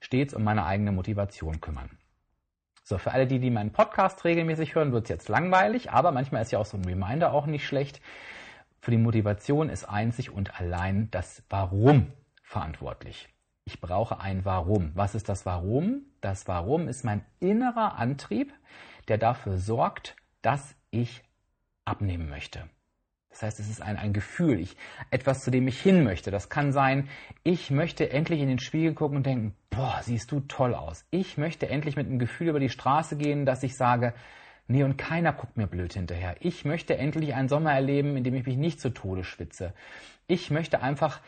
stets 0.00 0.34
um 0.34 0.42
meine 0.42 0.66
eigene 0.66 0.90
Motivation 0.90 1.60
kümmern. 1.60 1.88
So, 2.82 2.98
für 2.98 3.12
alle 3.12 3.28
die, 3.28 3.38
die 3.38 3.50
meinen 3.50 3.70
Podcast 3.70 4.24
regelmäßig 4.24 4.74
hören, 4.74 4.90
wird 4.90 5.04
es 5.04 5.08
jetzt 5.08 5.28
langweilig, 5.28 5.92
aber 5.92 6.10
manchmal 6.10 6.42
ist 6.42 6.50
ja 6.50 6.58
auch 6.58 6.66
so 6.66 6.76
ein 6.76 6.84
Reminder 6.84 7.32
auch 7.32 7.46
nicht 7.46 7.64
schlecht. 7.64 8.00
Für 8.82 8.90
die 8.90 8.98
Motivation 8.98 9.68
ist 9.68 9.84
einzig 9.84 10.30
und 10.32 10.58
allein 10.60 11.08
das 11.12 11.44
Warum 11.48 12.12
verantwortlich. 12.42 13.28
Ich 13.64 13.80
brauche 13.80 14.18
ein 14.18 14.44
Warum. 14.44 14.90
Was 14.96 15.14
ist 15.14 15.28
das 15.28 15.46
Warum? 15.46 16.02
Das 16.20 16.48
Warum 16.48 16.88
ist 16.88 17.04
mein 17.04 17.24
innerer 17.38 17.94
Antrieb, 17.94 18.52
der 19.06 19.18
dafür 19.18 19.56
sorgt, 19.56 20.16
dass 20.42 20.74
ich 20.90 21.22
abnehmen 21.84 22.28
möchte. 22.28 22.68
Das 23.30 23.44
heißt, 23.44 23.60
es 23.60 23.70
ist 23.70 23.80
ein, 23.80 23.96
ein 23.96 24.12
Gefühl, 24.12 24.58
ich, 24.58 24.76
etwas, 25.12 25.44
zu 25.44 25.52
dem 25.52 25.68
ich 25.68 25.80
hin 25.80 26.02
möchte. 26.02 26.32
Das 26.32 26.48
kann 26.48 26.72
sein, 26.72 27.08
ich 27.44 27.70
möchte 27.70 28.10
endlich 28.10 28.40
in 28.40 28.48
den 28.48 28.58
Spiegel 28.58 28.94
gucken 28.94 29.18
und 29.18 29.26
denken, 29.26 29.54
boah, 29.70 30.00
siehst 30.02 30.32
du 30.32 30.40
toll 30.40 30.74
aus. 30.74 31.06
Ich 31.12 31.38
möchte 31.38 31.68
endlich 31.68 31.94
mit 31.94 32.08
einem 32.08 32.18
Gefühl 32.18 32.48
über 32.48 32.60
die 32.60 32.68
Straße 32.68 33.16
gehen, 33.16 33.46
dass 33.46 33.62
ich 33.62 33.76
sage, 33.76 34.12
Nee, 34.72 34.84
und 34.84 34.96
keiner 34.96 35.34
guckt 35.34 35.58
mir 35.58 35.66
blöd 35.66 35.92
hinterher. 35.92 36.36
Ich 36.40 36.64
möchte 36.64 36.96
endlich 36.96 37.34
einen 37.34 37.50
Sommer 37.50 37.74
erleben, 37.74 38.16
in 38.16 38.24
dem 38.24 38.34
ich 38.34 38.46
mich 38.46 38.56
nicht 38.56 38.80
zu 38.80 38.88
Tode 38.88 39.22
schwitze. 39.22 39.74
Ich 40.28 40.50
möchte 40.50 40.80
einfach 40.80 41.20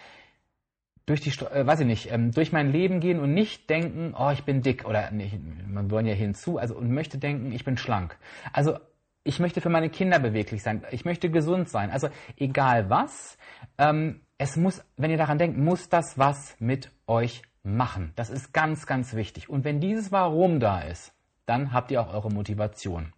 durch 1.04 1.20
die, 1.20 1.28
äh, 1.28 1.66
weiß 1.66 1.80
ich 1.80 1.86
nicht, 1.86 2.10
ähm, 2.10 2.30
durch 2.30 2.52
mein 2.52 2.72
Leben 2.72 3.00
gehen 3.00 3.20
und 3.20 3.34
nicht 3.34 3.68
denken, 3.68 4.14
oh, 4.18 4.30
ich 4.30 4.44
bin 4.44 4.62
dick 4.62 4.86
oder 4.86 5.10
nicht, 5.10 5.38
man 5.68 5.90
wollen 5.90 6.06
ja 6.06 6.14
hinzu, 6.14 6.56
also 6.56 6.74
und 6.74 6.90
möchte 6.90 7.18
denken, 7.18 7.52
ich 7.52 7.64
bin 7.64 7.76
schlank. 7.76 8.16
Also 8.54 8.78
ich 9.24 9.40
möchte 9.40 9.60
für 9.60 9.68
meine 9.68 9.90
Kinder 9.90 10.18
beweglich 10.18 10.62
sein, 10.62 10.82
ich 10.90 11.04
möchte 11.04 11.28
gesund 11.28 11.68
sein. 11.68 11.90
Also 11.90 12.08
egal 12.38 12.88
was, 12.88 13.36
ähm, 13.76 14.22
es 14.38 14.56
muss, 14.56 14.82
wenn 14.96 15.10
ihr 15.10 15.18
daran 15.18 15.36
denkt, 15.36 15.58
muss 15.58 15.90
das 15.90 16.16
was 16.16 16.56
mit 16.60 16.90
euch 17.06 17.42
machen. 17.62 18.14
Das 18.16 18.30
ist 18.30 18.54
ganz, 18.54 18.86
ganz 18.86 19.12
wichtig. 19.12 19.50
Und 19.50 19.64
wenn 19.64 19.80
dieses 19.80 20.12
Warum 20.12 20.60
da 20.60 20.80
ist, 20.80 21.13
dann 21.46 21.72
habt 21.72 21.90
ihr 21.90 22.00
auch 22.00 22.12
eure 22.12 22.30
Motivation. 22.30 23.12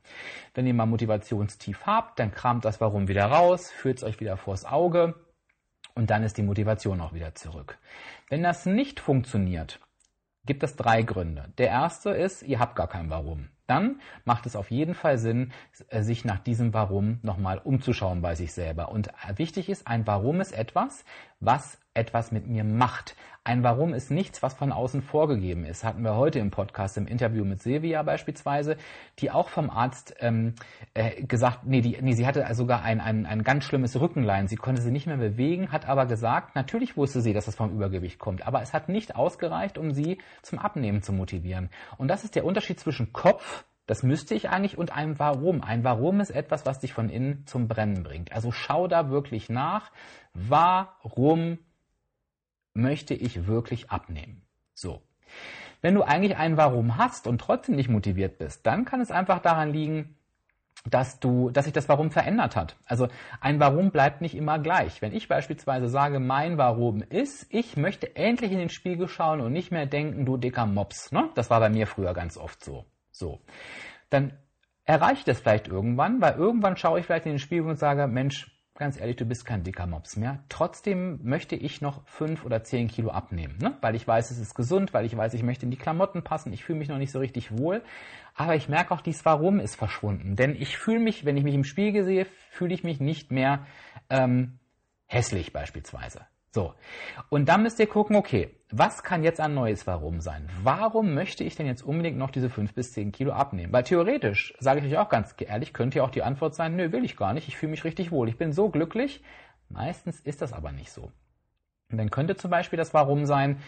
Wenn 0.55 0.67
ihr 0.67 0.75
mal 0.75 0.87
Motivationstief 0.87 1.87
habt, 1.87 2.19
dann 2.19 2.33
kramt 2.33 2.65
das 2.65 2.81
Warum 2.81 3.09
wieder 3.09 3.27
raus, 3.27 3.71
führt 3.71 3.99
es 3.99 4.05
euch 4.05 4.21
wieder 4.21 4.37
vors 4.37 4.65
Auge 4.65 5.15
und 5.95 6.11
dann 6.11 6.23
ist 6.23 6.37
die 6.37 6.43
Motivation 6.43 7.01
auch 7.01 7.13
wieder 7.13 7.35
zurück. 7.35 7.79
Wenn 8.29 8.43
das 8.43 8.67
nicht 8.67 9.01
funktioniert, 9.01 9.81
gibt 10.45 10.63
es 10.63 10.77
drei 10.77 11.03
Gründe. 11.03 11.53
Der 11.59 11.69
erste 11.69 12.11
ist, 12.11 12.43
ihr 12.43 12.61
habt 12.61 12.77
gar 12.77 12.89
kein 12.89 13.11
Warum. 13.11 13.49
Dann 13.67 14.01
macht 14.25 14.47
es 14.47 14.55
auf 14.55 14.71
jeden 14.71 14.95
Fall 14.95 15.19
Sinn, 15.19 15.53
sich 15.91 16.25
nach 16.25 16.39
diesem 16.39 16.73
Warum 16.73 17.19
nochmal 17.23 17.59
umzuschauen 17.59 18.23
bei 18.23 18.37
sich 18.37 18.53
selber. 18.53 18.93
Und 18.93 19.11
wichtig 19.35 19.69
ist, 19.69 19.89
ein 19.89 20.07
Warum 20.07 20.41
ist 20.41 20.53
etwas, 20.53 21.05
was 21.41 21.79
etwas 21.95 22.33
mit 22.33 22.47
mir 22.47 22.65
macht. 22.65 23.17
Ein 23.45 23.63
Warum 23.63 23.95
ist 23.95 24.11
nichts, 24.11 24.43
was 24.43 24.55
von 24.55 24.73
außen 24.73 25.03
vorgegeben 25.03 25.65
ist. 25.65 25.85
Hatten 25.85 26.03
wir 26.03 26.17
heute 26.17 26.41
im 26.41 26.51
Podcast 26.51 26.97
im 26.99 27.07
Interview 27.07 27.45
mit 27.45 27.63
Silvia 27.63 28.03
beispielsweise, 28.03 28.77
die 29.21 29.31
auch 29.31 29.49
vom 29.49 29.71
Arzt 29.71 30.15
ähm, 30.19 30.55
äh, 30.95 31.23
gesagt, 31.23 31.61
nee, 31.65 31.81
die, 31.81 31.97
nee, 32.01 32.15
sie 32.15 32.27
hatte 32.27 32.45
sogar 32.55 32.83
ein, 32.83 33.01
ein, 33.01 33.25
ein 33.25 33.45
ganz 33.45 33.65
schlimmes 33.65 33.99
Rückenlein. 34.01 34.49
Sie 34.49 34.57
konnte 34.57 34.83
sie 34.83 34.91
nicht 34.91 35.07
mehr 35.07 35.17
bewegen, 35.17 35.71
hat 35.71 35.89
aber 35.89 36.07
gesagt, 36.07 36.57
natürlich 36.57 36.97
wusste 36.97 37.21
sie, 37.21 37.33
dass 37.33 37.47
das 37.47 37.55
vom 37.55 37.73
Übergewicht 37.73 38.19
kommt, 38.19 38.45
aber 38.47 38.63
es 38.63 38.73
hat 38.75 38.89
nicht 38.89 39.15
ausgereicht, 39.15 39.79
um 39.79 39.93
sie 39.93 40.19
zum 40.43 40.59
Abnehmen 40.59 41.03
zu 41.03 41.13
motivieren. 41.13 41.71
Und 41.99 42.09
das 42.09 42.25
ist 42.25 42.35
der 42.35 42.45
Unterschied 42.45 42.81
zwischen 42.81 43.13
Kopf 43.13 43.65
das 43.87 44.03
müsste 44.03 44.35
ich 44.35 44.51
eigentlich 44.51 44.77
und 44.77 44.93
ein 44.95 45.19
Warum. 45.19 45.63
Ein 45.63 45.85
Warum 45.85 46.21
ist 46.21 46.31
etwas, 46.31 46.67
was 46.67 46.81
dich 46.81 46.93
von 46.93 47.09
innen 47.09 47.47
zum 47.47 47.69
Brennen 47.69 48.03
bringt. 48.03 48.33
Also 48.33 48.51
schau 48.51 48.89
da 48.89 49.11
wirklich 49.11 49.49
nach, 49.49 49.93
warum 50.35 51.59
möchte 52.75 53.15
ich 53.15 53.47
wirklich 53.47 53.91
abnehmen? 53.91 54.43
So. 54.75 55.03
Wenn 55.83 55.95
du 55.95 56.03
eigentlich 56.03 56.37
ein 56.37 56.57
Warum 56.57 56.97
hast 56.97 57.27
und 57.27 57.41
trotzdem 57.41 57.77
nicht 57.77 57.89
motiviert 57.89 58.39
bist, 58.39 58.67
dann 58.67 58.85
kann 58.85 59.01
es 59.01 59.11
einfach 59.11 59.41
daran 59.41 59.73
liegen, 59.73 60.17
dass 60.85 61.21
du, 61.21 61.51
dass 61.51 61.65
sich 61.65 61.75
das 61.75 61.89
Warum 61.89 62.11
verändert 62.11 62.57
hat. 62.57 62.77
Also 62.87 63.09
ein 63.41 63.61
Warum 63.61 63.91
bleibt 63.91 64.21
nicht 64.21 64.35
immer 64.35 64.59
gleich. 64.59 65.03
Wenn 65.03 65.13
ich 65.13 65.29
beispielsweise 65.29 65.89
sage, 65.89 66.19
mein 66.19 66.59
Warum 66.59 67.03
ist, 67.03 67.47
ich 67.51 67.77
möchte 67.77 68.17
endlich 68.17 68.53
in 68.53 68.59
den 68.59 68.69
Spiegel 68.69 69.09
schauen 69.09 69.41
und 69.41 69.53
nicht 69.53 69.71
mehr 69.71 69.87
denken, 69.87 70.25
du 70.25 70.37
dicker 70.37 70.67
Mops. 70.67 71.13
Ne? 71.13 71.29
Das 71.35 71.51
war 71.51 71.61
bei 71.61 71.69
mir 71.69 71.87
früher 71.87 72.15
ganz 72.15 72.37
oft 72.37 72.65
so. 72.65 72.85
So. 73.17 73.41
Dann 74.11 74.33
erreiche 74.85 75.21
ich 75.21 75.25
das 75.25 75.41
vielleicht 75.41 75.69
irgendwann, 75.69 76.21
weil 76.21 76.35
irgendwann 76.35 76.77
schaue 76.77 77.01
ich 77.01 77.07
vielleicht 77.07 77.27
in 77.27 77.33
den 77.33 77.39
Spiegel 77.39 77.67
und 77.67 77.79
sage, 77.79 78.07
Mensch, 78.07 78.53
ganz 78.75 79.01
ehrlich, 79.01 79.17
du 79.17 79.25
bist 79.25 79.47
kein 79.47 79.65
dicker 79.65 79.87
Mops 79.87 80.17
mehr. 80.17 80.45
Trotzdem 80.51 81.21
möchte 81.23 81.57
ich 81.57 81.81
noch 81.81 82.07
fünf 82.07 82.45
oder 82.45 82.63
zehn 82.63 82.89
Kilo 82.89 83.11
abnehmen, 83.11 83.57
ne? 83.59 83.77
weil 83.81 83.95
ich 83.95 84.07
weiß, 84.07 84.31
es 84.31 84.39
ist 84.39 84.55
gesund, 84.55 84.93
weil 84.93 85.07
ich 85.07 85.17
weiß, 85.17 85.33
ich 85.33 85.43
möchte 85.43 85.65
in 85.65 85.71
die 85.71 85.79
Klamotten 85.79 86.23
passen, 86.23 86.53
ich 86.53 86.63
fühle 86.63 86.79
mich 86.79 86.89
noch 86.89 86.99
nicht 86.99 87.11
so 87.11 87.19
richtig 87.19 87.57
wohl. 87.57 87.83
Aber 88.35 88.55
ich 88.55 88.69
merke 88.69 88.93
auch, 88.93 89.01
dies 89.01 89.25
Warum 89.25 89.61
ist 89.61 89.77
verschwunden. 89.77 90.37
Denn 90.37 90.55
ich 90.55 90.77
fühle 90.77 91.01
mich, 91.01 91.25
wenn 91.25 91.39
ich 91.39 91.45
mich 91.45 91.55
im 91.55 91.65
Spiegel 91.65 92.05
sehe, 92.05 92.27
fühle 92.51 92.75
ich 92.75 92.85
mich 92.85 93.01
nicht 93.01 93.33
mehr 93.33 93.67
ähm, 94.11 94.59
hässlich 95.07 95.55
beispielsweise. 95.55 96.27
So. 96.57 96.73
Und 97.29 97.51
dann 97.51 97.63
müsst 97.63 97.79
ihr 97.81 97.87
gucken, 97.87 98.17
okay, 98.17 98.49
was 98.71 99.03
kann 99.03 99.23
jetzt 99.23 99.41
ein 99.41 99.53
neues 99.53 99.87
Warum 99.87 100.23
sein? 100.23 100.49
Warum 100.63 101.13
möchte 101.13 101.45
ich 101.45 101.55
denn 101.55 101.67
jetzt 101.67 101.83
unbedingt 101.83 102.17
noch 102.17 102.31
diese 102.31 102.49
5 102.49 102.73
bis 102.73 102.95
10 102.95 103.13
Kilo 103.13 103.33
abnehmen? 103.33 103.75
Weil 103.75 103.83
theoretisch, 103.83 104.55
sage 104.59 104.81
ich 104.81 104.87
euch 104.87 104.97
auch 104.97 105.11
ganz 105.11 105.35
ehrlich, 105.39 105.75
könnte 105.75 105.99
ja 105.99 106.05
auch 106.05 106.11
die 106.11 106.23
Antwort 106.23 106.55
sein, 106.55 106.75
nö, 106.75 106.93
will 106.93 107.05
ich 107.05 107.19
gar 107.19 107.35
nicht, 107.35 107.47
ich 107.47 107.59
fühle 107.59 107.73
mich 107.73 107.85
richtig 107.85 108.11
wohl, 108.11 108.31
ich 108.31 108.39
bin 108.39 108.55
so 108.55 108.71
glücklich. 108.71 109.23
Meistens 109.69 110.19
ist 110.21 110.41
das 110.41 110.55
aber 110.55 110.73
nicht 110.73 110.91
so. 110.91 111.13
Und 111.91 111.99
dann 111.99 112.11
könnte 112.11 112.37
zum 112.37 112.51
Beispiel 112.51 112.79
das 112.79 112.95
Warum 112.95 113.27
sein, 113.27 113.59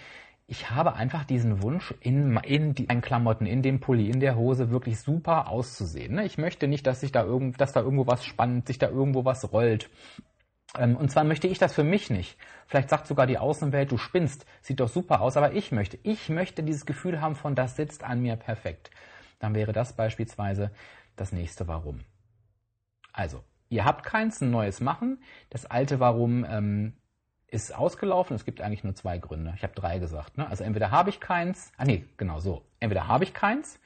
ich 0.51 0.71
habe 0.71 0.95
einfach 0.95 1.25
diesen 1.25 1.63
Wunsch, 1.63 1.93
in, 2.01 2.39
in 2.39 2.75
die 2.75 2.87
Klamotten, 2.87 3.45
in 3.45 3.61
dem 3.61 3.81
Pulli, 3.81 4.09
in 4.09 4.19
der 4.19 4.35
Hose 4.35 4.71
wirklich 4.71 4.99
super 4.99 5.49
auszusehen. 5.49 6.15
Ne? 6.15 6.25
Ich 6.25 6.39
möchte 6.39 6.69
nicht, 6.69 6.87
dass 6.87 7.01
sich 7.01 7.13
da 7.13 7.23
irgend, 7.23 7.61
dass 7.61 7.73
da 7.73 7.83
irgendwo 7.83 8.07
was 8.07 8.25
spannt, 8.25 8.67
sich 8.67 8.79
da 8.79 8.89
irgendwo 8.89 9.27
was 9.27 9.53
rollt. 9.53 9.91
Ähm, 10.77 10.97
und 10.97 11.11
zwar 11.11 11.25
möchte 11.25 11.49
ich 11.49 11.59
das 11.59 11.75
für 11.75 11.85
mich 11.85 12.11
nicht. 12.11 12.39
Vielleicht 12.67 12.91
sagt 12.91 13.07
sogar 13.07 13.27
die 13.27 13.39
Außenwelt, 13.39 13.91
du 13.91 13.99
spinnst, 13.99 14.45
sieht 14.61 14.81
doch 14.81 14.89
super 14.89 15.21
aus, 15.21 15.37
aber 15.37 15.53
ich 15.53 15.73
möchte. 15.73 15.99
Ich 16.03 16.29
möchte 16.29 16.63
dieses 16.63 16.87
Gefühl 16.87 17.21
haben 17.21 17.37
von, 17.37 17.55
das 17.55 17.77
sitzt 17.77 18.05
an 18.05 18.21
mir 18.21 18.37
perfekt. 18.37 18.91
Dann 19.39 19.55
wäre 19.55 19.73
das 19.73 19.95
beispielsweise 19.95 20.71
das 21.17 21.33
nächste 21.33 21.69
Warum. 21.69 22.01
Also, 23.13 23.43
ihr 23.69 23.85
habt 23.85 24.05
keins, 24.05 24.41
ein 24.41 24.51
neues 24.51 24.81
machen. 24.81 25.23
Das 25.51 25.67
alte 25.67 26.01
Warum 26.01 26.45
ähm, 26.45 26.93
ist 27.47 27.75
ausgelaufen. 27.75 28.37
Es 28.37 28.45
gibt 28.45 28.61
eigentlich 28.61 28.85
nur 28.85 28.95
zwei 28.95 29.19
Gründe. 29.19 29.55
Ich 29.57 29.63
habe 29.63 29.75
drei 29.75 29.99
gesagt. 29.99 30.37
Ne? 30.37 30.49
Also 30.49 30.65
entweder 30.65 30.91
habe 30.91 31.11
ich 31.11 31.21
keins, 31.21 31.73
ah 31.77 31.85
nee, 31.85 32.05
genau 32.17 32.41
so. 32.41 32.65
Entweder 32.81 33.09
habe 33.09 33.25
ich 33.25 33.33
keins, 33.35 33.81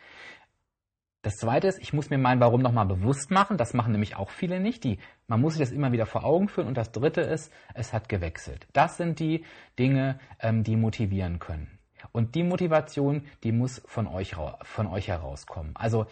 das 1.23 1.37
zweite 1.37 1.69
ist, 1.69 1.79
ich 1.81 1.93
muss 1.93 2.11
mir 2.11 2.19
mein 2.19 2.41
Warum 2.41 2.63
nochmal 2.63 2.87
bewusst 2.87 3.31
machen. 3.31 3.57
Das 3.57 3.75
machen 3.75 3.93
nämlich 3.93 4.17
auch 4.17 4.31
viele 4.31 4.59
nicht. 4.59 4.83
Die, 4.83 4.99
man 5.29 5.41
muss 5.41 5.55
sich 5.55 5.61
das 5.61 5.71
immer 5.71 5.93
wieder 5.93 6.05
vor 6.05 6.25
Augen 6.25 6.49
führen. 6.49 6.67
Und 6.67 6.77
das 6.77 6.91
dritte 6.91 7.21
ist, 7.21 7.53
es 7.75 7.93
hat 7.93 8.09
gewechselt. 8.09 8.67
Das 8.73 8.97
sind 8.97 9.21
die 9.21 9.45
Dinge, 9.79 10.19
ähm, 10.41 10.65
die 10.65 10.77
motivieren 10.77 11.39
können. 11.39 11.79
Und 12.11 12.35
die 12.35 12.43
Motivation, 12.43 13.25
die 13.45 13.53
muss 13.53 13.81
von 13.87 14.09
euch, 14.09 14.35
von 14.63 14.89
euch 14.89 15.07
herauskommen. 15.07 15.71
Also 15.75 16.07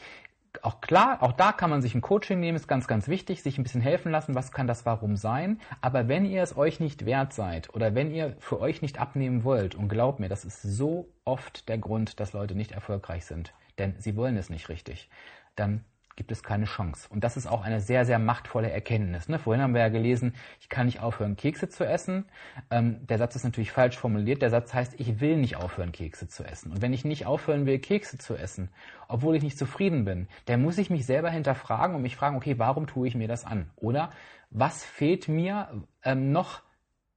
auch 0.62 0.81
klar, 0.81 1.23
auch 1.23 1.33
da 1.33 1.53
kann 1.53 1.70
man 1.70 1.83
sich 1.83 1.94
ein 1.94 2.01
Coaching 2.01 2.38
nehmen, 2.40 2.57
ist 2.57 2.68
ganz, 2.68 2.87
ganz 2.87 3.09
wichtig, 3.09 3.42
sich 3.42 3.59
ein 3.59 3.62
bisschen 3.62 3.81
helfen 3.81 4.12
lassen, 4.12 4.35
was 4.35 4.53
kann 4.53 4.66
das 4.66 4.87
Warum 4.87 5.16
sein. 5.16 5.61
Aber 5.81 6.09
wenn 6.09 6.25
ihr 6.25 6.42
es 6.42 6.57
euch 6.57 6.81
nicht 6.81 7.07
wert 7.07 7.33
seid 7.33 7.73
oder 7.75 7.94
wenn 7.94 8.12
ihr 8.12 8.37
für 8.38 8.61
euch 8.61 8.83
nicht 8.83 9.01
abnehmen 9.01 9.44
wollt, 9.44 9.75
und 9.75 9.88
glaubt 9.88 10.20
mir, 10.20 10.29
das 10.29 10.44
ist 10.44 10.62
so 10.62 11.09
oft 11.25 11.68
der 11.68 11.79
Grund, 11.79 12.20
dass 12.20 12.33
Leute 12.33 12.55
nicht 12.55 12.73
erfolgreich 12.73 13.25
sind, 13.25 13.53
denn 13.81 13.95
sie 13.99 14.14
wollen 14.16 14.37
es 14.37 14.51
nicht 14.51 14.69
richtig, 14.69 15.09
dann 15.57 15.85
gibt 16.21 16.33
es 16.33 16.43
keine 16.43 16.66
Chance. 16.66 17.09
Und 17.09 17.25
das 17.25 17.38
ist 17.38 17.47
auch 17.47 17.62
eine 17.62 17.81
sehr, 17.81 18.05
sehr 18.05 18.19
machtvolle 18.19 18.71
Erkenntnis. 18.71 19.31
Ne? 19.31 19.38
Vorhin 19.38 19.62
haben 19.62 19.73
wir 19.73 19.81
ja 19.81 19.88
gelesen, 19.88 20.35
ich 20.61 20.69
kann 20.69 20.85
nicht 20.85 21.01
aufhören, 21.01 21.35
Kekse 21.35 21.71
zu 21.71 21.87
essen. 21.87 22.27
Ähm, 22.71 23.07
der 23.07 23.16
Satz 23.16 23.37
ist 23.37 23.45
natürlich 23.45 23.73
falsch 23.73 23.97
formuliert. 23.97 24.43
Der 24.43 24.51
Satz 24.51 24.75
heißt, 24.75 25.01
ich 25.01 25.21
will 25.21 25.38
nicht 25.38 25.57
aufhören, 25.57 25.93
Kekse 25.93 26.29
zu 26.29 26.45
essen. 26.45 26.73
Und 26.73 26.83
wenn 26.83 26.93
ich 26.93 27.07
nicht 27.07 27.25
aufhören 27.25 27.64
will, 27.64 27.79
Kekse 27.79 28.19
zu 28.19 28.37
essen, 28.37 28.69
obwohl 29.09 29.35
ich 29.35 29.43
nicht 29.43 29.57
zufrieden 29.57 30.05
bin, 30.05 30.29
dann 30.45 30.61
muss 30.61 30.77
ich 30.77 30.90
mich 30.90 31.07
selber 31.07 31.31
hinterfragen 31.31 31.97
und 31.97 32.03
mich 32.03 32.16
fragen, 32.16 32.37
okay, 32.37 32.59
warum 32.59 32.87
tue 32.87 33.09
ich 33.09 33.14
mir 33.14 33.29
das 33.29 33.47
an? 33.47 33.71
Oder 33.77 34.11
was 34.51 34.85
fehlt 34.85 35.27
mir 35.27 35.87
ähm, 36.05 36.33
noch, 36.33 36.61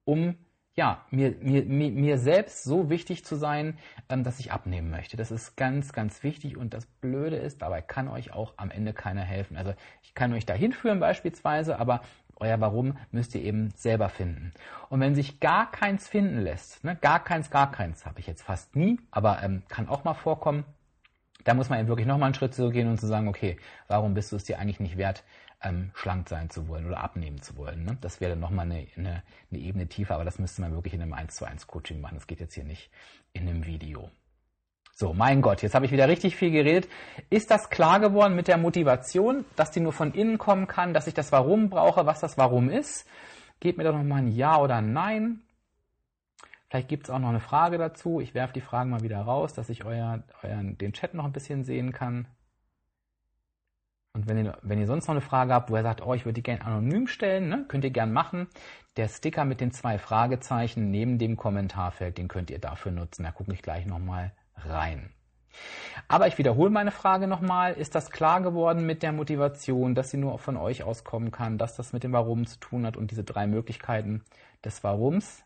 um 0.06 0.38
ja, 0.76 1.06
mir, 1.12 1.36
mir, 1.40 1.66
mir, 1.66 1.92
mir 1.92 2.18
selbst 2.18 2.64
so 2.64 2.90
wichtig 2.90 3.24
zu 3.24 3.36
sein, 3.36 3.78
ähm, 4.10 4.24
dass 4.24 4.40
ich 4.40 4.52
abnehmen 4.52 4.90
möchte. 4.90 5.18
Das 5.18 5.30
ist 5.32 5.56
ganz, 5.56 5.94
ganz 5.94 6.24
wichtig 6.24 6.58
und 6.58 6.74
das 6.74 6.86
Blöde 6.86 7.36
ist, 7.36 7.62
dabei 7.62 7.82
kann 7.82 8.08
euch 8.08 8.34
auch 8.34 8.54
am 8.58 8.72
Ende 8.72 8.94
keiner 8.94 9.22
helfen. 9.22 9.56
Also 9.56 9.74
ich 10.02 10.16
kann 10.16 10.34
euch 10.34 10.46
dahin 10.46 10.74
führen 10.74 11.00
beispielsweise, 11.00 11.80
aber 11.80 12.02
euer 12.38 12.60
Warum 12.60 12.98
müsst 13.12 13.36
ihr 13.36 13.42
eben 13.44 13.70
selber 13.76 14.10
finden. 14.10 14.52
Und 14.90 15.00
wenn 15.00 15.14
sich 15.14 15.40
gar 15.40 15.70
keins 15.72 16.08
finden 16.08 16.42
lässt, 16.42 16.84
ne, 16.84 16.96
gar 16.96 17.24
keins, 17.24 17.52
gar 17.52 17.72
keins, 17.72 18.06
habe 18.06 18.20
ich 18.20 18.28
jetzt 18.28 18.42
fast 18.42 18.76
nie, 18.76 19.00
aber 19.12 19.44
ähm, 19.44 19.64
kann 19.68 19.88
auch 19.88 20.04
mal 20.04 20.16
vorkommen, 20.16 20.66
da 21.44 21.54
muss 21.54 21.70
man 21.70 21.80
eben 21.80 21.88
wirklich 21.88 22.08
nochmal 22.08 22.28
einen 22.28 22.36
Schritt 22.36 22.56
zurückgehen 22.56 22.90
und 22.90 23.00
zu 23.00 23.08
sagen, 23.08 23.28
okay, 23.28 23.58
warum 23.88 24.14
bist 24.14 24.32
du 24.32 24.38
es 24.38 24.46
dir 24.46 24.60
eigentlich 24.60 24.80
nicht 24.80 24.98
wert, 24.98 25.24
ähm, 25.64 25.92
schlank 25.96 26.30
sein 26.30 26.50
zu 26.50 26.68
wollen 26.68 26.86
oder 26.86 27.04
abnehmen 27.04 27.42
zu 27.42 27.58
wollen. 27.58 27.86
Ne? 27.86 27.98
Das 28.02 28.22
wäre 28.22 28.32
dann 28.32 28.40
nochmal 28.40 28.66
eine, 28.66 28.88
eine, 28.98 29.24
eine 29.52 29.60
Ebene 29.60 29.88
tiefer, 29.88 30.16
aber 30.16 30.26
das 30.26 30.40
müsste 30.40 30.62
man 30.62 30.74
wirklich 30.74 30.94
in 30.94 31.02
einem 31.02 31.14
1 31.14 31.36
zu 31.36 31.46
1 31.46 31.68
Coaching 31.68 32.02
machen. 32.02 32.16
Das 32.16 32.28
geht 32.28 32.40
jetzt 32.40 32.54
hier 32.54 32.66
nicht 32.66 32.90
in 33.34 33.48
einem 33.48 33.66
Video. 33.66 34.10
So, 34.96 35.14
mein 35.14 35.42
Gott, 35.42 35.64
jetzt 35.64 35.74
habe 35.74 35.86
ich 35.86 35.92
wieder 35.92 36.08
richtig 36.08 36.36
viel 36.36 36.52
geredet. 36.52 36.88
Ist 37.32 37.50
das 37.50 37.70
klar 37.72 38.00
geworden 38.00 38.36
mit 38.36 38.48
der 38.48 38.58
Motivation, 38.58 39.44
dass 39.56 39.72
die 39.72 39.80
nur 39.80 39.94
von 39.94 40.14
innen 40.14 40.38
kommen 40.38 40.68
kann, 40.68 40.94
dass 40.94 41.08
ich 41.08 41.16
das 41.16 41.32
Warum 41.32 41.70
brauche, 41.70 42.06
was 42.06 42.20
das 42.20 42.38
Warum 42.38 42.70
ist? 42.70 43.08
Gebt 43.60 43.78
mir 43.80 43.86
doch 43.86 43.94
nochmal 43.94 44.20
ein 44.20 44.28
Ja 44.28 44.60
oder 44.60 44.76
ein 44.76 44.94
Nein. 44.94 45.42
Vielleicht 46.70 46.90
gibt 46.90 47.06
es 47.06 47.10
auch 47.10 47.20
noch 47.20 47.30
eine 47.30 47.40
Frage 47.40 47.78
dazu. 47.78 48.20
Ich 48.20 48.34
werfe 48.34 48.54
die 48.54 48.62
Fragen 48.62 48.92
mal 48.92 49.02
wieder 49.02 49.22
raus, 49.22 49.54
dass 49.54 49.70
ich 49.70 49.84
euer, 49.84 50.24
euren, 50.44 50.78
den 50.78 50.94
Chat 50.94 51.14
noch 51.16 51.26
ein 51.26 51.32
bisschen 51.32 51.64
sehen 51.64 51.92
kann. 51.92 52.28
Und 54.16 54.28
wenn 54.28 54.46
ihr, 54.46 54.58
wenn 54.62 54.80
ihr 54.80 54.86
sonst 54.86 55.08
noch 55.08 55.16
eine 55.16 55.22
Frage 55.22 55.54
habt, 55.54 55.72
wo 55.72 55.76
ihr 55.76 55.82
sagt, 55.82 56.06
oh, 56.06 56.14
ich 56.14 56.24
würde 56.26 56.36
die 56.36 56.44
gerne 56.44 56.64
anonym 56.64 57.08
stellen, 57.08 57.50
ne, 57.50 57.66
könnt 57.68 57.84
ihr 57.84 57.90
gerne 57.90 58.12
machen. 58.12 58.48
Der 58.96 59.08
Sticker 59.08 59.44
mit 59.44 59.60
den 59.60 59.72
zwei 59.72 59.98
Fragezeichen 59.98 60.92
neben 60.92 61.18
dem 61.18 61.36
Kommentarfeld, 61.36 62.20
den 62.20 62.28
könnt 62.28 62.52
ihr 62.52 62.60
dafür 62.60 62.92
nutzen. 62.92 63.24
Da 63.24 63.32
gucke 63.32 63.54
ich 63.54 63.64
gleich 63.64 63.88
nochmal 63.88 64.32
rein. 64.56 65.12
Aber 66.08 66.28
ich 66.28 66.38
wiederhole 66.38 66.70
meine 66.70 66.92
Frage 66.92 67.28
nochmal. 67.28 67.74
Ist 67.74 67.96
das 67.96 68.12
klar 68.12 68.42
geworden 68.42 68.86
mit 68.86 69.02
der 69.02 69.14
Motivation, 69.14 69.96
dass 69.96 70.12
sie 70.12 70.18
nur 70.18 70.38
von 70.38 70.58
euch 70.58 70.84
auskommen 70.84 71.32
kann, 71.32 71.58
dass 71.58 71.76
das 71.76 71.92
mit 71.92 72.04
dem 72.04 72.14
Warum 72.14 72.46
zu 72.46 72.60
tun 72.60 72.86
hat 72.86 72.98
und 72.98 73.10
diese 73.10 73.24
drei 73.24 73.48
Möglichkeiten 73.48 74.24
des 74.64 74.84
Warums? 74.84 75.44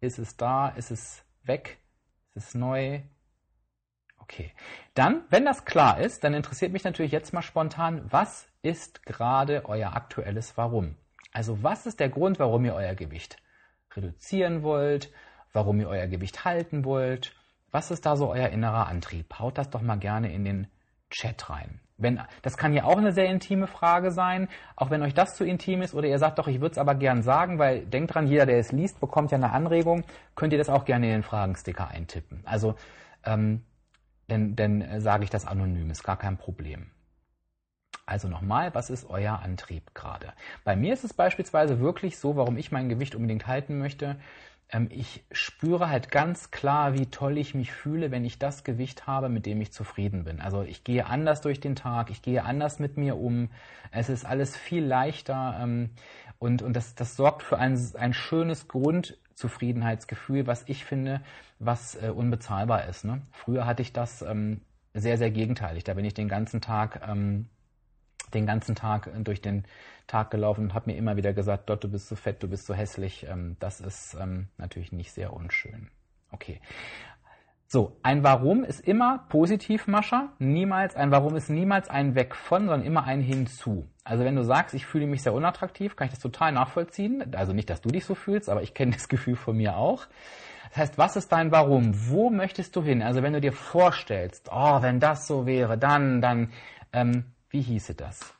Ist 0.00 0.18
es 0.18 0.36
da? 0.36 0.68
Ist 0.68 0.90
es 0.90 1.24
weg? 1.44 1.78
Ist 2.34 2.48
es 2.48 2.54
neu? 2.54 3.00
Okay. 4.30 4.52
Dann, 4.94 5.22
wenn 5.30 5.46
das 5.46 5.64
klar 5.64 5.98
ist, 6.00 6.22
dann 6.22 6.34
interessiert 6.34 6.72
mich 6.72 6.84
natürlich 6.84 7.12
jetzt 7.12 7.32
mal 7.32 7.42
spontan, 7.42 8.04
was 8.10 8.46
ist 8.62 9.04
gerade 9.06 9.64
euer 9.64 9.94
aktuelles 9.94 10.56
Warum? 10.56 10.96
Also 11.32 11.62
was 11.62 11.86
ist 11.86 11.98
der 11.98 12.10
Grund, 12.10 12.38
warum 12.38 12.64
ihr 12.64 12.74
euer 12.74 12.94
Gewicht 12.94 13.38
reduzieren 13.94 14.62
wollt, 14.62 15.10
warum 15.52 15.80
ihr 15.80 15.88
euer 15.88 16.06
Gewicht 16.06 16.44
halten 16.44 16.84
wollt? 16.84 17.34
Was 17.70 17.90
ist 17.90 18.04
da 18.04 18.16
so 18.16 18.30
euer 18.30 18.48
innerer 18.48 18.86
Antrieb? 18.86 19.38
Haut 19.38 19.56
das 19.56 19.70
doch 19.70 19.82
mal 19.82 19.98
gerne 19.98 20.32
in 20.32 20.44
den 20.44 20.66
Chat 21.10 21.48
rein. 21.48 21.80
Wenn, 21.96 22.20
das 22.42 22.56
kann 22.56 22.74
ja 22.74 22.84
auch 22.84 22.98
eine 22.98 23.12
sehr 23.12 23.26
intime 23.26 23.66
Frage 23.66 24.12
sein, 24.12 24.48
auch 24.76 24.90
wenn 24.90 25.02
euch 25.02 25.14
das 25.14 25.36
zu 25.36 25.44
intim 25.44 25.82
ist 25.82 25.94
oder 25.94 26.06
ihr 26.06 26.18
sagt 26.18 26.38
doch, 26.38 26.48
ich 26.48 26.60
würde 26.60 26.72
es 26.72 26.78
aber 26.78 26.94
gern 26.94 27.22
sagen, 27.22 27.58
weil 27.58 27.86
denkt 27.86 28.14
dran, 28.14 28.26
jeder, 28.26 28.46
der 28.46 28.58
es 28.58 28.72
liest, 28.72 29.00
bekommt 29.00 29.32
ja 29.32 29.36
eine 29.36 29.52
Anregung, 29.52 30.04
könnt 30.36 30.52
ihr 30.52 30.58
das 30.58 30.68
auch 30.68 30.84
gerne 30.84 31.06
in 31.06 31.12
den 31.12 31.22
Fragensticker 31.22 31.88
eintippen. 31.88 32.42
Also 32.44 32.76
ähm, 33.24 33.64
denn, 34.30 34.56
denn 34.56 34.82
äh, 34.82 35.00
sage 35.00 35.24
ich 35.24 35.30
das 35.30 35.46
anonym, 35.46 35.90
ist 35.90 36.04
gar 36.04 36.18
kein 36.18 36.36
Problem. 36.38 36.90
Also 38.06 38.28
nochmal, 38.28 38.74
was 38.74 38.88
ist 38.90 39.08
euer 39.10 39.40
Antrieb 39.40 39.94
gerade? 39.94 40.32
Bei 40.64 40.76
mir 40.76 40.94
ist 40.94 41.04
es 41.04 41.12
beispielsweise 41.12 41.78
wirklich 41.80 42.18
so, 42.18 42.36
warum 42.36 42.56
ich 42.56 42.72
mein 42.72 42.88
Gewicht 42.88 43.14
unbedingt 43.14 43.46
halten 43.46 43.78
möchte. 43.78 44.16
ähm, 44.70 44.88
ich 44.90 45.24
spüre 45.32 45.88
halt 45.90 46.10
ganz 46.10 46.50
klar, 46.50 46.94
wie 46.94 47.06
toll 47.06 47.38
ich 47.38 47.54
mich 47.54 47.72
fühle, 47.72 48.10
wenn 48.10 48.24
ich 48.24 48.38
das 48.38 48.64
Gewicht 48.64 49.06
habe, 49.06 49.28
mit 49.28 49.46
dem 49.46 49.60
ich 49.60 49.72
zufrieden 49.72 50.24
bin. 50.24 50.40
Also 50.40 50.62
ich 50.62 50.84
gehe 50.84 51.06
anders 51.06 51.40
durch 51.40 51.60
den 51.60 51.76
Tag, 51.76 52.10
ich 52.10 52.22
gehe 52.22 52.44
anders 52.44 52.78
mit 52.78 52.96
mir 52.96 53.16
um. 53.16 53.50
Es 53.90 54.08
ist 54.08 54.24
alles 54.24 54.56
viel 54.56 54.84
leichter 54.84 55.58
ähm, 55.62 55.90
und, 56.38 56.62
und 56.62 56.74
das, 56.74 56.94
das 56.94 57.16
sorgt 57.16 57.42
für 57.42 57.58
ein, 57.58 57.78
ein 57.98 58.12
schönes 58.12 58.68
Grundzufriedenheitsgefühl, 59.38 60.46
was 60.46 60.64
ich 60.66 60.84
finde, 60.84 61.20
was 61.58 61.94
äh, 61.94 62.10
unbezahlbar 62.10 62.86
ist. 62.86 63.04
Ne? 63.04 63.22
Früher 63.30 63.66
hatte 63.66 63.82
ich 63.82 63.92
das 63.92 64.22
ähm, 64.22 64.62
sehr, 64.94 65.16
sehr 65.16 65.30
gegenteilig. 65.30 65.84
Da 65.84 65.94
bin 65.94 66.04
ich 66.04 66.14
den 66.14 66.28
ganzen 66.28 66.60
Tag 66.60 67.06
ähm, 67.08 67.48
den 68.34 68.44
ganzen 68.44 68.74
Tag 68.74 69.10
durch 69.24 69.40
den 69.40 69.64
Tag 70.06 70.30
gelaufen 70.30 70.64
und 70.64 70.74
habe 70.74 70.90
mir 70.90 70.98
immer 70.98 71.16
wieder 71.16 71.32
gesagt, 71.32 71.70
Dort, 71.70 71.84
du 71.84 71.88
bist 71.88 72.08
so 72.08 72.16
fett, 72.16 72.42
du 72.42 72.48
bist 72.48 72.66
so 72.66 72.74
hässlich. 72.74 73.26
Ähm, 73.26 73.56
das 73.60 73.80
ist 73.80 74.16
ähm, 74.20 74.48
natürlich 74.58 74.92
nicht 74.92 75.12
sehr 75.12 75.32
unschön. 75.32 75.88
Okay. 76.30 76.60
So, 77.70 77.98
ein 78.02 78.24
Warum 78.24 78.64
ist 78.64 78.80
immer 78.80 79.26
positiv, 79.28 79.88
Mascha. 79.88 80.30
Niemals, 80.38 80.96
ein 80.96 81.10
Warum 81.10 81.36
ist 81.36 81.50
niemals 81.50 81.90
ein 81.90 82.14
Weg 82.14 82.34
von, 82.34 82.62
sondern 82.62 82.82
immer 82.82 83.04
ein 83.04 83.20
Hinzu. 83.20 83.86
Also 84.04 84.24
wenn 84.24 84.36
du 84.36 84.42
sagst, 84.42 84.74
ich 84.74 84.86
fühle 84.86 85.06
mich 85.06 85.22
sehr 85.22 85.34
unattraktiv, 85.34 85.94
kann 85.94 86.06
ich 86.06 86.14
das 86.14 86.22
total 86.22 86.52
nachvollziehen. 86.52 87.34
Also 87.34 87.52
nicht, 87.52 87.68
dass 87.68 87.82
du 87.82 87.90
dich 87.90 88.06
so 88.06 88.14
fühlst, 88.14 88.48
aber 88.48 88.62
ich 88.62 88.72
kenne 88.72 88.92
das 88.92 89.08
Gefühl 89.10 89.36
von 89.36 89.54
mir 89.54 89.76
auch. 89.76 90.06
Das 90.70 90.78
heißt, 90.78 90.96
was 90.96 91.16
ist 91.16 91.30
dein 91.30 91.52
Warum? 91.52 91.92
Wo 92.08 92.30
möchtest 92.30 92.74
du 92.74 92.82
hin? 92.82 93.02
Also 93.02 93.22
wenn 93.22 93.34
du 93.34 93.40
dir 93.42 93.52
vorstellst, 93.52 94.48
oh, 94.50 94.80
wenn 94.80 94.98
das 94.98 95.26
so 95.26 95.44
wäre, 95.44 95.76
dann, 95.76 96.22
dann, 96.22 96.50
ähm, 96.94 97.24
wie 97.50 97.60
hieße 97.60 97.94
das? 97.94 98.32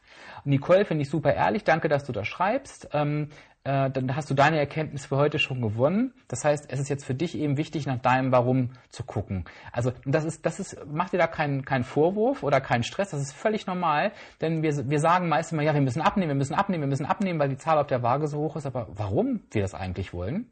Nicole, 0.45 0.87
finde 0.87 1.03
ich 1.03 1.11
super 1.11 1.35
ehrlich. 1.35 1.65
Danke, 1.65 1.89
dass 1.89 2.05
du 2.05 2.13
das 2.13 2.27
schreibst. 2.27 2.89
Ähm, 2.95 3.29
äh, 3.69 3.91
dann 3.91 4.17
hast 4.17 4.31
du 4.31 4.35
deine 4.35 4.59
Erkenntnis 4.59 5.05
für 5.05 5.19
heute 5.19 5.39
schon 5.39 5.61
gewonnen. 5.61 6.15
Das 6.29 6.43
heißt, 6.43 6.73
es 6.73 6.81
ist 6.81 6.89
jetzt 6.89 7.05
für 7.05 7.15
dich 7.15 7.37
eben 7.37 7.59
wichtig, 7.59 7.85
nach 7.87 7.99
deinem 7.99 8.33
Warum 8.33 8.71
zu 8.89 9.05
gucken. 9.05 9.45
Also 9.73 9.93
das 10.07 10.25
ist, 10.25 10.47
das 10.47 10.59
ist, 10.59 10.79
mach 10.91 11.11
dir 11.11 11.19
da 11.19 11.27
keinen 11.27 11.67
keinen 11.67 11.85
Vorwurf 11.85 12.43
oder 12.43 12.63
keinen 12.63 12.83
Stress. 12.83 13.11
Das 13.11 13.21
ist 13.21 13.35
völlig 13.35 13.67
normal, 13.67 14.13
denn 14.41 14.63
wir, 14.63 14.89
wir 14.89 15.01
sagen 15.01 15.29
meist 15.29 15.53
immer, 15.53 15.63
ja, 15.63 15.75
wir 15.75 15.83
müssen 15.83 16.01
abnehmen, 16.01 16.31
wir 16.31 16.37
müssen 16.37 16.55
abnehmen, 16.55 16.85
wir 16.85 16.89
müssen 16.89 17.05
abnehmen, 17.05 17.39
weil 17.39 17.51
die 17.51 17.59
Zahl 17.59 17.77
auf 17.77 17.89
der 17.89 18.03
Waage 18.03 18.27
so 18.27 18.39
hoch 18.39 18.57
ist. 18.57 18.65
Aber 18.65 18.89
warum 18.91 19.41
wir 19.51 19.61
das 19.61 19.75
eigentlich 19.75 20.15
wollen, 20.15 20.47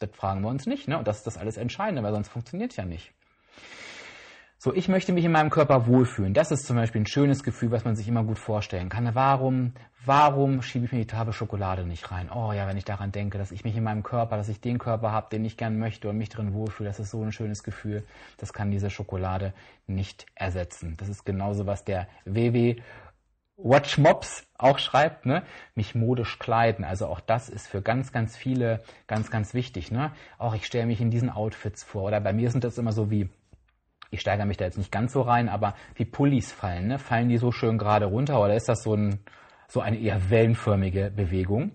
das 0.00 0.10
fragen 0.12 0.40
wir 0.40 0.48
uns 0.48 0.66
nicht. 0.66 0.88
Ne? 0.88 0.98
Und 0.98 1.06
das 1.06 1.18
ist 1.18 1.26
das 1.28 1.38
alles 1.38 1.56
Entscheidende, 1.56 2.02
weil 2.02 2.12
sonst 2.12 2.30
funktioniert 2.30 2.76
ja 2.76 2.84
nicht. 2.84 3.12
So, 4.64 4.72
ich 4.72 4.86
möchte 4.86 5.12
mich 5.12 5.24
in 5.24 5.32
meinem 5.32 5.50
Körper 5.50 5.88
wohlfühlen. 5.88 6.34
Das 6.34 6.52
ist 6.52 6.66
zum 6.66 6.76
Beispiel 6.76 7.00
ein 7.00 7.06
schönes 7.08 7.42
Gefühl, 7.42 7.72
was 7.72 7.84
man 7.84 7.96
sich 7.96 8.06
immer 8.06 8.22
gut 8.22 8.38
vorstellen 8.38 8.90
kann. 8.90 9.12
Warum, 9.12 9.72
warum 10.06 10.62
schiebe 10.62 10.84
ich 10.84 10.92
mir 10.92 11.00
die 11.00 11.08
Tafel 11.08 11.32
Schokolade 11.32 11.84
nicht 11.84 12.12
rein? 12.12 12.30
Oh 12.32 12.52
ja, 12.52 12.68
wenn 12.68 12.76
ich 12.76 12.84
daran 12.84 13.10
denke, 13.10 13.38
dass 13.38 13.50
ich 13.50 13.64
mich 13.64 13.76
in 13.76 13.82
meinem 13.82 14.04
Körper, 14.04 14.36
dass 14.36 14.48
ich 14.48 14.60
den 14.60 14.78
Körper 14.78 15.10
habe, 15.10 15.30
den 15.32 15.44
ich 15.44 15.56
gern 15.56 15.80
möchte 15.80 16.08
und 16.08 16.16
mich 16.16 16.28
drin 16.28 16.54
wohlfühle, 16.54 16.88
das 16.88 17.00
ist 17.00 17.10
so 17.10 17.20
ein 17.20 17.32
schönes 17.32 17.64
Gefühl. 17.64 18.04
Das 18.36 18.52
kann 18.52 18.70
diese 18.70 18.88
Schokolade 18.88 19.52
nicht 19.88 20.26
ersetzen. 20.36 20.94
Das 20.96 21.08
ist 21.08 21.24
genauso, 21.24 21.66
was 21.66 21.84
der 21.84 22.06
WW 22.24 22.76
Watch 23.56 23.98
Mops 23.98 24.46
auch 24.58 24.78
schreibt, 24.78 25.26
ne? 25.26 25.42
mich 25.74 25.96
modisch 25.96 26.38
kleiden. 26.38 26.84
Also 26.84 27.06
auch 27.06 27.18
das 27.18 27.48
ist 27.48 27.66
für 27.66 27.82
ganz, 27.82 28.12
ganz 28.12 28.36
viele 28.36 28.80
ganz, 29.08 29.28
ganz 29.28 29.54
wichtig. 29.54 29.90
Ne? 29.90 30.12
Auch 30.38 30.54
ich 30.54 30.66
stelle 30.66 30.86
mich 30.86 31.00
in 31.00 31.10
diesen 31.10 31.30
Outfits 31.30 31.82
vor. 31.82 32.04
Oder 32.04 32.20
bei 32.20 32.32
mir 32.32 32.52
sind 32.52 32.62
das 32.62 32.78
immer 32.78 32.92
so 32.92 33.10
wie 33.10 33.28
ich 34.12 34.20
steigere 34.20 34.46
mich 34.46 34.58
da 34.58 34.66
jetzt 34.66 34.78
nicht 34.78 34.92
ganz 34.92 35.12
so 35.12 35.22
rein, 35.22 35.48
aber 35.48 35.74
wie 35.94 36.04
Pullis 36.04 36.52
fallen, 36.52 36.86
ne? 36.88 36.98
fallen 36.98 37.28
die 37.30 37.38
so 37.38 37.50
schön 37.50 37.78
gerade 37.78 38.06
runter 38.06 38.40
oder 38.40 38.54
ist 38.54 38.68
das 38.68 38.82
so, 38.82 38.94
ein, 38.94 39.20
so 39.68 39.80
eine 39.80 39.98
eher 39.98 40.30
wellenförmige 40.30 41.10
Bewegung? 41.10 41.72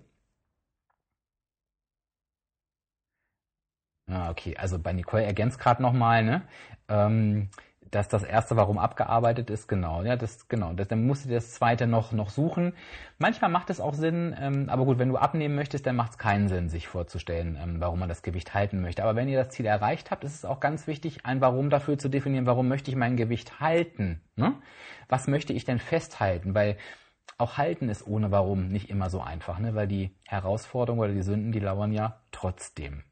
Ah, 4.10 4.30
okay, 4.30 4.56
also 4.56 4.78
bei 4.78 4.92
Nicole 4.92 5.24
ergänzt 5.24 5.58
gerade 5.58 5.82
nochmal, 5.82 6.24
ne? 6.24 6.42
Ähm, 6.88 7.50
dass 7.90 8.08
das 8.08 8.22
erste 8.22 8.56
Warum 8.56 8.78
abgearbeitet 8.78 9.50
ist, 9.50 9.68
genau. 9.68 10.02
Ja, 10.02 10.16
das, 10.16 10.48
genau. 10.48 10.72
Das, 10.72 10.88
dann 10.88 11.06
musst 11.06 11.24
du 11.24 11.30
das 11.30 11.52
zweite 11.52 11.86
noch, 11.86 12.12
noch 12.12 12.30
suchen. 12.30 12.74
Manchmal 13.18 13.50
macht 13.50 13.70
es 13.70 13.80
auch 13.80 13.94
Sinn, 13.94 14.36
ähm, 14.38 14.68
aber 14.68 14.84
gut, 14.84 14.98
wenn 14.98 15.08
du 15.08 15.16
abnehmen 15.16 15.54
möchtest, 15.54 15.86
dann 15.86 15.96
macht 15.96 16.12
es 16.12 16.18
keinen 16.18 16.48
Sinn, 16.48 16.68
sich 16.68 16.88
vorzustellen, 16.88 17.58
ähm, 17.60 17.80
warum 17.80 17.98
man 17.98 18.08
das 18.08 18.22
Gewicht 18.22 18.54
halten 18.54 18.80
möchte. 18.80 19.02
Aber 19.02 19.16
wenn 19.16 19.28
ihr 19.28 19.38
das 19.38 19.50
Ziel 19.50 19.66
erreicht 19.66 20.10
habt, 20.10 20.24
ist 20.24 20.34
es 20.34 20.44
auch 20.44 20.60
ganz 20.60 20.86
wichtig, 20.86 21.24
ein 21.24 21.40
Warum 21.40 21.70
dafür 21.70 21.98
zu 21.98 22.08
definieren, 22.08 22.46
warum 22.46 22.68
möchte 22.68 22.90
ich 22.90 22.96
mein 22.96 23.16
Gewicht 23.16 23.60
halten? 23.60 24.20
Ne? 24.36 24.54
Was 25.08 25.26
möchte 25.26 25.52
ich 25.52 25.64
denn 25.64 25.78
festhalten? 25.78 26.54
Weil 26.54 26.76
auch 27.38 27.56
halten 27.56 27.88
ist 27.88 28.06
ohne 28.06 28.30
Warum 28.30 28.68
nicht 28.68 28.90
immer 28.90 29.10
so 29.10 29.20
einfach, 29.20 29.58
ne? 29.58 29.74
weil 29.74 29.86
die 29.86 30.16
Herausforderungen 30.26 31.00
oder 31.00 31.12
die 31.12 31.22
Sünden, 31.22 31.52
die 31.52 31.60
lauern 31.60 31.92
ja 31.92 32.20
trotzdem 32.32 33.04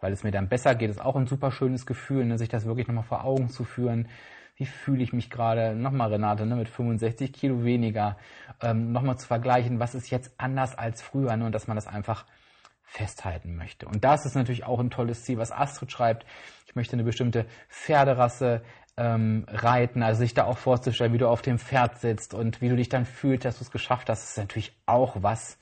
weil 0.00 0.12
es 0.12 0.24
mir 0.24 0.30
dann 0.30 0.48
besser 0.48 0.74
geht. 0.74 0.90
ist 0.90 1.00
auch 1.00 1.16
ein 1.16 1.26
super 1.26 1.50
schönes 1.50 1.86
Gefühl, 1.86 2.24
ne, 2.24 2.38
sich 2.38 2.48
das 2.48 2.66
wirklich 2.66 2.86
nochmal 2.88 3.04
vor 3.04 3.24
Augen 3.24 3.48
zu 3.48 3.64
führen. 3.64 4.08
Wie 4.56 4.66
fühle 4.66 5.02
ich 5.02 5.12
mich 5.12 5.30
gerade? 5.30 5.74
Nochmal, 5.74 6.12
Renate, 6.12 6.46
ne, 6.46 6.56
mit 6.56 6.68
65 6.68 7.32
Kilo 7.32 7.64
weniger. 7.64 8.16
Ähm, 8.60 8.92
nochmal 8.92 9.18
zu 9.18 9.26
vergleichen, 9.26 9.78
was 9.78 9.94
ist 9.94 10.10
jetzt 10.10 10.32
anders 10.38 10.76
als 10.76 11.02
früher 11.02 11.36
ne, 11.36 11.46
und 11.46 11.52
dass 11.52 11.68
man 11.68 11.76
das 11.76 11.86
einfach 11.86 12.26
festhalten 12.82 13.54
möchte. 13.54 13.86
Und 13.86 14.02
das 14.02 14.24
ist 14.24 14.34
natürlich 14.34 14.64
auch 14.64 14.80
ein 14.80 14.90
tolles 14.90 15.24
Ziel, 15.24 15.38
was 15.38 15.52
Astrid 15.52 15.92
schreibt. 15.92 16.26
Ich 16.66 16.74
möchte 16.74 16.94
eine 16.94 17.04
bestimmte 17.04 17.46
Pferderasse 17.68 18.62
ähm, 18.96 19.44
reiten, 19.46 20.02
also 20.02 20.20
sich 20.20 20.34
da 20.34 20.44
auch 20.44 20.58
vorzustellen, 20.58 21.12
wie 21.12 21.18
du 21.18 21.28
auf 21.28 21.42
dem 21.42 21.58
Pferd 21.58 21.98
sitzt 21.98 22.34
und 22.34 22.60
wie 22.60 22.68
du 22.68 22.76
dich 22.76 22.88
dann 22.88 23.04
fühlst, 23.04 23.44
dass 23.44 23.58
du 23.58 23.64
es 23.64 23.70
geschafft 23.70 24.08
hast, 24.08 24.24
ist 24.24 24.38
natürlich 24.38 24.72
auch 24.86 25.22
was, 25.22 25.58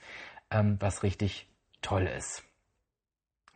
ähm, 0.49 0.77
was 0.79 1.03
richtig 1.03 1.47
toll 1.81 2.07
ist. 2.07 2.46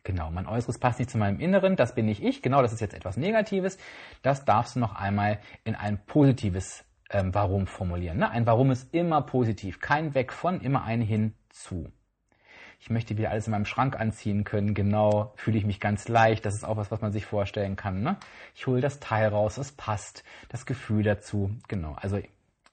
Genau, 0.04 0.32
mein 0.32 0.48
Äußeres 0.48 0.80
passt 0.80 0.98
nicht 0.98 1.12
zu 1.12 1.20
meinem 1.20 1.40
Inneren, 1.40 1.76
das 1.76 1.94
bin 1.94 2.08
nicht 2.08 2.24
ich, 2.24 2.42
genau, 2.42 2.64
das 2.64 2.74
ist 2.74 2.80
jetzt 2.80 2.96
etwas 2.96 3.18
Negatives. 3.18 3.78
Das 4.24 4.46
darfst 4.46 4.76
du 4.76 4.80
noch 4.80 4.96
einmal 4.96 5.40
in 5.64 5.76
ein 5.76 6.04
positives 6.06 6.84
ähm, 7.12 7.34
Warum 7.36 7.68
formulieren. 7.68 8.18
Ne? 8.18 8.30
Ein 8.30 8.48
Warum 8.48 8.72
ist 8.72 8.94
immer 8.94 9.22
positiv, 9.22 9.80
kein 9.80 10.16
Weg 10.16 10.34
von, 10.34 10.60
immer 10.62 10.84
ein 10.84 11.02
Hinzu. 11.02 11.92
Ich 12.80 12.90
möchte 12.90 13.16
wieder 13.16 13.30
alles 13.30 13.46
in 13.46 13.52
meinem 13.52 13.66
Schrank 13.66 14.00
anziehen 14.00 14.44
können, 14.44 14.74
genau, 14.74 15.34
fühle 15.36 15.60
ich 15.60 15.66
mich 15.66 15.80
ganz 15.80 16.08
leicht, 16.08 16.48
das 16.48 16.56
ist 16.56 16.64
auch 16.64 16.78
was, 16.78 16.90
was 16.90 17.02
man 17.02 17.12
sich 17.12 17.28
vorstellen 17.28 17.76
kann. 17.76 18.02
Ne? 18.02 18.18
Ich 18.56 18.66
hole 18.66 18.82
das 18.82 19.00
Teil 19.00 19.28
raus, 19.28 19.60
es 19.60 19.72
passt, 19.72 20.24
das 20.50 20.66
Gefühl 20.66 21.04
dazu, 21.04 21.52
genau. 21.68 21.94
Also 22.02 22.20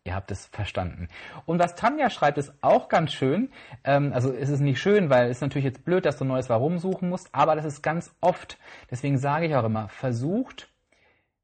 Ihr 0.05 0.15
habt 0.15 0.31
es 0.31 0.47
verstanden. 0.47 1.09
Und 1.45 1.59
was 1.59 1.75
Tanja 1.75 2.09
schreibt, 2.09 2.39
ist 2.39 2.53
auch 2.63 2.89
ganz 2.89 3.13
schön. 3.13 3.51
Ähm, 3.85 4.13
also 4.13 4.31
ist 4.31 4.49
es 4.49 4.61
nicht 4.61 4.81
schön, 4.81 5.11
weil 5.11 5.27
es 5.27 5.39
ist 5.39 5.43
natürlich 5.43 5.67
jetzt 5.67 5.85
blöd, 5.85 6.07
dass 6.07 6.17
du 6.17 6.25
ein 6.25 6.29
neues 6.29 6.49
Warum 6.49 6.79
suchen 6.79 7.09
musst, 7.09 7.29
aber 7.33 7.57
das 7.57 7.65
ist 7.65 7.83
ganz 7.83 8.15
oft. 8.21 8.59
Deswegen 8.91 9.19
sage 9.19 9.47
ich 9.47 9.55
auch 9.55 9.65
immer, 9.65 9.89
versucht, 9.89 10.71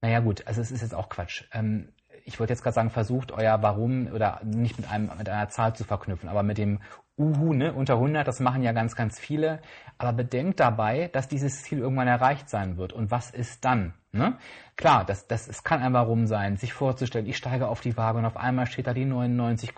naja 0.01 0.21
gut, 0.21 0.47
also 0.47 0.61
es 0.61 0.71
ist 0.71 0.83
jetzt 0.83 0.95
auch 0.95 1.09
Quatsch. 1.09 1.45
Ähm, 1.53 1.93
ich 2.25 2.41
wollte 2.41 2.53
jetzt 2.53 2.63
gerade 2.63 2.75
sagen, 2.75 2.91
versucht 2.91 3.33
euer 3.33 3.61
Warum 3.63 4.07
oder 4.07 4.41
nicht 4.45 4.79
mit 4.79 4.91
einem 4.91 5.11
mit 5.19 5.29
einer 5.29 5.49
Zahl 5.51 5.75
zu 5.75 5.85
verknüpfen, 5.85 6.29
aber 6.29 6.43
mit 6.43 6.57
dem 6.57 6.81
Uhu, 7.17 7.53
ne, 7.53 7.73
unter 7.73 7.95
100, 7.95 8.27
das 8.27 8.41
machen 8.41 8.63
ja 8.63 8.73
ganz, 8.73 8.97
ganz 8.97 9.21
viele. 9.21 9.61
Aber 9.99 10.13
bedenkt 10.13 10.59
dabei, 10.59 11.09
dass 11.13 11.29
dieses 11.29 11.63
Ziel 11.63 11.79
irgendwann 11.79 12.09
erreicht 12.09 12.49
sein 12.49 12.77
wird. 12.77 12.93
Und 12.93 13.11
was 13.11 13.31
ist 13.31 13.65
dann? 13.65 13.95
Ne? 14.15 14.39
Klar, 14.77 15.05
das, 15.05 15.27
das, 15.27 15.49
es 15.49 15.65
kann 15.65 15.83
ein 15.83 15.93
Warum 15.93 16.27
sein, 16.27 16.57
sich 16.57 16.73
vorzustellen, 16.73 17.27
ich 17.27 17.37
steige 17.37 17.67
auf 17.67 17.81
die 17.81 17.97
Waage 17.97 18.19
und 18.19 18.25
auf 18.25 18.37
einmal 18.37 18.67
steht 18.67 18.87
da 18.87 18.95
die 18.95 19.05
99, 19.05 19.75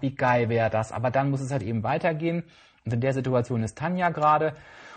wie 0.00 0.14
geil 0.14 0.48
wäre 0.48 0.70
das? 0.70 0.90
Aber 0.90 1.10
dann 1.10 1.30
muss 1.30 1.40
es 1.40 1.52
halt 1.52 1.62
eben 1.62 1.84
weitergehen. 1.84 2.42
Und 2.84 2.94
in 2.94 3.00
der 3.00 3.12
Situation 3.12 3.62
ist 3.62 3.78
Tanja 3.78 4.10
gerade. 4.10 4.54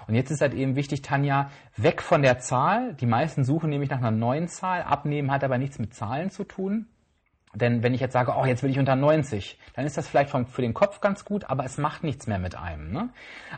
Und 0.08 0.16
jetzt 0.16 0.32
ist 0.32 0.42
halt 0.42 0.54
eben 0.54 0.76
wichtig, 0.76 1.04
Tanja, 1.04 1.52
weg 1.78 2.02
von 2.02 2.24
der 2.24 2.40
Zahl. 2.40 2.96
Die 2.96 3.06
meisten 3.06 3.44
suchen 3.44 3.70
nämlich 3.70 3.90
nach 3.92 4.00
einer 4.00 4.12
neuen 4.12 4.48
Zahl. 4.48 4.82
Abnehmen 4.82 5.32
hat 5.32 5.44
aber 5.44 5.58
nichts 5.58 5.78
mit 5.78 5.94
Zahlen 5.94 6.32
zu 6.32 6.44
tun. 6.44 6.88
Denn 7.54 7.82
wenn 7.82 7.94
ich 7.94 8.02
jetzt 8.02 8.14
sage, 8.14 8.34
oh, 8.36 8.46
jetzt 8.46 8.62
will 8.62 8.70
ich 8.70 8.80
unter 8.80 8.96
90, 8.96 9.60
dann 9.74 9.86
ist 9.86 9.98
das 9.98 10.08
vielleicht 10.08 10.30
für 10.30 10.62
den 10.62 10.76
Kopf 10.76 11.00
ganz 11.02 11.26
gut, 11.26 11.46
aber 11.50 11.66
es 11.66 11.80
macht 11.80 12.04
nichts 12.04 12.28
mehr 12.28 12.38
mit 12.38 12.56
einem. 12.56 12.92
Ne? 12.92 13.10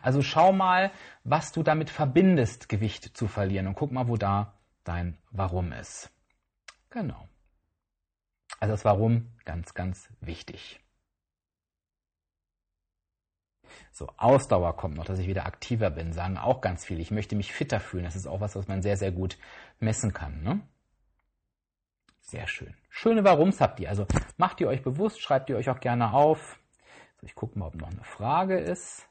Also 0.02 0.22
schau 0.22 0.54
mal, 0.54 0.92
was 1.26 1.52
du 1.52 1.62
damit 1.62 1.90
verbindest, 1.90 2.70
Gewicht 2.70 3.18
zu 3.18 3.28
verlieren 3.28 3.68
und 3.68 3.76
guck 3.76 3.92
mal, 3.92 4.08
wo 4.08 4.16
da 4.16 4.54
dein 4.84 5.18
Warum 5.32 5.72
ist. 5.72 6.12
Genau. 6.90 7.28
Also 8.60 8.74
das 8.74 8.86
Warum 8.86 9.32
ganz, 9.46 9.74
ganz 9.74 10.10
wichtig. 10.20 10.80
So, 13.92 14.08
Ausdauer 14.18 14.76
kommt 14.76 14.98
noch, 14.98 15.06
dass 15.06 15.20
ich 15.20 15.28
wieder 15.28 15.46
aktiver 15.46 15.90
bin, 15.90 16.14
sagen 16.14 16.38
auch 16.38 16.62
ganz 16.62 16.86
viele. 16.86 17.02
Ich 17.02 17.12
möchte 17.12 17.36
mich 17.36 17.54
fitter 17.54 17.80
fühlen. 17.80 18.04
Das 18.04 18.16
ist 18.16 18.28
auch 18.28 18.42
was, 18.42 18.56
was 18.56 18.68
man 18.68 18.82
sehr, 18.82 18.98
sehr 18.98 19.12
gut 19.12 19.38
messen 19.80 20.14
kann. 20.14 20.44
Ne? 20.44 20.62
Sehr 22.20 22.48
schön. 22.48 22.76
Schöne 22.90 23.24
Warums 23.24 23.62
habt 23.62 23.80
ihr. 23.80 23.90
Also 23.90 24.06
macht 24.38 24.62
ihr 24.62 24.68
euch 24.68 24.84
bewusst, 24.84 25.22
schreibt 25.22 25.50
ihr 25.50 25.58
euch 25.58 25.70
auch 25.70 25.80
gerne 25.80 26.14
auf. 26.14 26.60
So, 27.20 27.26
ich 27.26 27.36
gucke 27.36 27.58
mal, 27.58 27.68
ob 27.68 27.76
noch 27.76 27.92
eine 27.92 28.04
Frage 28.04 28.58
ist. 28.58 29.08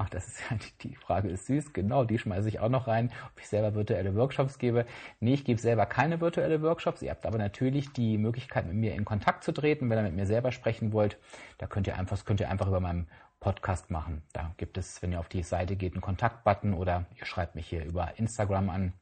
Ach, 0.00 0.08
das 0.08 0.28
ist 0.28 0.40
ja, 0.48 0.56
die 0.82 0.94
Frage 0.94 1.28
ist 1.28 1.46
süß, 1.46 1.72
genau, 1.72 2.04
die 2.04 2.18
schmeiße 2.18 2.48
ich 2.48 2.60
auch 2.60 2.68
noch 2.68 2.86
rein, 2.86 3.10
ob 3.32 3.40
ich 3.40 3.48
selber 3.48 3.74
virtuelle 3.74 4.14
Workshops 4.14 4.58
gebe. 4.58 4.86
Nee, 5.18 5.34
ich 5.34 5.44
gebe 5.44 5.60
selber 5.60 5.86
keine 5.86 6.20
virtuelle 6.20 6.62
Workshops. 6.62 7.02
Ihr 7.02 7.10
habt 7.10 7.26
aber 7.26 7.36
natürlich 7.36 7.92
die 7.92 8.16
Möglichkeit, 8.16 8.66
mit 8.66 8.76
mir 8.76 8.94
in 8.94 9.04
Kontakt 9.04 9.42
zu 9.42 9.50
treten, 9.50 9.90
wenn 9.90 9.98
ihr 9.98 10.04
mit 10.04 10.14
mir 10.14 10.26
selber 10.26 10.52
sprechen 10.52 10.92
wollt. 10.92 11.18
Da 11.58 11.66
könnt 11.66 11.88
ihr 11.88 11.98
einfach, 11.98 12.16
das 12.16 12.24
könnt 12.24 12.38
ihr 12.38 12.48
einfach 12.48 12.68
über 12.68 12.78
meinem 12.78 13.08
Podcast 13.40 13.90
machen. 13.90 14.22
Da 14.32 14.54
gibt 14.56 14.78
es, 14.78 15.02
wenn 15.02 15.10
ihr 15.10 15.18
auf 15.18 15.28
die 15.28 15.42
Seite 15.42 15.74
geht, 15.74 15.94
einen 15.94 16.00
Kontaktbutton 16.00 16.74
oder 16.74 17.06
ihr 17.18 17.26
schreibt 17.26 17.56
mich 17.56 17.66
hier 17.66 17.84
über 17.84 18.16
Instagram 18.18 18.70
an. 18.70 18.92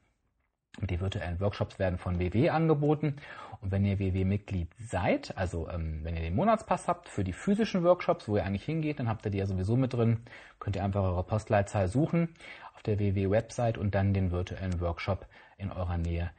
Die 0.79 0.99
virtuellen 0.99 1.39
Workshops 1.39 1.79
werden 1.79 1.97
von 1.97 2.19
WW 2.19 2.49
angeboten. 2.49 3.15
Und 3.61 3.71
wenn 3.71 3.83
ihr 3.83 3.97
WW-Mitglied 3.97 4.69
seid, 4.77 5.35
also 5.35 5.67
ähm, 5.69 6.03
wenn 6.03 6.15
ihr 6.15 6.21
den 6.21 6.35
Monatspass 6.35 6.87
habt 6.87 7.09
für 7.09 7.23
die 7.23 7.33
physischen 7.33 7.83
Workshops, 7.83 8.27
wo 8.27 8.37
ihr 8.37 8.45
eigentlich 8.45 8.65
hingeht, 8.65 8.99
dann 8.99 9.09
habt 9.09 9.25
ihr 9.25 9.31
die 9.31 9.39
ja 9.39 9.47
sowieso 9.47 9.75
mit 9.75 9.93
drin. 9.93 10.19
Könnt 10.59 10.75
ihr 10.75 10.83
einfach 10.83 11.03
eure 11.03 11.23
Postleitzahl 11.23 11.87
suchen 11.87 12.29
auf 12.75 12.83
der 12.83 12.99
WW-Website 12.99 13.79
und 13.79 13.95
dann 13.95 14.13
den 14.13 14.31
virtuellen 14.31 14.79
Workshop 14.79 15.25
in 15.57 15.71
eurer 15.71 15.97
Nähe 15.97 16.29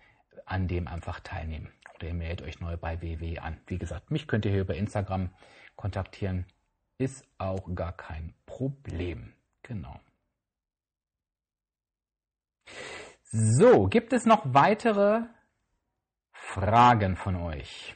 an 0.46 0.68
dem 0.68 0.86
einfach 0.86 1.18
teilnehmen. 1.20 1.72
Oder 1.96 2.08
ihr 2.08 2.14
meldet 2.14 2.46
euch 2.46 2.60
neu 2.60 2.76
bei 2.76 3.02
WW 3.02 3.38
an. 3.40 3.58
Wie 3.66 3.78
gesagt, 3.78 4.12
mich 4.12 4.28
könnt 4.28 4.44
ihr 4.44 4.52
hier 4.52 4.60
über 4.60 4.76
Instagram 4.76 5.30
kontaktieren. 5.74 6.46
Ist 6.98 7.24
auch 7.38 7.74
gar 7.74 7.92
kein 7.92 8.34
Problem. 8.46 9.32
Genau. 9.62 10.00
So, 13.30 13.88
gibt 13.88 14.14
es 14.14 14.24
noch 14.24 14.42
weitere 14.54 15.20
Fragen 16.32 17.14
von 17.14 17.36
euch? 17.36 17.94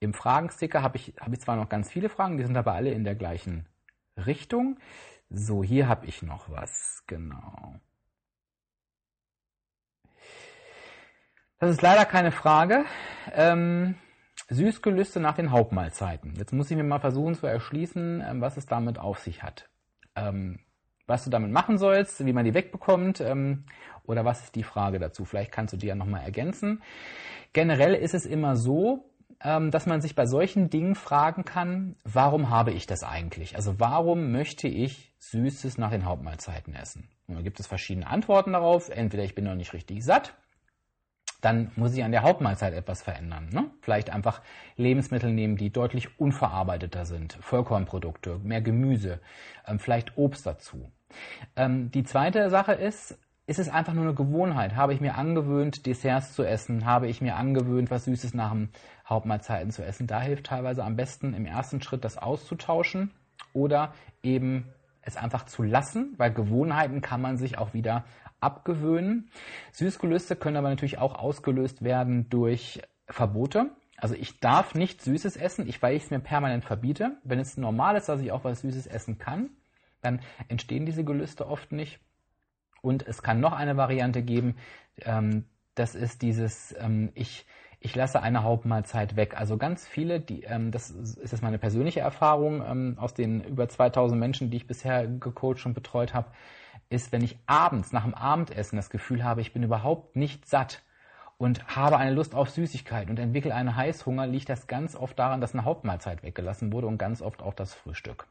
Im 0.00 0.12
Fragensticker 0.12 0.82
habe 0.82 0.96
ich, 0.96 1.14
hab 1.20 1.32
ich 1.32 1.40
zwar 1.40 1.54
noch 1.54 1.68
ganz 1.68 1.88
viele 1.88 2.08
Fragen, 2.08 2.36
die 2.36 2.44
sind 2.44 2.56
aber 2.56 2.72
alle 2.72 2.90
in 2.90 3.04
der 3.04 3.14
gleichen 3.14 3.68
Richtung. 4.16 4.80
So, 5.30 5.62
hier 5.62 5.86
habe 5.86 6.06
ich 6.06 6.22
noch 6.22 6.50
was. 6.50 7.04
Genau. 7.06 7.76
Das 11.58 11.70
ist 11.70 11.82
leider 11.82 12.04
keine 12.04 12.32
Frage. 12.32 12.84
Ähm, 13.34 13.94
Süßgelüste 14.48 15.20
nach 15.20 15.36
den 15.36 15.52
Hauptmahlzeiten. 15.52 16.34
Jetzt 16.34 16.52
muss 16.52 16.72
ich 16.72 16.76
mir 16.76 16.82
mal 16.82 16.98
versuchen 16.98 17.36
zu 17.36 17.46
erschließen, 17.46 18.20
ähm, 18.20 18.40
was 18.40 18.56
es 18.56 18.66
damit 18.66 18.98
auf 18.98 19.20
sich 19.20 19.44
hat. 19.44 19.70
Ähm, 20.16 20.58
was 21.06 21.24
du 21.24 21.30
damit 21.30 21.52
machen 21.52 21.78
sollst, 21.78 22.24
wie 22.26 22.32
man 22.32 22.44
die 22.44 22.54
wegbekommt 22.54 23.20
ähm, 23.20 23.64
oder 24.08 24.24
was 24.24 24.44
ist 24.44 24.54
die 24.54 24.62
Frage 24.62 24.98
dazu? 24.98 25.24
Vielleicht 25.24 25.52
kannst 25.52 25.74
du 25.74 25.76
die 25.76 25.86
ja 25.86 25.94
nochmal 25.94 26.22
ergänzen. 26.22 26.82
Generell 27.52 27.94
ist 27.94 28.14
es 28.14 28.26
immer 28.26 28.56
so, 28.56 29.10
ähm, 29.42 29.70
dass 29.70 29.86
man 29.86 30.00
sich 30.00 30.14
bei 30.14 30.26
solchen 30.26 30.70
Dingen 30.70 30.94
fragen 30.94 31.44
kann, 31.44 31.96
warum 32.04 32.50
habe 32.50 32.72
ich 32.72 32.86
das 32.86 33.02
eigentlich? 33.02 33.56
Also 33.56 33.78
warum 33.78 34.32
möchte 34.32 34.68
ich 34.68 35.14
Süßes 35.18 35.78
nach 35.78 35.90
den 35.90 36.04
Hauptmahlzeiten 36.04 36.74
essen? 36.74 37.08
Und 37.26 37.36
da 37.36 37.42
gibt 37.42 37.60
es 37.60 37.66
verschiedene 37.66 38.06
Antworten 38.06 38.52
darauf. 38.52 38.88
Entweder 38.88 39.24
ich 39.24 39.34
bin 39.34 39.44
noch 39.44 39.54
nicht 39.54 39.72
richtig 39.72 40.04
satt, 40.04 40.34
dann 41.40 41.70
muss 41.76 41.94
ich 41.94 42.02
an 42.02 42.12
der 42.12 42.22
Hauptmahlzeit 42.22 42.72
etwas 42.72 43.02
verändern. 43.02 43.48
Ne? 43.52 43.70
Vielleicht 43.80 44.10
einfach 44.10 44.40
Lebensmittel 44.76 45.32
nehmen, 45.32 45.56
die 45.56 45.70
deutlich 45.70 46.18
unverarbeiteter 46.18 47.04
sind. 47.04 47.34
Vollkornprodukte, 47.40 48.38
mehr 48.38 48.62
Gemüse, 48.62 49.20
ähm, 49.66 49.78
vielleicht 49.78 50.16
Obst 50.16 50.46
dazu. 50.46 50.90
Ähm, 51.56 51.90
die 51.90 52.04
zweite 52.04 52.50
Sache 52.50 52.72
ist, 52.72 53.18
ist 53.46 53.60
es 53.60 53.68
einfach 53.68 53.92
nur 53.92 54.04
eine 54.04 54.14
Gewohnheit? 54.14 54.74
Habe 54.74 54.92
ich 54.92 55.00
mir 55.00 55.14
angewöhnt, 55.14 55.86
Desserts 55.86 56.32
zu 56.34 56.42
essen? 56.42 56.84
Habe 56.84 57.06
ich 57.06 57.20
mir 57.20 57.36
angewöhnt, 57.36 57.90
was 57.90 58.04
Süßes 58.04 58.34
nach 58.34 58.50
dem 58.50 58.70
Hauptmahlzeiten 59.08 59.70
zu 59.70 59.84
essen? 59.84 60.06
Da 60.08 60.20
hilft 60.20 60.46
teilweise 60.46 60.82
am 60.82 60.96
besten 60.96 61.32
im 61.32 61.46
ersten 61.46 61.80
Schritt 61.80 62.04
das 62.04 62.18
auszutauschen 62.18 63.12
oder 63.52 63.92
eben 64.22 64.66
es 65.02 65.16
einfach 65.16 65.44
zu 65.44 65.62
lassen, 65.62 66.14
weil 66.16 66.32
Gewohnheiten 66.32 67.00
kann 67.00 67.22
man 67.22 67.36
sich 67.36 67.58
auch 67.58 67.72
wieder 67.72 68.04
abgewöhnen. 68.40 69.30
Süßgelüste 69.72 70.34
können 70.34 70.56
aber 70.56 70.68
natürlich 70.68 70.98
auch 70.98 71.14
ausgelöst 71.14 71.84
werden 71.84 72.28
durch 72.28 72.82
Verbote. 73.08 73.70
Also 73.96 74.14
ich 74.16 74.40
darf 74.40 74.74
nicht 74.74 75.00
Süßes 75.00 75.36
essen, 75.36 75.72
weil 75.80 75.96
ich 75.96 76.04
es 76.04 76.10
mir 76.10 76.18
permanent 76.18 76.64
verbiete. 76.64 77.16
Wenn 77.22 77.38
es 77.38 77.56
normal 77.56 77.96
ist, 77.96 78.08
dass 78.08 78.20
ich 78.20 78.32
auch 78.32 78.42
was 78.42 78.60
Süßes 78.60 78.88
essen 78.88 79.18
kann, 79.18 79.50
dann 80.02 80.20
entstehen 80.48 80.84
diese 80.84 81.04
Gelüste 81.04 81.46
oft 81.46 81.70
nicht. 81.70 82.00
Und 82.86 83.04
es 83.04 83.20
kann 83.20 83.40
noch 83.40 83.52
eine 83.52 83.76
Variante 83.76 84.22
geben, 84.22 84.54
ähm, 85.00 85.44
das 85.74 85.96
ist 85.96 86.22
dieses, 86.22 86.72
ähm, 86.78 87.10
ich, 87.16 87.44
ich 87.80 87.96
lasse 87.96 88.22
eine 88.22 88.44
Hauptmahlzeit 88.44 89.16
weg. 89.16 89.34
Also 89.36 89.56
ganz 89.56 89.88
viele, 89.88 90.20
die, 90.20 90.44
ähm, 90.44 90.70
das 90.70 90.90
ist 90.90 91.32
jetzt 91.32 91.42
meine 91.42 91.58
persönliche 91.58 91.98
Erfahrung 91.98 92.64
ähm, 92.64 92.96
aus 93.00 93.12
den 93.12 93.42
über 93.42 93.68
2000 93.68 94.20
Menschen, 94.20 94.50
die 94.50 94.58
ich 94.58 94.68
bisher 94.68 95.08
gecoacht 95.08 95.66
und 95.66 95.74
betreut 95.74 96.14
habe, 96.14 96.30
ist, 96.88 97.10
wenn 97.10 97.24
ich 97.24 97.36
abends 97.46 97.90
nach 97.90 98.04
dem 98.04 98.14
Abendessen 98.14 98.76
das 98.76 98.88
Gefühl 98.88 99.24
habe, 99.24 99.40
ich 99.40 99.52
bin 99.52 99.64
überhaupt 99.64 100.14
nicht 100.14 100.46
satt 100.46 100.84
und 101.38 101.66
habe 101.74 101.96
eine 101.96 102.12
Lust 102.12 102.36
auf 102.36 102.50
Süßigkeit 102.50 103.10
und 103.10 103.18
entwickle 103.18 103.52
einen 103.52 103.74
Heißhunger, 103.74 104.28
liegt 104.28 104.48
das 104.48 104.68
ganz 104.68 104.94
oft 104.94 105.18
daran, 105.18 105.40
dass 105.40 105.54
eine 105.54 105.64
Hauptmahlzeit 105.64 106.22
weggelassen 106.22 106.72
wurde 106.72 106.86
und 106.86 106.98
ganz 106.98 107.20
oft 107.20 107.42
auch 107.42 107.54
das 107.54 107.74
Frühstück. 107.74 108.28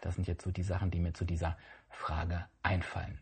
Das 0.00 0.14
sind 0.14 0.28
jetzt 0.28 0.44
so 0.44 0.52
die 0.52 0.62
Sachen, 0.62 0.92
die 0.92 1.00
mir 1.00 1.12
zu 1.12 1.24
dieser 1.24 1.56
Frage 1.90 2.44
einfallen. 2.62 3.18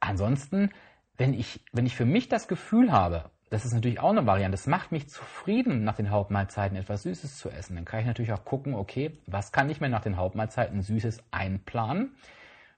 Ansonsten, 0.00 0.70
wenn 1.16 1.34
ich, 1.34 1.64
wenn 1.72 1.86
ich 1.86 1.96
für 1.96 2.04
mich 2.04 2.28
das 2.28 2.48
Gefühl 2.48 2.92
habe, 2.92 3.30
das 3.50 3.64
ist 3.64 3.74
natürlich 3.74 4.00
auch 4.00 4.10
eine 4.10 4.26
Variante, 4.26 4.56
das 4.56 4.66
macht 4.66 4.90
mich 4.92 5.08
zufrieden, 5.08 5.84
nach 5.84 5.96
den 5.96 6.10
Hauptmahlzeiten 6.10 6.76
etwas 6.76 7.04
Süßes 7.04 7.38
zu 7.38 7.50
essen, 7.50 7.76
dann 7.76 7.84
kann 7.84 8.00
ich 8.00 8.06
natürlich 8.06 8.32
auch 8.32 8.44
gucken, 8.44 8.74
okay, 8.74 9.18
was 9.26 9.52
kann 9.52 9.70
ich 9.70 9.80
mir 9.80 9.88
nach 9.88 10.02
den 10.02 10.16
Hauptmahlzeiten 10.16 10.82
Süßes 10.82 11.22
einplanen, 11.30 12.16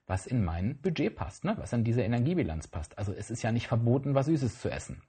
was 0.06 0.26
in 0.26 0.44
mein 0.44 0.78
Budget 0.80 1.16
passt, 1.16 1.44
ne? 1.44 1.56
was 1.58 1.72
in 1.72 1.84
diese 1.84 2.02
Energiebilanz 2.02 2.68
passt. 2.68 2.98
Also 2.98 3.12
es 3.12 3.30
ist 3.30 3.42
ja 3.42 3.52
nicht 3.52 3.68
verboten, 3.68 4.14
was 4.14 4.26
Süßes 4.26 4.60
zu 4.60 4.70
essen. 4.70 5.02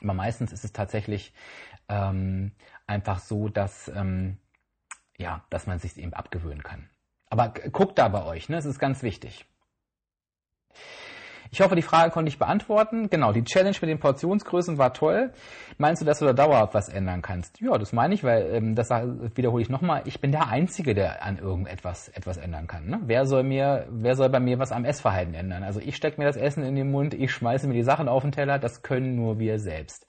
Aber 0.00 0.14
meistens 0.14 0.52
ist 0.52 0.64
es 0.64 0.72
tatsächlich 0.72 1.32
ähm, 1.88 2.52
einfach 2.86 3.18
so, 3.18 3.48
dass, 3.48 3.88
ähm, 3.88 4.38
ja, 5.16 5.44
dass 5.50 5.66
man 5.66 5.80
sich 5.80 5.96
eben 5.96 6.14
abgewöhnen 6.14 6.62
kann. 6.62 6.88
Aber 7.30 7.48
guckt 7.48 7.98
da 7.98 8.08
bei 8.08 8.24
euch, 8.24 8.48
ne? 8.48 8.56
das 8.56 8.64
ist 8.64 8.78
ganz 8.78 9.02
wichtig. 9.02 9.44
Ich 11.50 11.60
hoffe, 11.60 11.74
die 11.76 11.82
Frage 11.82 12.10
konnte 12.10 12.28
ich 12.28 12.38
beantworten. 12.38 13.08
Genau, 13.08 13.32
die 13.32 13.44
Challenge 13.44 13.76
mit 13.80 13.88
den 13.88 13.98
Portionsgrößen 13.98 14.76
war 14.76 14.92
toll. 14.92 15.32
Meinst 15.78 16.02
du, 16.02 16.06
dass 16.06 16.18
du 16.18 16.26
da 16.26 16.32
dauerhaft 16.32 16.74
was 16.74 16.88
ändern 16.88 17.22
kannst? 17.22 17.60
Ja, 17.60 17.78
das 17.78 17.92
meine 17.92 18.14
ich, 18.14 18.22
weil 18.22 18.54
ähm, 18.54 18.74
das 18.74 18.90
wiederhole 18.90 19.62
ich 19.62 19.70
nochmal. 19.70 20.02
Ich 20.04 20.20
bin 20.20 20.32
der 20.32 20.48
Einzige, 20.48 20.94
der 20.94 21.24
an 21.24 21.38
irgendetwas 21.38 22.08
etwas 22.08 22.36
ändern 22.36 22.66
kann. 22.66 22.86
Ne? 22.86 23.00
Wer 23.06 23.24
soll 23.24 23.44
mir, 23.44 23.86
wer 23.90 24.14
soll 24.14 24.28
bei 24.28 24.40
mir 24.40 24.58
was 24.58 24.72
am 24.72 24.84
Essverhalten 24.84 25.34
ändern? 25.34 25.62
Also 25.62 25.80
ich 25.80 25.96
stecke 25.96 26.20
mir 26.20 26.26
das 26.26 26.36
Essen 26.36 26.64
in 26.64 26.76
den 26.76 26.90
Mund, 26.90 27.14
ich 27.14 27.32
schmeiße 27.32 27.66
mir 27.66 27.74
die 27.74 27.82
Sachen 27.82 28.08
auf 28.08 28.22
den 28.22 28.32
Teller. 28.32 28.58
Das 28.58 28.82
können 28.82 29.16
nur 29.16 29.38
wir 29.38 29.58
selbst. 29.58 30.06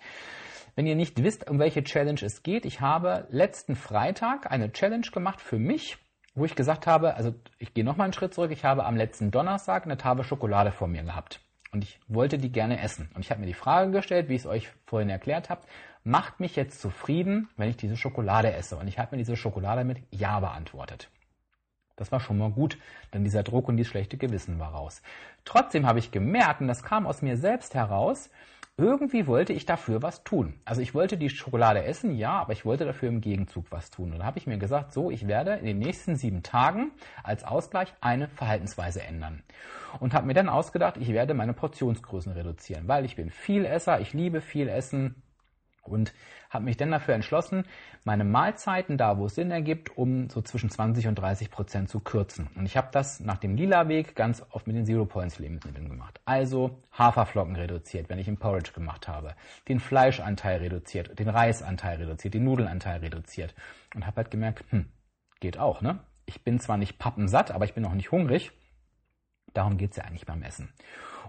Wenn 0.76 0.88
ihr 0.88 0.96
nicht 0.96 1.24
wisst, 1.24 1.50
um 1.50 1.60
welche 1.60 1.84
Challenge 1.84 2.20
es 2.22 2.44
geht, 2.44 2.66
ich 2.66 2.82
habe 2.82 3.28
letzten 3.32 3.76
Freitag 3.76 4.52
eine 4.52 4.72
Challenge 4.72 5.08
gemacht 5.12 5.42
für 5.42 5.60
mich 5.60 5.98
wo 6.36 6.46
ich 6.46 6.56
gesagt 6.56 6.88
habe, 6.88 7.16
also 7.16 7.34
ich 7.58 7.74
gehe 7.74 7.84
nochmal 7.84 8.06
einen 8.06 8.14
Schritt 8.14 8.34
zurück, 8.34 8.52
ich 8.52 8.66
habe 8.66 8.86
am 8.86 8.96
letzten 8.96 9.32
Donnerstag 9.32 9.86
eine 9.86 9.98
Tafel 9.98 10.24
Schokolade 10.24 10.72
vor 10.72 10.88
mir 10.88 11.04
gehabt 11.04 11.42
und 11.72 11.84
ich 11.84 12.00
wollte 12.08 12.38
die 12.38 12.52
gerne 12.52 12.82
essen. 12.82 13.10
Und 13.14 13.22
ich 13.22 13.32
habe 13.32 13.42
mir 13.42 13.48
die 13.48 13.54
Frage 13.54 13.92
gestellt, 13.92 14.30
wie 14.30 14.36
ich 14.36 14.42
es 14.42 14.48
euch 14.48 14.70
vorhin 14.86 15.10
erklärt 15.10 15.50
habe, 15.50 15.62
macht 16.04 16.40
mich 16.40 16.56
jetzt 16.56 16.82
zufrieden, 16.82 17.50
wenn 17.58 17.70
ich 17.70 17.78
diese 17.78 17.98
Schokolade 17.98 18.54
esse? 18.54 18.78
Und 18.78 18.88
ich 18.88 19.00
habe 19.00 19.16
mir 19.16 19.18
diese 19.18 19.36
Schokolade 19.36 19.84
mit 19.84 20.00
Ja 20.12 20.40
beantwortet. 20.40 21.10
Das 21.96 22.12
war 22.12 22.22
schon 22.22 22.38
mal 22.38 22.52
gut, 22.52 22.78
denn 23.14 23.26
dieser 23.26 23.44
Druck 23.44 23.68
und 23.68 23.76
dieses 23.76 23.92
schlechte 23.92 24.18
Gewissen 24.18 24.58
war 24.58 24.72
raus. 24.72 25.02
Trotzdem 25.44 25.86
habe 25.86 26.00
ich 26.00 26.12
gemerkt, 26.12 26.62
und 26.62 26.68
das 26.68 26.84
kam 26.84 27.06
aus 27.06 27.22
mir 27.22 27.36
selbst 27.36 27.76
heraus, 27.76 28.30
irgendwie 28.80 29.28
wollte 29.28 29.54
ich 29.54 29.66
dafür 29.66 30.02
was 30.02 30.24
tun. 30.24 30.54
Also 30.66 30.82
ich 30.82 30.96
wollte 30.96 31.18
die 31.18 31.30
Schokolade 31.30 31.84
essen, 31.84 32.16
ja, 32.16 32.32
aber 32.40 32.54
ich 32.54 32.66
wollte 32.66 32.86
dafür 32.86 33.10
im 33.10 33.22
Gegenzug 33.22 33.66
was 33.72 33.92
tun. 33.92 34.14
Und 34.14 34.20
da 34.20 34.26
habe 34.26 34.40
ich 34.40 34.48
mir 34.48 34.58
gesagt, 34.58 34.94
so, 34.94 35.12
ich 35.12 35.28
werde 35.28 35.56
in 35.56 35.66
den 35.66 35.80
nächsten 35.80 36.16
sieben 36.16 36.44
Tagen 36.44 36.92
als 37.22 37.44
Ausgleich 37.44 37.94
eine 38.00 38.30
Verhaltensweise 38.30 39.04
ändern. 39.04 39.44
Und 40.00 40.14
habe 40.14 40.28
mir 40.28 40.34
dann 40.34 40.50
ausgedacht, 40.50 40.98
ich 40.98 41.10
werde 41.10 41.34
meine 41.34 41.54
Portionsgrößen 41.54 42.32
reduzieren, 42.32 42.88
weil 42.88 43.06
ich 43.06 43.16
bin 43.16 43.30
viel 43.30 43.66
Esser, 43.66 44.00
ich 44.00 44.14
liebe 44.14 44.40
viel 44.40 44.70
Essen 44.70 45.22
und 45.90 46.14
habe 46.50 46.66
mich 46.66 46.78
dann 46.78 46.92
dafür 46.92 47.14
entschlossen, 47.14 47.64
meine 48.04 48.24
Mahlzeiten 48.24 48.98
da, 48.98 49.18
wo 49.18 49.28
es 49.28 49.36
Sinn 49.36 49.52
ergibt, 49.52 49.98
um 49.98 50.30
so 50.30 50.42
zwischen 50.42 50.70
20 50.70 51.08
und 51.08 51.16
30 51.16 51.52
Prozent 51.52 51.90
zu 51.90 52.00
kürzen. 52.00 52.48
Und 52.56 52.66
ich 52.66 52.78
habe 52.78 52.90
das 52.92 53.20
nach 53.20 53.38
dem 53.38 53.56
lila 53.56 53.88
Weg 53.88 54.16
ganz 54.16 54.44
oft 54.52 54.66
mit 54.68 54.76
den 54.76 54.86
Zero 54.86 55.06
Points 55.06 55.40
Lebensmitteln 55.40 55.90
gemacht. 55.90 56.20
Also 56.26 56.82
Haferflocken 56.92 57.56
reduziert, 57.56 58.10
wenn 58.10 58.20
ich 58.20 58.28
im 58.28 58.38
Porridge 58.38 58.72
gemacht 58.72 59.08
habe, 59.08 59.36
den 59.68 59.80
Fleischanteil 59.80 60.60
reduziert, 60.60 61.20
den 61.20 61.30
Reisanteil 61.30 61.98
reduziert, 61.98 62.34
den 62.34 62.46
Nudelanteil 62.46 63.00
reduziert 63.00 63.54
und 63.96 64.08
habe 64.08 64.18
halt 64.18 64.32
gemerkt, 64.32 64.64
hm, 64.70 64.86
geht 65.40 65.58
auch, 65.58 65.82
ne? 65.82 66.00
Ich 66.26 66.44
bin 66.44 66.60
zwar 66.60 66.78
nicht 66.78 67.00
pappensatt, 67.00 67.50
aber 67.52 67.66
ich 67.66 67.74
bin 67.74 67.86
auch 67.86 67.94
nicht 67.94 68.12
hungrig. 68.12 68.52
Darum 69.54 69.78
geht's 69.78 69.98
ja 69.98 70.04
eigentlich 70.04 70.28
beim 70.28 70.44
Essen. 70.44 70.72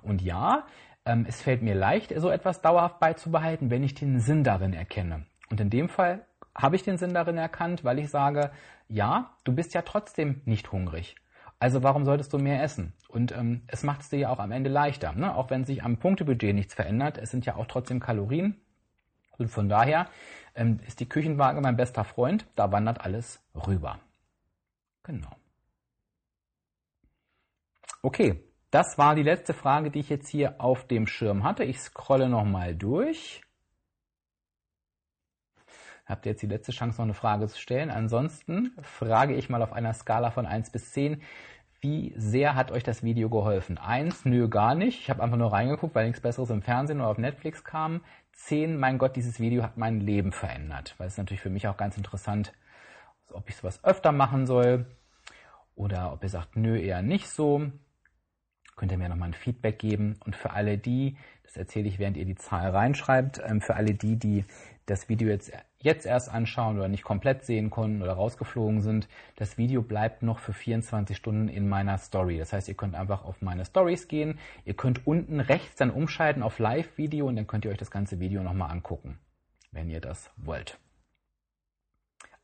Und 0.02 0.20
ja, 0.20 0.66
ähm, 1.10 1.26
es 1.28 1.42
fällt 1.42 1.62
mir 1.62 1.74
leicht, 1.74 2.12
so 2.16 2.30
etwas 2.30 2.62
dauerhaft 2.62 3.00
beizubehalten, 3.00 3.70
wenn 3.70 3.82
ich 3.82 3.94
den 3.94 4.20
Sinn 4.20 4.44
darin 4.44 4.72
erkenne. 4.72 5.26
Und 5.50 5.60
in 5.60 5.68
dem 5.68 5.88
Fall 5.88 6.24
habe 6.54 6.76
ich 6.76 6.84
den 6.84 6.98
Sinn 6.98 7.14
darin 7.14 7.36
erkannt, 7.36 7.84
weil 7.84 7.98
ich 7.98 8.10
sage, 8.10 8.50
ja, 8.88 9.34
du 9.44 9.52
bist 9.52 9.74
ja 9.74 9.82
trotzdem 9.82 10.40
nicht 10.44 10.70
hungrig. 10.70 11.16
Also 11.58 11.82
warum 11.82 12.04
solltest 12.04 12.32
du 12.32 12.38
mehr 12.38 12.62
essen? 12.62 12.92
Und 13.08 13.32
ähm, 13.32 13.62
es 13.66 13.82
macht 13.82 14.02
es 14.02 14.08
dir 14.08 14.20
ja 14.20 14.30
auch 14.30 14.38
am 14.38 14.52
Ende 14.52 14.70
leichter. 14.70 15.12
Ne? 15.12 15.34
Auch 15.34 15.50
wenn 15.50 15.64
sich 15.64 15.82
am 15.82 15.96
Punktebudget 15.98 16.54
nichts 16.54 16.74
verändert, 16.74 17.18
es 17.18 17.30
sind 17.30 17.44
ja 17.44 17.56
auch 17.56 17.66
trotzdem 17.66 18.00
Kalorien. 18.00 18.60
Und 19.36 19.48
von 19.48 19.68
daher 19.68 20.08
ähm, 20.54 20.80
ist 20.86 21.00
die 21.00 21.08
Küchenwaage 21.08 21.60
mein 21.60 21.76
bester 21.76 22.04
Freund. 22.04 22.46
Da 22.54 22.70
wandert 22.72 23.00
alles 23.00 23.42
rüber. 23.66 23.98
Genau. 25.02 25.30
Okay, 28.02 28.42
das 28.70 28.98
war 28.98 29.14
die 29.14 29.22
letzte 29.22 29.52
Frage, 29.52 29.90
die 29.90 30.00
ich 30.00 30.08
jetzt 30.08 30.28
hier 30.28 30.60
auf 30.60 30.86
dem 30.86 31.06
Schirm 31.06 31.44
hatte. 31.44 31.64
Ich 31.64 31.80
scrolle 31.80 32.28
nochmal 32.28 32.74
durch. 32.74 33.42
Habt 36.06 36.26
ihr 36.26 36.32
jetzt 36.32 36.42
die 36.42 36.46
letzte 36.46 36.72
Chance, 36.72 36.98
noch 36.98 37.04
eine 37.04 37.14
Frage 37.14 37.46
zu 37.46 37.58
stellen? 37.58 37.90
Ansonsten 37.90 38.72
frage 38.82 39.34
ich 39.34 39.48
mal 39.48 39.62
auf 39.62 39.72
einer 39.72 39.94
Skala 39.94 40.30
von 40.30 40.46
1 40.46 40.70
bis 40.70 40.92
10, 40.92 41.22
wie 41.80 42.12
sehr 42.16 42.56
hat 42.56 42.72
euch 42.72 42.82
das 42.82 43.02
Video 43.02 43.30
geholfen? 43.30 43.78
1, 43.78 44.26
nö, 44.26 44.48
gar 44.48 44.74
nicht. 44.74 45.00
Ich 45.00 45.08
habe 45.08 45.22
einfach 45.22 45.38
nur 45.38 45.52
reingeguckt, 45.52 45.94
weil 45.94 46.06
nichts 46.06 46.20
Besseres 46.20 46.50
im 46.50 46.62
Fernsehen 46.62 47.00
oder 47.00 47.08
auf 47.08 47.18
Netflix 47.18 47.64
kam. 47.64 48.02
10, 48.32 48.78
mein 48.78 48.98
Gott, 48.98 49.16
dieses 49.16 49.40
Video 49.40 49.62
hat 49.62 49.78
mein 49.78 50.00
Leben 50.00 50.32
verändert. 50.32 50.94
Weil 50.98 51.06
es 51.06 51.16
natürlich 51.16 51.40
für 51.40 51.48
mich 51.48 51.68
auch 51.68 51.76
ganz 51.76 51.96
interessant, 51.96 52.52
ob 53.32 53.48
ich 53.48 53.56
sowas 53.56 53.82
öfter 53.82 54.12
machen 54.12 54.46
soll 54.46 54.86
oder 55.74 56.12
ob 56.12 56.22
ihr 56.22 56.28
sagt, 56.28 56.56
nö, 56.56 56.76
eher 56.76 57.02
nicht 57.02 57.28
so 57.28 57.70
könnt 58.76 58.92
ihr 58.92 58.98
mir 58.98 59.08
nochmal 59.08 59.28
ein 59.28 59.34
Feedback 59.34 59.78
geben. 59.78 60.16
Und 60.24 60.36
für 60.36 60.50
alle 60.50 60.78
die, 60.78 61.16
das 61.44 61.56
erzähle 61.56 61.88
ich, 61.88 61.98
während 61.98 62.16
ihr 62.16 62.24
die 62.24 62.36
Zahl 62.36 62.70
reinschreibt, 62.70 63.40
ähm, 63.44 63.60
für 63.60 63.74
alle 63.74 63.94
die, 63.94 64.16
die 64.16 64.44
das 64.86 65.08
Video 65.08 65.28
jetzt, 65.28 65.52
jetzt 65.78 66.04
erst 66.04 66.28
anschauen 66.28 66.76
oder 66.76 66.88
nicht 66.88 67.04
komplett 67.04 67.44
sehen 67.44 67.70
konnten 67.70 68.02
oder 68.02 68.12
rausgeflogen 68.12 68.80
sind, 68.80 69.08
das 69.36 69.56
Video 69.56 69.82
bleibt 69.82 70.22
noch 70.22 70.40
für 70.40 70.52
24 70.52 71.16
Stunden 71.16 71.48
in 71.48 71.68
meiner 71.68 71.96
Story. 71.98 72.38
Das 72.38 72.52
heißt, 72.52 72.68
ihr 72.68 72.74
könnt 72.74 72.94
einfach 72.94 73.24
auf 73.24 73.40
meine 73.40 73.64
Stories 73.64 74.08
gehen. 74.08 74.38
Ihr 74.64 74.74
könnt 74.74 75.06
unten 75.06 75.40
rechts 75.40 75.76
dann 75.76 75.90
umschalten 75.90 76.42
auf 76.42 76.58
Live-Video 76.58 77.26
und 77.26 77.36
dann 77.36 77.46
könnt 77.46 77.64
ihr 77.64 77.70
euch 77.70 77.78
das 77.78 77.90
ganze 77.90 78.18
Video 78.18 78.42
nochmal 78.42 78.70
angucken, 78.70 79.18
wenn 79.70 79.88
ihr 79.88 80.00
das 80.00 80.30
wollt. 80.36 80.78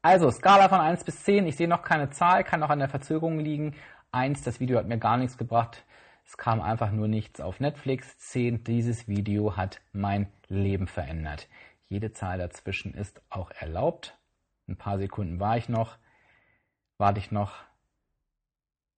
Also, 0.02 0.30
Skala 0.30 0.68
von 0.68 0.78
1 0.78 1.02
bis 1.02 1.24
10. 1.24 1.48
Ich 1.48 1.56
sehe 1.56 1.66
noch 1.66 1.82
keine 1.82 2.10
Zahl, 2.10 2.44
kann 2.44 2.62
auch 2.62 2.70
an 2.70 2.78
der 2.78 2.88
Verzögerung 2.88 3.40
liegen. 3.40 3.74
1, 4.12 4.42
das 4.42 4.60
Video 4.60 4.78
hat 4.78 4.86
mir 4.86 4.98
gar 4.98 5.16
nichts 5.16 5.36
gebracht. 5.36 5.84
Es 6.26 6.36
kam 6.36 6.60
einfach 6.60 6.90
nur 6.90 7.06
nichts 7.06 7.40
auf 7.40 7.60
Netflix. 7.60 8.18
10. 8.18 8.64
Dieses 8.64 9.06
Video 9.06 9.56
hat 9.56 9.80
mein 9.92 10.26
Leben 10.48 10.88
verändert. 10.88 11.48
Jede 11.88 12.12
Zahl 12.12 12.38
dazwischen 12.38 12.94
ist 12.94 13.22
auch 13.30 13.52
erlaubt. 13.52 14.18
Ein 14.66 14.76
paar 14.76 14.98
Sekunden 14.98 15.38
war 15.38 15.56
ich 15.56 15.68
noch. 15.68 15.96
Warte 16.98 17.20
ich 17.20 17.30
noch. 17.30 17.54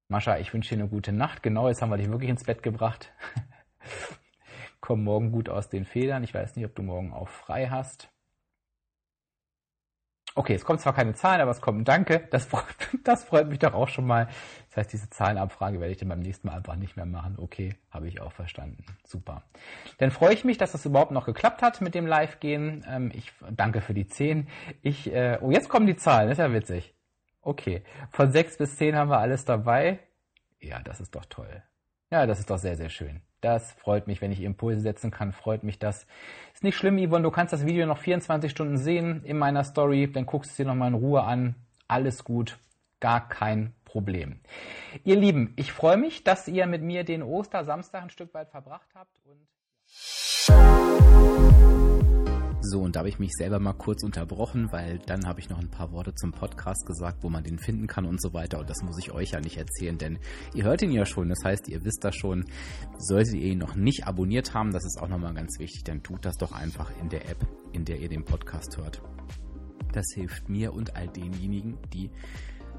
Mascha, 0.08 0.38
ich 0.38 0.54
wünsche 0.54 0.74
dir 0.74 0.80
eine 0.80 0.90
gute 0.90 1.12
Nacht. 1.12 1.42
Genau, 1.42 1.68
jetzt 1.68 1.82
haben 1.82 1.90
wir 1.90 1.98
dich 1.98 2.10
wirklich 2.10 2.30
ins 2.30 2.44
Bett 2.44 2.62
gebracht. 2.62 3.12
Komm 4.80 5.04
morgen 5.04 5.30
gut 5.30 5.50
aus 5.50 5.68
den 5.68 5.84
Federn. 5.84 6.24
Ich 6.24 6.32
weiß 6.32 6.56
nicht, 6.56 6.64
ob 6.64 6.74
du 6.74 6.82
morgen 6.82 7.12
auch 7.12 7.28
frei 7.28 7.68
hast. 7.68 8.08
Okay, 10.38 10.54
es 10.54 10.64
kommt 10.64 10.80
zwar 10.80 10.92
keine 10.92 11.14
Zahlen, 11.14 11.40
aber 11.40 11.50
es 11.50 11.60
kommt 11.60 11.80
ein 11.80 11.84
Danke. 11.84 12.28
Das 12.30 12.44
freut, 12.44 12.62
das 13.02 13.24
freut 13.24 13.48
mich 13.48 13.58
doch 13.58 13.74
auch 13.74 13.88
schon 13.88 14.06
mal. 14.06 14.28
Das 14.68 14.76
heißt, 14.76 14.92
diese 14.92 15.10
Zahlenabfrage 15.10 15.80
werde 15.80 15.90
ich 15.90 15.98
dann 15.98 16.08
beim 16.08 16.20
nächsten 16.20 16.46
Mal 16.46 16.54
einfach 16.54 16.76
nicht 16.76 16.94
mehr 16.94 17.06
machen. 17.06 17.34
Okay, 17.38 17.74
habe 17.90 18.06
ich 18.06 18.20
auch 18.20 18.30
verstanden. 18.30 18.84
Super. 19.02 19.42
Dann 19.98 20.12
freue 20.12 20.32
ich 20.32 20.44
mich, 20.44 20.56
dass 20.56 20.70
das 20.70 20.86
überhaupt 20.86 21.10
noch 21.10 21.26
geklappt 21.26 21.60
hat 21.60 21.80
mit 21.80 21.96
dem 21.96 22.06
Live-Gehen. 22.06 22.86
Ähm, 22.88 23.10
ich 23.12 23.32
danke 23.50 23.80
für 23.80 23.94
die 23.94 24.06
10. 24.06 24.46
Ich, 24.80 25.12
äh, 25.12 25.38
oh, 25.40 25.50
jetzt 25.50 25.68
kommen 25.68 25.88
die 25.88 25.96
Zahlen. 25.96 26.30
Ist 26.30 26.38
ja 26.38 26.52
witzig. 26.52 26.94
Okay, 27.42 27.82
von 28.10 28.30
6 28.30 28.58
bis 28.58 28.76
10 28.76 28.94
haben 28.94 29.10
wir 29.10 29.18
alles 29.18 29.44
dabei. 29.44 29.98
Ja, 30.60 30.78
das 30.84 31.00
ist 31.00 31.16
doch 31.16 31.24
toll. 31.24 31.64
Ja, 32.10 32.26
das 32.26 32.38
ist 32.38 32.48
doch 32.48 32.58
sehr, 32.58 32.76
sehr 32.76 32.88
schön. 32.88 33.20
Das 33.40 33.72
freut 33.72 34.06
mich, 34.06 34.22
wenn 34.22 34.32
ich 34.32 34.40
Impulse 34.40 34.80
setzen 34.80 35.10
kann, 35.10 35.32
freut 35.32 35.62
mich 35.62 35.78
das. 35.78 36.06
Ist 36.54 36.64
nicht 36.64 36.76
schlimm, 36.76 36.98
Yvonne, 36.98 37.22
du 37.22 37.30
kannst 37.30 37.52
das 37.52 37.66
Video 37.66 37.86
noch 37.86 37.98
24 37.98 38.50
Stunden 38.50 38.78
sehen 38.78 39.22
in 39.24 39.38
meiner 39.38 39.62
Story, 39.62 40.10
dann 40.10 40.26
guckst 40.26 40.50
du 40.50 40.52
es 40.52 40.56
dir 40.56 40.66
nochmal 40.66 40.88
in 40.88 40.94
Ruhe 40.94 41.22
an. 41.22 41.54
Alles 41.86 42.24
gut, 42.24 42.58
gar 42.98 43.28
kein 43.28 43.74
Problem. 43.84 44.40
Ihr 45.04 45.16
Lieben, 45.16 45.52
ich 45.56 45.72
freue 45.72 45.98
mich, 45.98 46.24
dass 46.24 46.48
ihr 46.48 46.66
mit 46.66 46.82
mir 46.82 47.04
den 47.04 47.22
Ostersamstag 47.22 48.02
ein 48.02 48.10
Stück 48.10 48.34
weit 48.34 48.48
verbracht 48.48 48.88
habt 48.94 49.16
und 49.24 49.46
so, 52.68 52.80
und 52.80 52.94
da 52.94 53.00
habe 53.00 53.08
ich 53.08 53.18
mich 53.18 53.32
selber 53.32 53.58
mal 53.58 53.72
kurz 53.72 54.02
unterbrochen, 54.04 54.70
weil 54.70 54.98
dann 54.98 55.26
habe 55.26 55.40
ich 55.40 55.48
noch 55.48 55.58
ein 55.58 55.70
paar 55.70 55.92
Worte 55.92 56.14
zum 56.14 56.32
Podcast 56.32 56.86
gesagt, 56.86 57.22
wo 57.22 57.28
man 57.28 57.42
den 57.42 57.58
finden 57.58 57.86
kann 57.86 58.04
und 58.04 58.20
so 58.20 58.32
weiter. 58.34 58.60
Und 58.60 58.70
das 58.70 58.82
muss 58.82 58.98
ich 58.98 59.10
euch 59.10 59.30
ja 59.30 59.40
nicht 59.40 59.56
erzählen, 59.56 59.96
denn 59.96 60.18
ihr 60.54 60.64
hört 60.64 60.82
ihn 60.82 60.92
ja 60.92 61.06
schon. 61.06 61.28
Das 61.28 61.42
heißt, 61.44 61.68
ihr 61.68 61.84
wisst 61.84 62.04
das 62.04 62.14
schon. 62.14 62.44
Solltet 62.98 63.34
ihr 63.34 63.52
ihn 63.52 63.58
noch 63.58 63.74
nicht 63.74 64.06
abonniert 64.06 64.54
haben, 64.54 64.72
das 64.72 64.84
ist 64.84 65.00
auch 65.00 65.08
nochmal 65.08 65.34
ganz 65.34 65.58
wichtig, 65.58 65.84
dann 65.84 66.02
tut 66.02 66.24
das 66.24 66.36
doch 66.36 66.52
einfach 66.52 66.90
in 67.00 67.08
der 67.08 67.28
App, 67.28 67.46
in 67.72 67.84
der 67.84 67.98
ihr 67.98 68.08
den 68.08 68.24
Podcast 68.24 68.76
hört. 68.76 69.02
Das 69.92 70.06
hilft 70.14 70.48
mir 70.48 70.74
und 70.74 70.96
all 70.96 71.08
denjenigen, 71.08 71.78
die 71.92 72.10